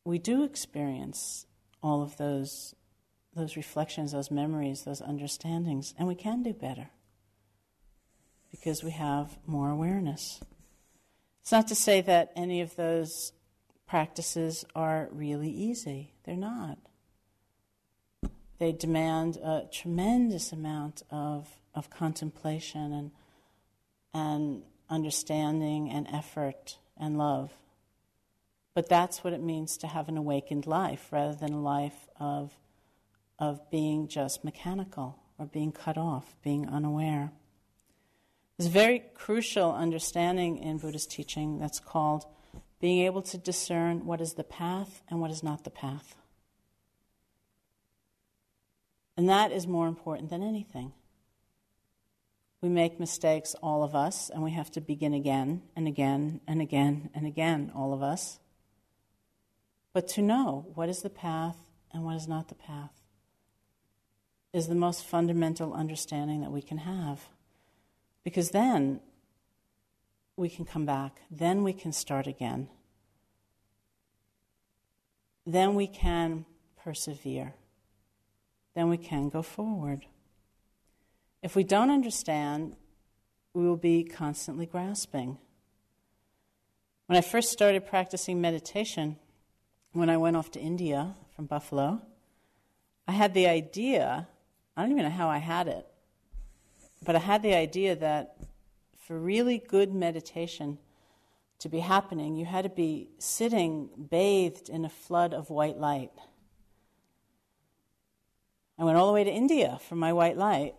We 0.03 0.19
do 0.19 0.43
experience 0.43 1.45
all 1.81 2.01
of 2.01 2.17
those 2.17 2.75
those 3.35 3.57
reflections, 3.57 4.13
those 4.13 4.31
memories, 4.31 4.83
those 4.83 5.01
understandings, 5.01 5.93
and 5.99 6.07
we 6.07 6.15
can 6.15 6.41
do 6.41 6.53
better 6.53 6.89
because 8.49 8.81
we 8.83 8.91
have 8.91 9.37
more 9.45 9.69
awareness. 9.69 10.39
It's 11.41 11.51
not 11.51 11.67
to 11.67 11.75
say 11.75 11.99
that 12.01 12.31
any 12.35 12.61
of 12.61 12.77
those 12.77 13.33
practices 13.85 14.65
are 14.73 15.09
really 15.11 15.49
easy, 15.49 16.13
they're 16.23 16.37
not. 16.37 16.77
They 18.57 18.71
demand 18.71 19.35
a 19.37 19.67
tremendous 19.71 20.53
amount 20.53 21.03
of, 21.11 21.49
of 21.73 21.89
contemplation 21.89 22.93
and, 22.93 23.11
and 24.13 24.63
understanding 24.89 25.89
and 25.89 26.07
effort 26.11 26.77
and 26.97 27.17
love. 27.17 27.51
But 28.73 28.89
that's 28.89 29.23
what 29.23 29.33
it 29.33 29.41
means 29.41 29.77
to 29.77 29.87
have 29.87 30.09
an 30.09 30.17
awakened 30.17 30.67
life 30.67 31.07
rather 31.11 31.33
than 31.35 31.53
a 31.53 31.61
life 31.61 32.07
of 32.19 32.57
of 33.39 33.69
being 33.69 34.07
just 34.07 34.43
mechanical, 34.43 35.19
or 35.37 35.45
being 35.45 35.71
cut 35.71 35.97
off, 35.97 36.35
being 36.41 36.67
unaware. 36.69 37.31
There's 38.57 38.69
a 38.69 38.71
very 38.71 39.03
crucial 39.13 39.73
understanding 39.73 40.57
in 40.57 40.77
Buddhist 40.77 41.11
teaching 41.11 41.59
that's 41.59 41.79
called 41.79 42.25
being 42.79 43.05
able 43.05 43.21
to 43.23 43.37
discern 43.37 44.05
what 44.05 44.21
is 44.21 44.33
the 44.33 44.43
path 44.43 45.01
and 45.09 45.19
what 45.19 45.31
is 45.31 45.43
not 45.43 45.63
the 45.63 45.69
path. 45.69 46.15
And 49.17 49.27
that 49.29 49.51
is 49.51 49.67
more 49.67 49.87
important 49.87 50.29
than 50.29 50.43
anything. 50.43 50.93
We 52.65 52.71
make 52.71 52.99
mistakes, 52.99 53.53
all 53.61 53.83
of 53.83 53.93
us, 53.93 54.31
and 54.31 54.41
we 54.41 54.49
have 54.53 54.71
to 54.71 54.81
begin 54.81 55.13
again 55.13 55.61
and 55.75 55.87
again 55.87 56.41
and 56.47 56.63
again 56.63 57.11
and 57.13 57.27
again, 57.27 57.71
all 57.75 57.93
of 57.93 58.01
us. 58.01 58.39
But 59.93 60.07
to 60.07 60.23
know 60.23 60.65
what 60.73 60.89
is 60.89 61.03
the 61.03 61.11
path 61.11 61.57
and 61.93 62.03
what 62.03 62.15
is 62.15 62.27
not 62.27 62.47
the 62.47 62.55
path 62.55 63.03
is 64.51 64.67
the 64.67 64.73
most 64.73 65.05
fundamental 65.05 65.75
understanding 65.75 66.41
that 66.41 66.51
we 66.51 66.63
can 66.63 66.79
have. 66.79 67.29
Because 68.23 68.49
then 68.49 68.99
we 70.35 70.49
can 70.49 70.65
come 70.65 70.87
back, 70.87 71.21
then 71.29 71.61
we 71.61 71.71
can 71.71 71.91
start 71.91 72.25
again, 72.25 72.67
then 75.45 75.75
we 75.75 75.85
can 75.85 76.45
persevere, 76.83 77.53
then 78.73 78.89
we 78.89 78.97
can 78.97 79.29
go 79.29 79.43
forward. 79.43 80.07
If 81.45 81.55
we 81.55 81.63
don't 81.63 81.91
understand, 81.91 82.75
we 83.53 83.67
will 83.67 83.77
be 83.77 84.03
constantly 84.03 84.65
grasping. 84.65 85.37
When 87.05 87.19
I 87.19 87.21
first 87.21 87.51
started 87.51 87.85
practicing 87.85 88.41
meditation, 88.41 89.17
when 89.91 90.09
I 90.09 90.17
went 90.17 90.37
off 90.37 90.49
to 90.53 90.59
India 90.59 91.13
from 91.35 91.45
Buffalo, 91.45 92.01
I 93.07 93.11
had 93.11 93.35
the 93.35 93.45
idea, 93.45 94.27
I 94.75 94.81
don't 94.81 94.89
even 94.89 95.03
know 95.03 95.11
how 95.11 95.29
I 95.29 95.37
had 95.37 95.67
it, 95.67 95.85
but 97.03 97.15
I 97.15 97.19
had 97.19 97.43
the 97.43 97.53
idea 97.53 97.95
that 97.95 98.37
for 98.97 99.19
really 99.19 99.59
good 99.59 99.93
meditation 99.93 100.79
to 101.59 101.69
be 101.69 101.77
happening, 101.77 102.35
you 102.35 102.45
had 102.45 102.63
to 102.63 102.71
be 102.71 103.11
sitting 103.19 103.91
bathed 104.09 104.67
in 104.67 104.83
a 104.83 104.89
flood 104.89 105.35
of 105.35 105.51
white 105.51 105.77
light. 105.77 106.11
I 108.79 108.83
went 108.83 108.97
all 108.97 109.05
the 109.05 109.13
way 109.13 109.23
to 109.23 109.31
India 109.31 109.77
for 109.87 109.95
my 109.95 110.11
white 110.11 110.37
light. 110.37 110.73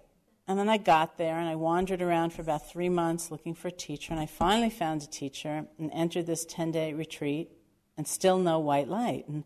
And 0.49 0.59
then 0.59 0.69
I 0.69 0.77
got 0.77 1.19
there 1.19 1.39
and 1.39 1.49
I 1.49 1.57
wandered 1.57 2.01
around 2.01 2.33
for 2.33 2.43
about 2.43 2.69
three 2.69 2.89
months 2.89 3.31
looking 3.31 3.55
for 3.55 3.69
a 3.69 3.73
teacher. 3.73 4.13
And 4.13 4.21
I 4.21 4.27
finally 4.27 4.71
found 4.71 5.03
a 5.03 5.07
teacher 5.07 5.67
and 5.79 5.91
entered 5.93 6.27
this 6.27 6.45
10 6.45 6.71
day 6.71 6.93
retreat 6.93 7.51
and 7.97 8.07
still 8.07 8.39
no 8.39 8.59
white 8.59 8.89
light. 8.89 9.27
And 9.27 9.45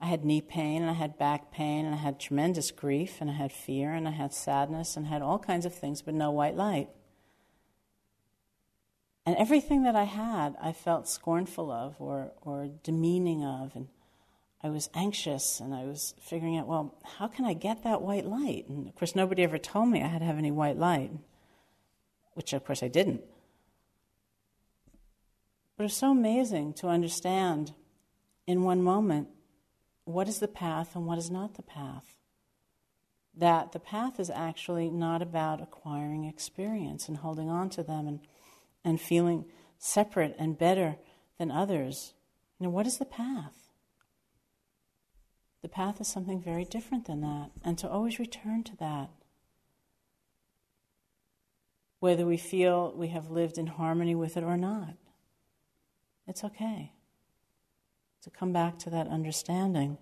I 0.00 0.06
had 0.06 0.24
knee 0.24 0.40
pain 0.40 0.82
and 0.82 0.90
I 0.90 0.94
had 0.94 1.18
back 1.18 1.52
pain 1.52 1.86
and 1.86 1.94
I 1.94 1.98
had 1.98 2.18
tremendous 2.18 2.72
grief 2.72 3.20
and 3.20 3.30
I 3.30 3.34
had 3.34 3.52
fear 3.52 3.92
and 3.92 4.08
I 4.08 4.10
had 4.10 4.34
sadness 4.34 4.96
and 4.96 5.06
I 5.06 5.10
had 5.10 5.22
all 5.22 5.38
kinds 5.38 5.66
of 5.66 5.74
things, 5.74 6.02
but 6.02 6.14
no 6.14 6.32
white 6.32 6.56
light. 6.56 6.88
And 9.24 9.36
everything 9.36 9.84
that 9.84 9.96
I 9.96 10.04
had, 10.04 10.56
I 10.60 10.72
felt 10.72 11.08
scornful 11.08 11.70
of 11.70 11.94
or, 11.98 12.32
or 12.42 12.68
demeaning 12.82 13.44
of. 13.44 13.74
And 13.74 13.88
I 14.64 14.70
was 14.70 14.88
anxious 14.94 15.60
and 15.60 15.74
I 15.74 15.84
was 15.84 16.14
figuring 16.18 16.56
out, 16.56 16.66
well, 16.66 16.94
how 17.18 17.28
can 17.28 17.44
I 17.44 17.52
get 17.52 17.84
that 17.84 18.00
white 18.00 18.24
light? 18.24 18.66
And 18.66 18.88
of 18.88 18.94
course, 18.94 19.14
nobody 19.14 19.42
ever 19.42 19.58
told 19.58 19.90
me 19.90 20.02
I 20.02 20.06
had 20.06 20.20
to 20.20 20.24
have 20.24 20.38
any 20.38 20.50
white 20.50 20.78
light, 20.78 21.10
which 22.32 22.54
of 22.54 22.64
course 22.64 22.82
I 22.82 22.88
didn't. 22.88 23.22
But 25.76 25.84
it's 25.84 25.94
so 25.94 26.12
amazing 26.12 26.72
to 26.74 26.88
understand 26.88 27.74
in 28.46 28.62
one 28.62 28.82
moment 28.82 29.28
what 30.04 30.28
is 30.28 30.38
the 30.38 30.48
path 30.48 30.96
and 30.96 31.04
what 31.04 31.18
is 31.18 31.30
not 31.30 31.56
the 31.56 31.62
path. 31.62 32.14
That 33.36 33.72
the 33.72 33.80
path 33.80 34.18
is 34.18 34.30
actually 34.30 34.88
not 34.88 35.20
about 35.20 35.60
acquiring 35.60 36.24
experience 36.24 37.06
and 37.06 37.18
holding 37.18 37.50
on 37.50 37.68
to 37.70 37.82
them 37.82 38.08
and, 38.08 38.20
and 38.82 38.98
feeling 38.98 39.44
separate 39.76 40.34
and 40.38 40.56
better 40.56 40.96
than 41.36 41.50
others. 41.50 42.14
You 42.58 42.64
know, 42.64 42.70
what 42.70 42.86
is 42.86 42.96
the 42.96 43.04
path? 43.04 43.63
The 45.64 45.70
path 45.70 45.98
is 45.98 46.08
something 46.08 46.42
very 46.42 46.66
different 46.66 47.06
than 47.06 47.22
that, 47.22 47.50
and 47.64 47.78
to 47.78 47.88
always 47.88 48.18
return 48.18 48.64
to 48.64 48.76
that. 48.76 49.08
Whether 52.00 52.26
we 52.26 52.36
feel 52.36 52.92
we 52.94 53.08
have 53.08 53.30
lived 53.30 53.56
in 53.56 53.68
harmony 53.68 54.14
with 54.14 54.36
it 54.36 54.44
or 54.44 54.58
not, 54.58 54.96
it's 56.26 56.44
okay 56.44 56.92
to 58.20 58.28
come 58.28 58.52
back 58.52 58.78
to 58.80 58.90
that 58.90 59.08
understanding. 59.08 59.96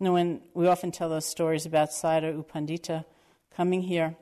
You 0.00 0.04
know, 0.06 0.14
when 0.14 0.40
we 0.54 0.66
often 0.66 0.90
tell 0.90 1.10
those 1.10 1.26
stories 1.26 1.66
about 1.66 1.90
Sayadaw 1.90 2.32
U 2.32 2.46
Pandita 2.50 3.04
coming 3.54 3.82
here 3.82 4.16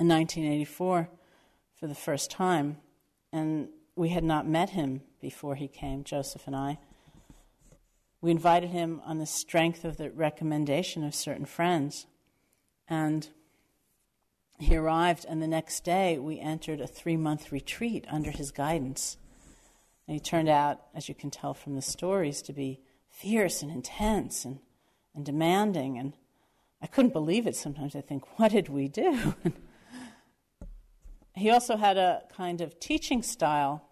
in 0.00 0.08
1984 0.08 1.10
for 1.78 1.86
the 1.86 1.94
first 1.94 2.30
time, 2.30 2.78
and 3.34 3.68
we 3.96 4.08
had 4.08 4.24
not 4.24 4.48
met 4.48 4.70
him 4.70 5.02
before 5.20 5.56
he 5.56 5.68
came, 5.68 6.04
Joseph 6.04 6.46
and 6.46 6.56
I. 6.56 6.78
We 8.20 8.30
invited 8.30 8.70
him 8.70 9.00
on 9.04 9.18
the 9.18 9.26
strength 9.26 9.84
of 9.84 9.96
the 9.96 10.10
recommendation 10.10 11.04
of 11.04 11.14
certain 11.14 11.46
friends. 11.46 12.06
And 12.88 13.28
he 14.58 14.76
arrived, 14.76 15.24
and 15.28 15.40
the 15.40 15.46
next 15.46 15.84
day 15.84 16.18
we 16.18 16.40
entered 16.40 16.80
a 16.80 16.86
three 16.86 17.16
month 17.16 17.52
retreat 17.52 18.04
under 18.10 18.30
his 18.30 18.50
guidance. 18.50 19.16
And 20.06 20.14
he 20.14 20.20
turned 20.20 20.48
out, 20.48 20.80
as 20.94 21.08
you 21.08 21.14
can 21.14 21.30
tell 21.30 21.54
from 21.54 21.74
the 21.74 21.82
stories, 21.82 22.42
to 22.42 22.52
be 22.52 22.80
fierce 23.08 23.62
and 23.62 23.70
intense 23.70 24.44
and, 24.44 24.58
and 25.14 25.24
demanding. 25.24 25.98
And 25.98 26.14
I 26.82 26.86
couldn't 26.86 27.12
believe 27.12 27.46
it 27.46 27.54
sometimes. 27.54 27.94
I 27.94 28.00
think, 28.00 28.38
what 28.38 28.50
did 28.50 28.68
we 28.68 28.88
do? 28.88 29.34
he 31.34 31.50
also 31.50 31.76
had 31.76 31.96
a 31.96 32.22
kind 32.34 32.60
of 32.60 32.80
teaching 32.80 33.22
style, 33.22 33.87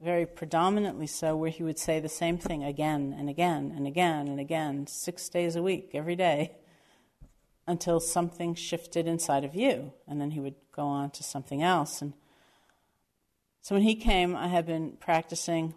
very 0.00 0.26
predominantly 0.26 1.06
so, 1.06 1.36
where 1.36 1.50
he 1.50 1.62
would 1.62 1.78
say 1.78 2.00
the 2.00 2.08
same 2.08 2.38
thing 2.38 2.62
again 2.62 3.14
and 3.18 3.28
again 3.28 3.72
and 3.74 3.86
again 3.86 4.28
and 4.28 4.38
again, 4.38 4.86
six 4.86 5.28
days 5.28 5.56
a 5.56 5.62
week, 5.62 5.90
every 5.94 6.16
day, 6.16 6.52
until 7.66 7.98
something 7.98 8.54
shifted 8.54 9.06
inside 9.06 9.44
of 9.44 9.54
you. 9.54 9.92
And 10.06 10.20
then 10.20 10.32
he 10.32 10.40
would 10.40 10.56
go 10.72 10.84
on 10.84 11.10
to 11.10 11.22
something 11.22 11.62
else. 11.62 12.02
And 12.02 12.12
so 13.62 13.74
when 13.74 13.82
he 13.82 13.94
came, 13.94 14.36
I 14.36 14.48
had 14.48 14.66
been 14.66 14.96
practicing 15.00 15.74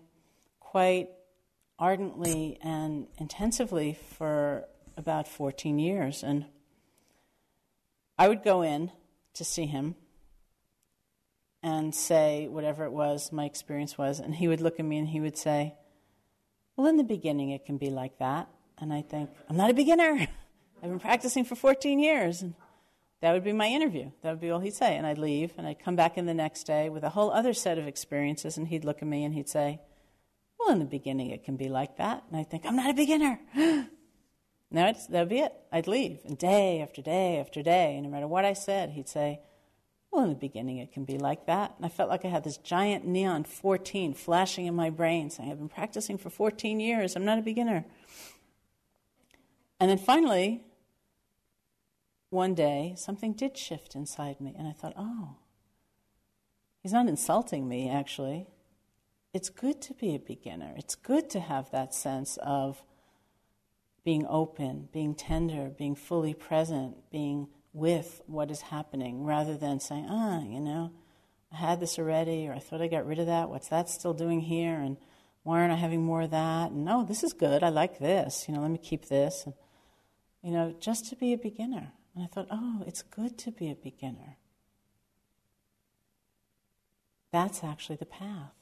quite 0.60 1.10
ardently 1.80 2.60
and 2.62 3.08
intensively 3.18 3.98
for 4.18 4.66
about 4.98 5.28
14 5.28 5.80
years. 5.80 6.24
And 6.24 6.46
I 8.18 8.28
would 8.28 8.44
go 8.44 8.62
in 8.62 8.92
to 9.36 9.46
see 9.46 9.66
him 9.66 9.96
and 11.62 11.93
say 11.93 12.47
whatever 12.47 12.86
it 12.86 12.91
was 12.91 13.32
my 13.32 13.45
experience 13.45 13.97
was. 13.97 14.20
And 14.20 14.36
he 14.36 14.47
would 14.47 14.62
look 14.62 14.80
at 14.80 14.86
me 14.86 14.97
and 14.97 15.07
he 15.07 15.20
would 15.20 15.38
say, 15.38 15.76
Well, 16.76 16.88
in 16.88 16.97
the 16.97 17.03
beginning, 17.03 17.49
it 17.51 17.66
can 17.66 17.78
be 17.78 17.89
like 17.89 18.18
that. 18.20 18.49
And 18.78 18.93
I 18.93 19.01
think, 19.01 19.30
I'm 19.49 19.57
not 19.57 19.70
a 19.70 19.74
beginner. 19.74 20.28
I've 20.84 20.89
been 20.89 20.99
practicing 20.99 21.43
for 21.43 21.55
14 21.55 21.99
years. 21.99 22.41
And 22.41 22.53
that 23.22 23.34
would 23.34 23.43
be 23.43 23.51
my 23.51 23.68
interview. 23.68 24.12
That 24.22 24.32
would 24.32 24.39
be 24.39 24.49
all 24.49 24.62
he'd 24.62 24.74
say. 24.74 24.95
And 24.95 25.05
I'd 25.05 25.18
leave, 25.18 25.51
and 25.57 25.68
I'd 25.68 25.84
come 25.84 25.97
back 25.97 26.18
in 26.18 26.26
the 26.26 26.34
next 26.34 26.64
day 26.64 26.89
with 26.89 27.03
a 27.03 27.10
whole 27.10 27.32
other 27.32 27.53
set 27.53 27.78
of 27.78 27.88
experiences, 27.88 28.57
and 28.57 28.68
he'd 28.68 28.86
look 28.86 29.01
at 29.01 29.07
me 29.07 29.26
and 29.26 29.34
he'd 29.34 29.49
say, 29.49 29.82
Well, 30.57 30.72
in 30.72 30.80
the 30.80 30.86
beginning, 30.86 31.32
it 31.32 31.43
can 31.43 31.57
be 31.57 31.68
like 31.68 31.97
that. 31.97 32.24
And 32.30 32.39
I'd 32.39 32.49
think, 32.49 32.66
I'm 32.66 32.78
not 32.78 32.89
a 32.89 32.93
beginner. 32.93 33.39
no, 33.55 33.88
that 34.72 35.10
would 35.10 35.30
be 35.30 35.39
it. 35.39 35.53
I'd 35.72 35.88
leave. 35.88 36.20
And 36.24 36.38
day 36.38 36.82
after 36.82 37.01
day 37.01 37.39
after 37.39 37.62
day, 37.62 37.99
no 38.01 38.10
matter 38.10 38.28
what 38.28 38.45
I 38.45 38.53
said, 38.53 38.91
he'd 38.91 39.10
say, 39.10 39.41
Well, 40.12 40.24
in 40.24 40.30
the 40.30 40.36
beginning, 40.36 40.78
it 40.78 40.91
can 40.91 41.05
be 41.05 41.18
like 41.18 41.45
that. 41.45 41.76
And 41.78 41.86
I 41.86 41.89
felt 41.89 42.10
like 42.10 42.26
I 42.26 42.30
had 42.30 42.43
this 42.43 42.57
giant 42.57 43.05
neon 43.05 43.43
14 43.43 44.14
flashing 44.14 44.66
in 44.66 44.76
my 44.76 44.89
brain 44.89 45.30
saying, 45.30 45.51
I've 45.51 45.60
been 45.60 45.70
practicing 45.70 46.18
for 46.18 46.30
14 46.30 46.80
years. 46.80 47.16
I'm 47.16 47.26
not 47.26 47.38
a 47.38 47.43
beginner. 47.43 47.86
And 49.80 49.89
then 49.89 49.97
finally, 49.97 50.62
one 52.32 52.53
day, 52.53 52.93
something 52.97 53.34
did 53.34 53.57
shift 53.57 53.95
inside 53.95 54.41
me, 54.41 54.53
and 54.57 54.68
I 54.68 54.72
thought, 54.72 54.93
oh, 54.97 55.36
he's 56.82 56.93
not 56.93 57.07
insulting 57.07 57.68
me, 57.68 57.89
actually. 57.89 58.47
It's 59.34 59.49
good 59.49 59.82
to 59.84 59.93
be 59.93 60.16
a 60.16 60.20
beginner. 60.20 60.74
It's 60.76 60.95
good 60.95 61.30
to 61.32 61.39
have 61.39 61.72
that 61.72 61.93
sense 61.93 62.38
of 62.41 62.84
being 64.03 64.26
open, 64.28 64.89
being 64.91 65.14
tender, 65.14 65.70
being 65.70 65.95
fully 65.95 66.34
present, 66.34 66.97
being 67.12 67.47
with 67.74 68.22
what 68.26 68.50
is 68.52 68.62
happening, 68.62 69.24
rather 69.24 69.56
than 69.56 69.80
saying, 69.80 70.08
ah, 70.10 70.42
you 70.42 70.60
know, 70.60 70.92
I 71.52 71.58
had 71.58 71.80
this 71.80 72.00
already, 72.00 72.48
or 72.48 72.54
I 72.54 72.60
thought 72.60 72.82
I 72.82 72.88
got 72.88 73.06
rid 73.06 73.20
of 73.20 73.28
that. 73.28 73.50
What's 73.50 73.70
that 73.70 73.90
still 73.90 74.14
doing 74.14 74.42
here? 74.42 74.80
And 74.80 74.98
why 75.44 75.62
aren't 75.62 75.74
I 75.74 75.78
having 75.78 76.04
more 76.04 76.24
of 76.24 76.32
that? 76.32 76.72
And 76.72 76.86
no, 76.86 77.04
this 77.04 77.24
is 77.24 77.34
good. 77.34 77.64
I 77.64 77.70
like 77.70 78.00
this. 78.00 78.46
You 78.48 78.54
know, 78.54 78.62
let 78.62 78.72
me 78.72 78.78
keep 78.78 79.06
this. 79.06 79.44
And, 79.46 79.54
you 80.44 80.52
know, 80.52 80.76
just 80.80 81.06
to 81.10 81.16
be 81.16 81.34
a 81.34 81.38
beginner. 81.38 81.92
And 82.16 82.24
I 82.24 82.28
thought, 82.28 82.48
oh, 82.52 82.84
it's 82.86 83.02
good 83.02 83.38
to 83.40 83.52
be 83.52 83.72
a 83.72 83.76
beginner. 83.76 84.38
That's 87.32 87.64
actually 87.64 87.98
the 87.98 88.06
path. 88.06 88.54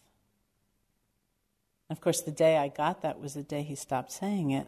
And 1.90 1.98
Of 1.98 2.02
course, 2.02 2.22
the 2.22 2.32
day 2.32 2.58
I 2.58 2.68
got 2.68 3.02
that 3.02 3.20
was 3.20 3.34
the 3.34 3.42
day 3.42 3.64
he 3.64 3.74
stopped 3.74 4.12
saying 4.12 4.52
it 4.52 4.68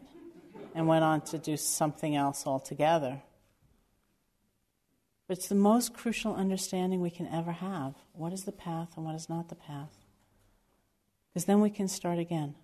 and 0.73 0.87
went 0.87 1.03
on 1.03 1.21
to 1.21 1.37
do 1.37 1.57
something 1.57 2.15
else 2.15 2.47
altogether. 2.47 3.21
But 5.29 5.37
it's 5.37 5.47
the 5.47 5.53
most 5.53 5.93
crucial 5.93 6.33
understanding 6.33 7.01
we 7.01 7.11
can 7.11 7.27
ever 7.27 7.51
have. 7.51 7.93
What 8.13 8.33
is 8.33 8.45
the 8.45 8.51
path 8.51 8.97
and 8.97 9.05
what 9.05 9.13
is 9.13 9.29
not 9.29 9.47
the 9.47 9.55
path? 9.55 9.95
Because 11.29 11.45
then 11.45 11.61
we 11.61 11.69
can 11.69 11.87
start 11.87 12.17
again. 12.17 12.55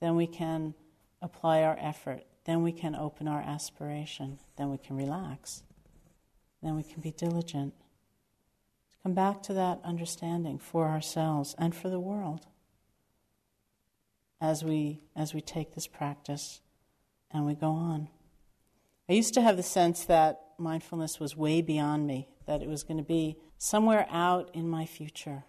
Then 0.00 0.16
we 0.16 0.26
can 0.26 0.72
apply 1.20 1.62
our 1.62 1.76
effort. 1.78 2.24
Then 2.46 2.62
we 2.62 2.72
can 2.72 2.94
open 2.94 3.28
our 3.28 3.42
aspiration. 3.42 4.38
Then 4.56 4.70
we 4.70 4.78
can 4.78 4.96
relax. 4.96 5.62
Then 6.62 6.74
we 6.74 6.82
can 6.82 7.02
be 7.02 7.10
diligent. 7.10 7.74
Come 9.02 9.12
back 9.12 9.42
to 9.42 9.52
that 9.52 9.80
understanding 9.84 10.58
for 10.58 10.88
ourselves 10.88 11.54
and 11.58 11.76
for 11.76 11.90
the 11.90 12.00
world 12.00 12.46
as 14.40 14.64
we, 14.64 15.02
as 15.14 15.34
we 15.34 15.42
take 15.42 15.74
this 15.74 15.86
practice 15.86 16.62
and 17.30 17.44
we 17.44 17.54
go 17.54 17.72
on. 17.72 18.08
I 19.08 19.14
used 19.14 19.34
to 19.34 19.42
have 19.42 19.56
the 19.56 19.62
sense 19.62 20.04
that 20.04 20.40
mindfulness 20.58 21.18
was 21.18 21.36
way 21.36 21.62
beyond 21.62 22.06
me, 22.06 22.28
that 22.46 22.62
it 22.62 22.68
was 22.68 22.82
going 22.82 22.98
to 22.98 23.02
be 23.02 23.36
somewhere 23.56 24.06
out 24.10 24.50
in 24.52 24.68
my 24.68 24.84
future. 24.84 25.44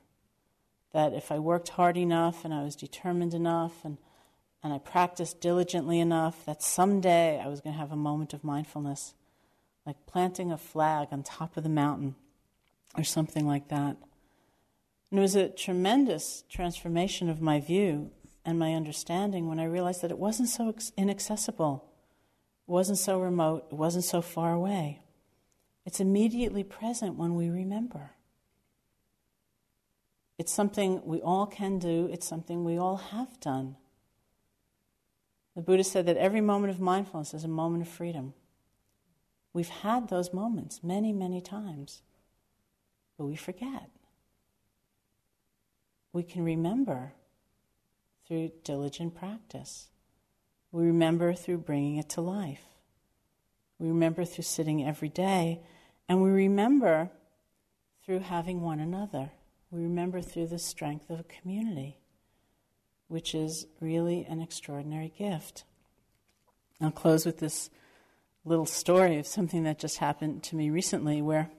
That 0.94 1.14
if 1.14 1.32
I 1.32 1.40
worked 1.40 1.70
hard 1.70 1.98
enough 1.98 2.46
and 2.46 2.54
I 2.54 2.64
was 2.64 2.76
determined 2.76 3.34
enough 3.34 3.84
and, 3.84 3.98
and 4.64 4.72
I 4.72 4.78
practiced 4.78 5.42
diligently 5.42 6.00
enough, 6.00 6.46
that 6.46 6.64
someday 6.64 7.40
I 7.40 7.48
was 7.48 7.60
going 7.60 7.74
to 7.74 7.80
have 7.80 7.92
a 7.92 7.98
moment 7.98 8.34
of 8.34 8.44
mindfulness, 8.44 9.14
like 9.86 9.98
planting 10.08 10.52
a 10.52 10.58
flag 10.58 11.10
on 11.12 11.24
top 11.24 11.58
of 11.58 11.64
the 11.64 11.70
mountain 11.70 12.16
or 12.98 13.04
something 13.04 13.46
like 13.46 13.68
that. 13.68 13.98
And 15.12 15.20
it 15.20 15.22
was 15.22 15.36
a 15.36 15.50
tremendous 15.50 16.44
transformation 16.50 17.30
of 17.30 17.42
my 17.42 17.60
view 17.60 18.12
and 18.46 18.58
my 18.58 18.74
understanding 18.74 19.48
when 19.48 19.60
I 19.60 19.66
realized 19.66 20.02
that 20.02 20.12
it 20.12 20.18
wasn't 20.18 20.50
so 20.50 20.74
inaccessible, 20.98 21.89
wasn't 22.70 22.98
so 22.98 23.20
remote, 23.20 23.66
it 23.72 23.76
wasn't 23.76 24.04
so 24.04 24.22
far 24.22 24.54
away. 24.54 25.00
It's 25.86 26.00
immediately 26.00 26.64
present 26.64 27.16
when 27.16 27.36
we 27.36 27.50
remember. 27.50 28.12
It's 30.38 30.54
something 30.54 31.02
we 31.04 31.22
all 31.22 31.46
can 31.46 31.80
do, 31.80 32.08
it's 32.12 32.28
something 32.28 32.64
we 32.64 32.78
all 32.78 32.98
have 32.98 33.40
done. 33.40 33.76
The 35.56 35.62
Buddha 35.62 35.84
said 35.84 36.06
that 36.06 36.18
every 36.18 36.42
moment 36.42 36.72
of 36.72 36.80
mindfulness 36.80 37.34
is 37.34 37.44
a 37.44 37.50
moment 37.50 37.82
of 37.82 37.90
freedom. 37.90 38.34
We've 39.52 39.68
had 39.68 40.08
those 40.08 40.32
moments 40.32 40.84
many, 40.84 41.12
many 41.12 41.42
times, 41.42 42.02
but 43.18 43.26
we 43.26 43.36
forget. 43.36 43.90
We 46.14 46.24
can 46.24 46.44
remember 46.44 47.14
through 48.28 48.52
diligent 48.64 49.16
practice. 49.16 49.88
We 50.72 50.86
remember 50.86 51.34
through 51.34 51.60
bringing 51.60 51.98
it 51.98 52.10
to 52.10 52.22
life. 52.22 52.64
We 53.80 53.88
remember 53.88 54.26
through 54.26 54.44
sitting 54.44 54.86
every 54.86 55.10
day. 55.10 55.62
And 56.08 56.22
we 56.22 56.30
remember 56.30 57.10
through 58.06 58.20
having 58.20 58.62
one 58.62 58.80
another. 58.80 59.32
We 59.72 59.84
remember 59.84 60.22
through 60.22 60.48
the 60.48 60.60
strength 60.60 61.10
of 61.10 61.20
a 61.20 61.24
community, 61.24 61.98
which 63.08 63.36
is 63.36 63.68
really 63.80 64.26
an 64.26 64.42
extraordinary 64.42 65.14
gift. 65.18 65.64
I'll 66.82 66.92
close 66.92 67.26
with 67.26 67.40
this 67.40 67.70
little 68.46 68.66
story 68.66 69.20
of 69.20 69.28
something 69.28 69.64
that 69.64 69.80
just 69.80 69.98
happened 69.98 70.44
to 70.44 70.56
me 70.56 70.70
recently 70.70 71.22
where 71.22 71.52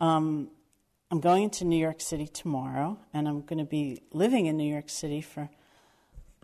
um, 0.00 0.50
I'm 1.10 1.20
going 1.20 1.50
to 1.50 1.64
New 1.64 1.76
York 1.76 2.00
City 2.00 2.26
tomorrow, 2.26 2.98
and 3.12 3.28
I'm 3.28 3.42
going 3.42 3.58
to 3.58 3.64
be 3.64 4.00
living 4.12 4.46
in 4.46 4.56
New 4.56 4.70
York 4.70 4.88
City 4.88 5.20
for 5.20 5.50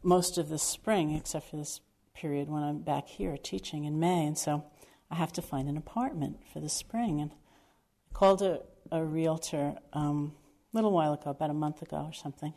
most 0.07 0.39
of 0.39 0.49
the 0.49 0.59
spring, 0.59 1.11
except 1.15 1.51
for 1.51 1.57
this 1.57 1.81
period 2.15 2.49
when 2.49 2.63
I'm 2.63 2.79
back 2.79 3.09
here 3.09 3.37
teaching 3.37 3.85
in 3.85 3.99
May. 3.99 4.25
And 4.25 4.39
so 4.39 4.65
I 5.11 5.17
have 5.17 5.33
to 5.33 5.43
find 5.43 5.69
an 5.69 5.77
apartment 5.77 6.39
for 6.53 6.61
the 6.61 6.69
spring. 6.69 7.21
And 7.21 7.33
I 7.33 8.15
called 8.15 8.41
a, 8.41 8.61
a 8.93 9.05
realtor 9.05 9.75
um, 9.93 10.33
a 10.73 10.77
little 10.77 10.93
while 10.93 11.13
ago, 11.13 11.31
about 11.31 11.51
a 11.51 11.55
month 11.55 11.83
ago 11.83 12.07
or 12.09 12.13
something. 12.13 12.55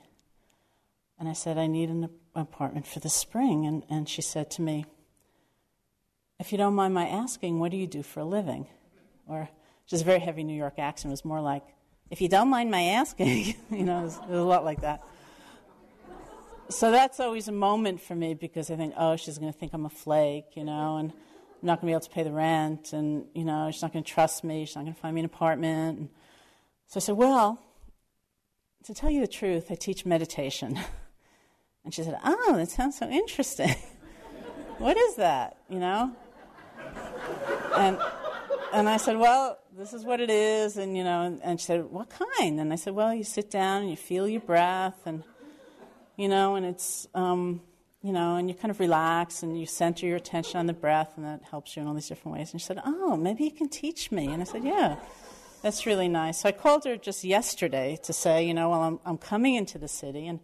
And 1.18 1.28
I 1.28 1.34
said, 1.34 1.58
I 1.58 1.66
need 1.66 1.89
an 1.89 2.10
apartment 2.36 2.86
for 2.86 3.00
the 3.00 3.10
spring. 3.10 3.66
And, 3.66 3.84
and 3.89 4.08
she 4.08 4.22
said 4.22 4.52
to 4.52 4.62
me, 4.62 4.86
If 6.39 6.52
you 6.52 6.58
don't 6.60 6.76
mind 6.76 6.93
my 6.93 7.08
asking, 7.08 7.60
what 7.60 7.72
do 7.72 7.78
you 7.78 7.88
do 7.88 8.04
for 8.04 8.20
a 8.20 8.26
living? 8.26 8.68
Or, 9.28 9.50
just 9.88 10.04
a 10.04 10.06
very 10.06 10.20
heavy 10.20 10.43
New 10.43 10.56
York 10.56 10.78
accent, 10.78 11.10
it 11.10 11.14
was 11.14 11.26
more 11.26 11.41
like, 11.41 11.64
If 12.12 12.22
you 12.22 12.30
don't 12.30 12.50
mind 12.50 12.70
my 12.70 12.82
asking, 12.82 13.56
you 13.72 13.84
know, 13.84 14.02
it 14.02 14.04
was, 14.04 14.18
it 14.18 14.30
was 14.30 14.39
a 14.39 14.43
lot 14.43 14.64
like 14.64 14.82
that 14.82 15.02
so 16.70 16.91
that's 16.91 17.20
always 17.20 17.47
a 17.47 17.51
moment 17.51 17.99
for 17.99 18.15
me 18.15 18.34
because 18.34 18.70
I 18.70 18.76
think, 18.76 18.93
oh, 18.97 19.15
she's 19.15 19.38
going 19.38 19.51
to 19.51 19.57
think 19.57 19.74
I'm 19.74 19.86
a 19.86 19.89
flake, 19.89 20.55
you 20.55 20.63
know, 20.63 20.97
and 20.97 21.11
I'm 21.11 21.65
not 21.65 21.82
going 21.82 21.82
to 21.82 21.86
be 21.88 21.91
able 21.93 22.01
to 22.01 22.09
pay 22.09 22.24
the 22.24 22.32
rent, 22.32 22.93
and 22.93 23.26
you 23.34 23.43
know, 23.43 23.70
she's 23.72 23.82
not 23.82 23.91
going 23.91 24.03
to 24.03 24.11
trust 24.11 24.43
me. 24.43 24.65
She's 24.65 24.76
not 24.76 24.84
going 24.84 24.93
to 24.93 24.99
find 24.99 25.15
me 25.15 25.22
an 25.22 25.26
apartment. 25.26 25.99
And 25.99 26.09
so 26.88 26.99
I 26.99 27.01
said, 27.01 27.17
well, 27.17 27.59
to 28.86 28.93
tell 28.93 29.09
you 29.09 29.22
the 29.22 29.28
truth, 29.28 29.67
I 29.70 29.76
teach 29.76 30.05
meditation. 30.05 30.80
And 31.86 31.93
she 31.93 32.03
said, 32.03 32.20
oh, 32.24 32.57
that 32.57 32.70
sounds 32.70 32.97
so 32.97 33.09
interesting. 33.09 33.74
what 34.80 34.97
is 34.97 35.15
that, 35.15 35.57
you 35.70 35.80
know? 35.80 36.11
And 37.74 37.97
and 38.74 38.88
I 38.88 38.97
said, 38.97 39.17
well, 39.17 39.57
this 39.76 39.93
is 39.93 40.03
what 40.03 40.20
it 40.20 40.30
is, 40.30 40.78
and 40.78 40.95
you 40.95 41.03
know, 41.03 41.22
and, 41.24 41.41
and 41.41 41.59
she 41.59 41.65
said, 41.65 41.86
what 41.86 42.09
kind? 42.09 42.59
And 42.59 42.72
I 42.72 42.76
said, 42.76 42.93
well, 42.93 43.13
you 43.13 43.24
sit 43.24 43.49
down 43.49 43.82
and 43.82 43.89
you 43.89 43.95
feel 43.95 44.28
your 44.28 44.41
breath 44.41 44.99
and 45.05 45.24
you 46.20 46.28
know, 46.28 46.55
and 46.55 46.65
it's, 46.65 47.07
um, 47.15 47.61
you 48.01 48.11
know, 48.11 48.36
and 48.36 48.49
you 48.49 48.53
kind 48.53 48.72
of 48.72 48.82
relax 48.82 49.41
and 49.41 49.57
you 49.57 49.65
center 49.65 50.05
your 50.05 50.17
attention 50.17 50.59
on 50.59 50.65
the 50.65 50.74
breath, 50.74 51.13
and 51.15 51.26
that 51.26 51.43
helps 51.49 51.78
you 51.78 51.82
in 51.82 51.88
all 51.88 51.93
these 51.93 52.09
different 52.09 52.38
ways. 52.38 52.51
And 52.51 52.59
she 52.59 52.67
said, 52.67 52.82
Oh, 52.86 53.15
maybe 53.15 53.45
you 53.45 53.51
can 53.51 53.70
teach 53.70 54.11
me. 54.11 54.28
And 54.28 54.41
I 54.41 54.43
said, 54.43 54.65
Yeah, 54.65 54.97
that's 55.63 55.86
really 55.86 56.09
nice. 56.09 56.41
So 56.41 56.49
I 56.49 56.51
called 56.51 56.84
her 56.84 56.97
just 56.97 57.24
yesterday 57.24 57.97
to 58.03 58.11
say, 58.11 58.45
you 58.45 58.53
know, 58.53 58.70
well, 58.70 58.82
I'm, 58.82 58.99
I'm 59.05 59.17
coming 59.17 59.55
into 59.55 59.78
the 59.78 59.88
city, 59.88 60.28
and, 60.28 60.41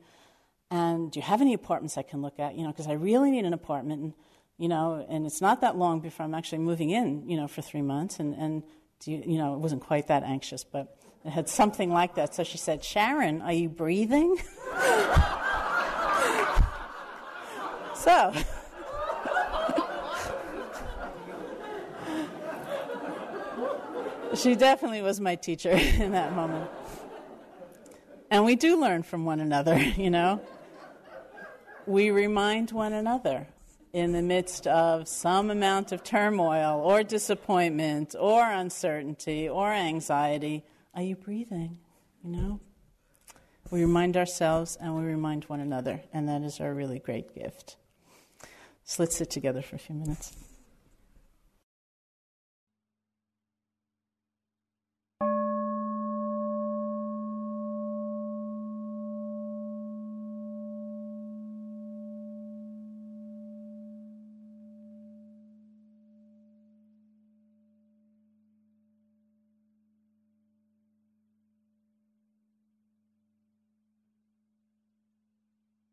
and 0.72 1.12
do 1.12 1.20
you 1.20 1.26
have 1.26 1.42
any 1.42 1.54
apartments 1.54 1.98
I 1.98 2.04
can 2.04 2.22
look 2.22 2.40
at? 2.40 2.56
You 2.56 2.64
know, 2.64 2.72
because 2.72 2.88
I 2.88 2.94
really 2.94 3.30
need 3.30 3.44
an 3.44 3.54
apartment, 3.54 4.02
and, 4.02 4.14
you 4.58 4.70
know, 4.70 5.06
and 5.10 5.26
it's 5.26 5.42
not 5.42 5.60
that 5.60 5.78
long 5.78 6.00
before 6.00 6.26
I'm 6.26 6.36
actually 6.36 6.60
moving 6.60 6.92
in, 6.92 7.28
you 7.28 7.36
know, 7.36 7.50
for 7.50 7.62
three 7.62 7.82
months, 7.82 8.22
and, 8.22 8.34
and 8.36 8.64
do 9.02 9.12
you, 9.12 9.24
you 9.26 9.38
know, 9.38 9.56
it 9.56 9.60
wasn't 9.60 9.82
quite 9.82 10.08
that 10.08 10.24
anxious, 10.24 10.64
but 10.64 10.98
it 11.26 11.32
had 11.32 11.50
something 11.50 11.92
like 11.92 12.16
that. 12.16 12.34
So 12.34 12.46
she 12.46 12.58
said, 12.58 12.82
Sharon, 12.82 13.42
are 13.42 13.52
you 13.52 13.68
breathing? 13.68 14.38
So, 18.06 18.32
she 24.36 24.54
definitely 24.54 25.02
was 25.02 25.20
my 25.20 25.34
teacher 25.34 25.72
in 26.00 26.12
that 26.12 26.36
moment. 26.36 26.70
And 28.30 28.46
we 28.46 28.56
do 28.56 28.80
learn 28.80 29.02
from 29.02 29.26
one 29.26 29.40
another, 29.40 29.76
you 29.98 30.12
know. 30.12 30.40
We 31.88 32.12
remind 32.12 32.70
one 32.70 32.94
another 32.94 33.48
in 33.92 34.12
the 34.12 34.22
midst 34.22 34.68
of 34.68 35.08
some 35.08 35.50
amount 35.50 35.92
of 35.92 36.04
turmoil 36.04 36.82
or 36.82 37.02
disappointment 37.02 38.14
or 38.20 38.44
uncertainty 38.44 39.50
or 39.50 39.74
anxiety. 39.74 40.64
Are 40.94 41.02
you 41.02 41.16
breathing? 41.16 41.80
You 42.24 42.30
know? 42.30 42.60
We 43.72 43.82
remind 43.82 44.16
ourselves 44.16 44.78
and 44.80 44.96
we 44.96 45.06
remind 45.06 45.46
one 45.46 45.60
another, 45.60 46.04
and 46.14 46.30
that 46.30 46.44
is 46.44 46.60
our 46.60 46.72
really 46.72 47.00
great 47.00 47.34
gift. 47.34 47.78
So 48.86 49.02
let's 49.02 49.18
sit 49.18 49.32
together 49.32 49.64
for 49.64 49.76
a 49.76 49.80
few 49.80 49.96
minutes. 49.96 50.32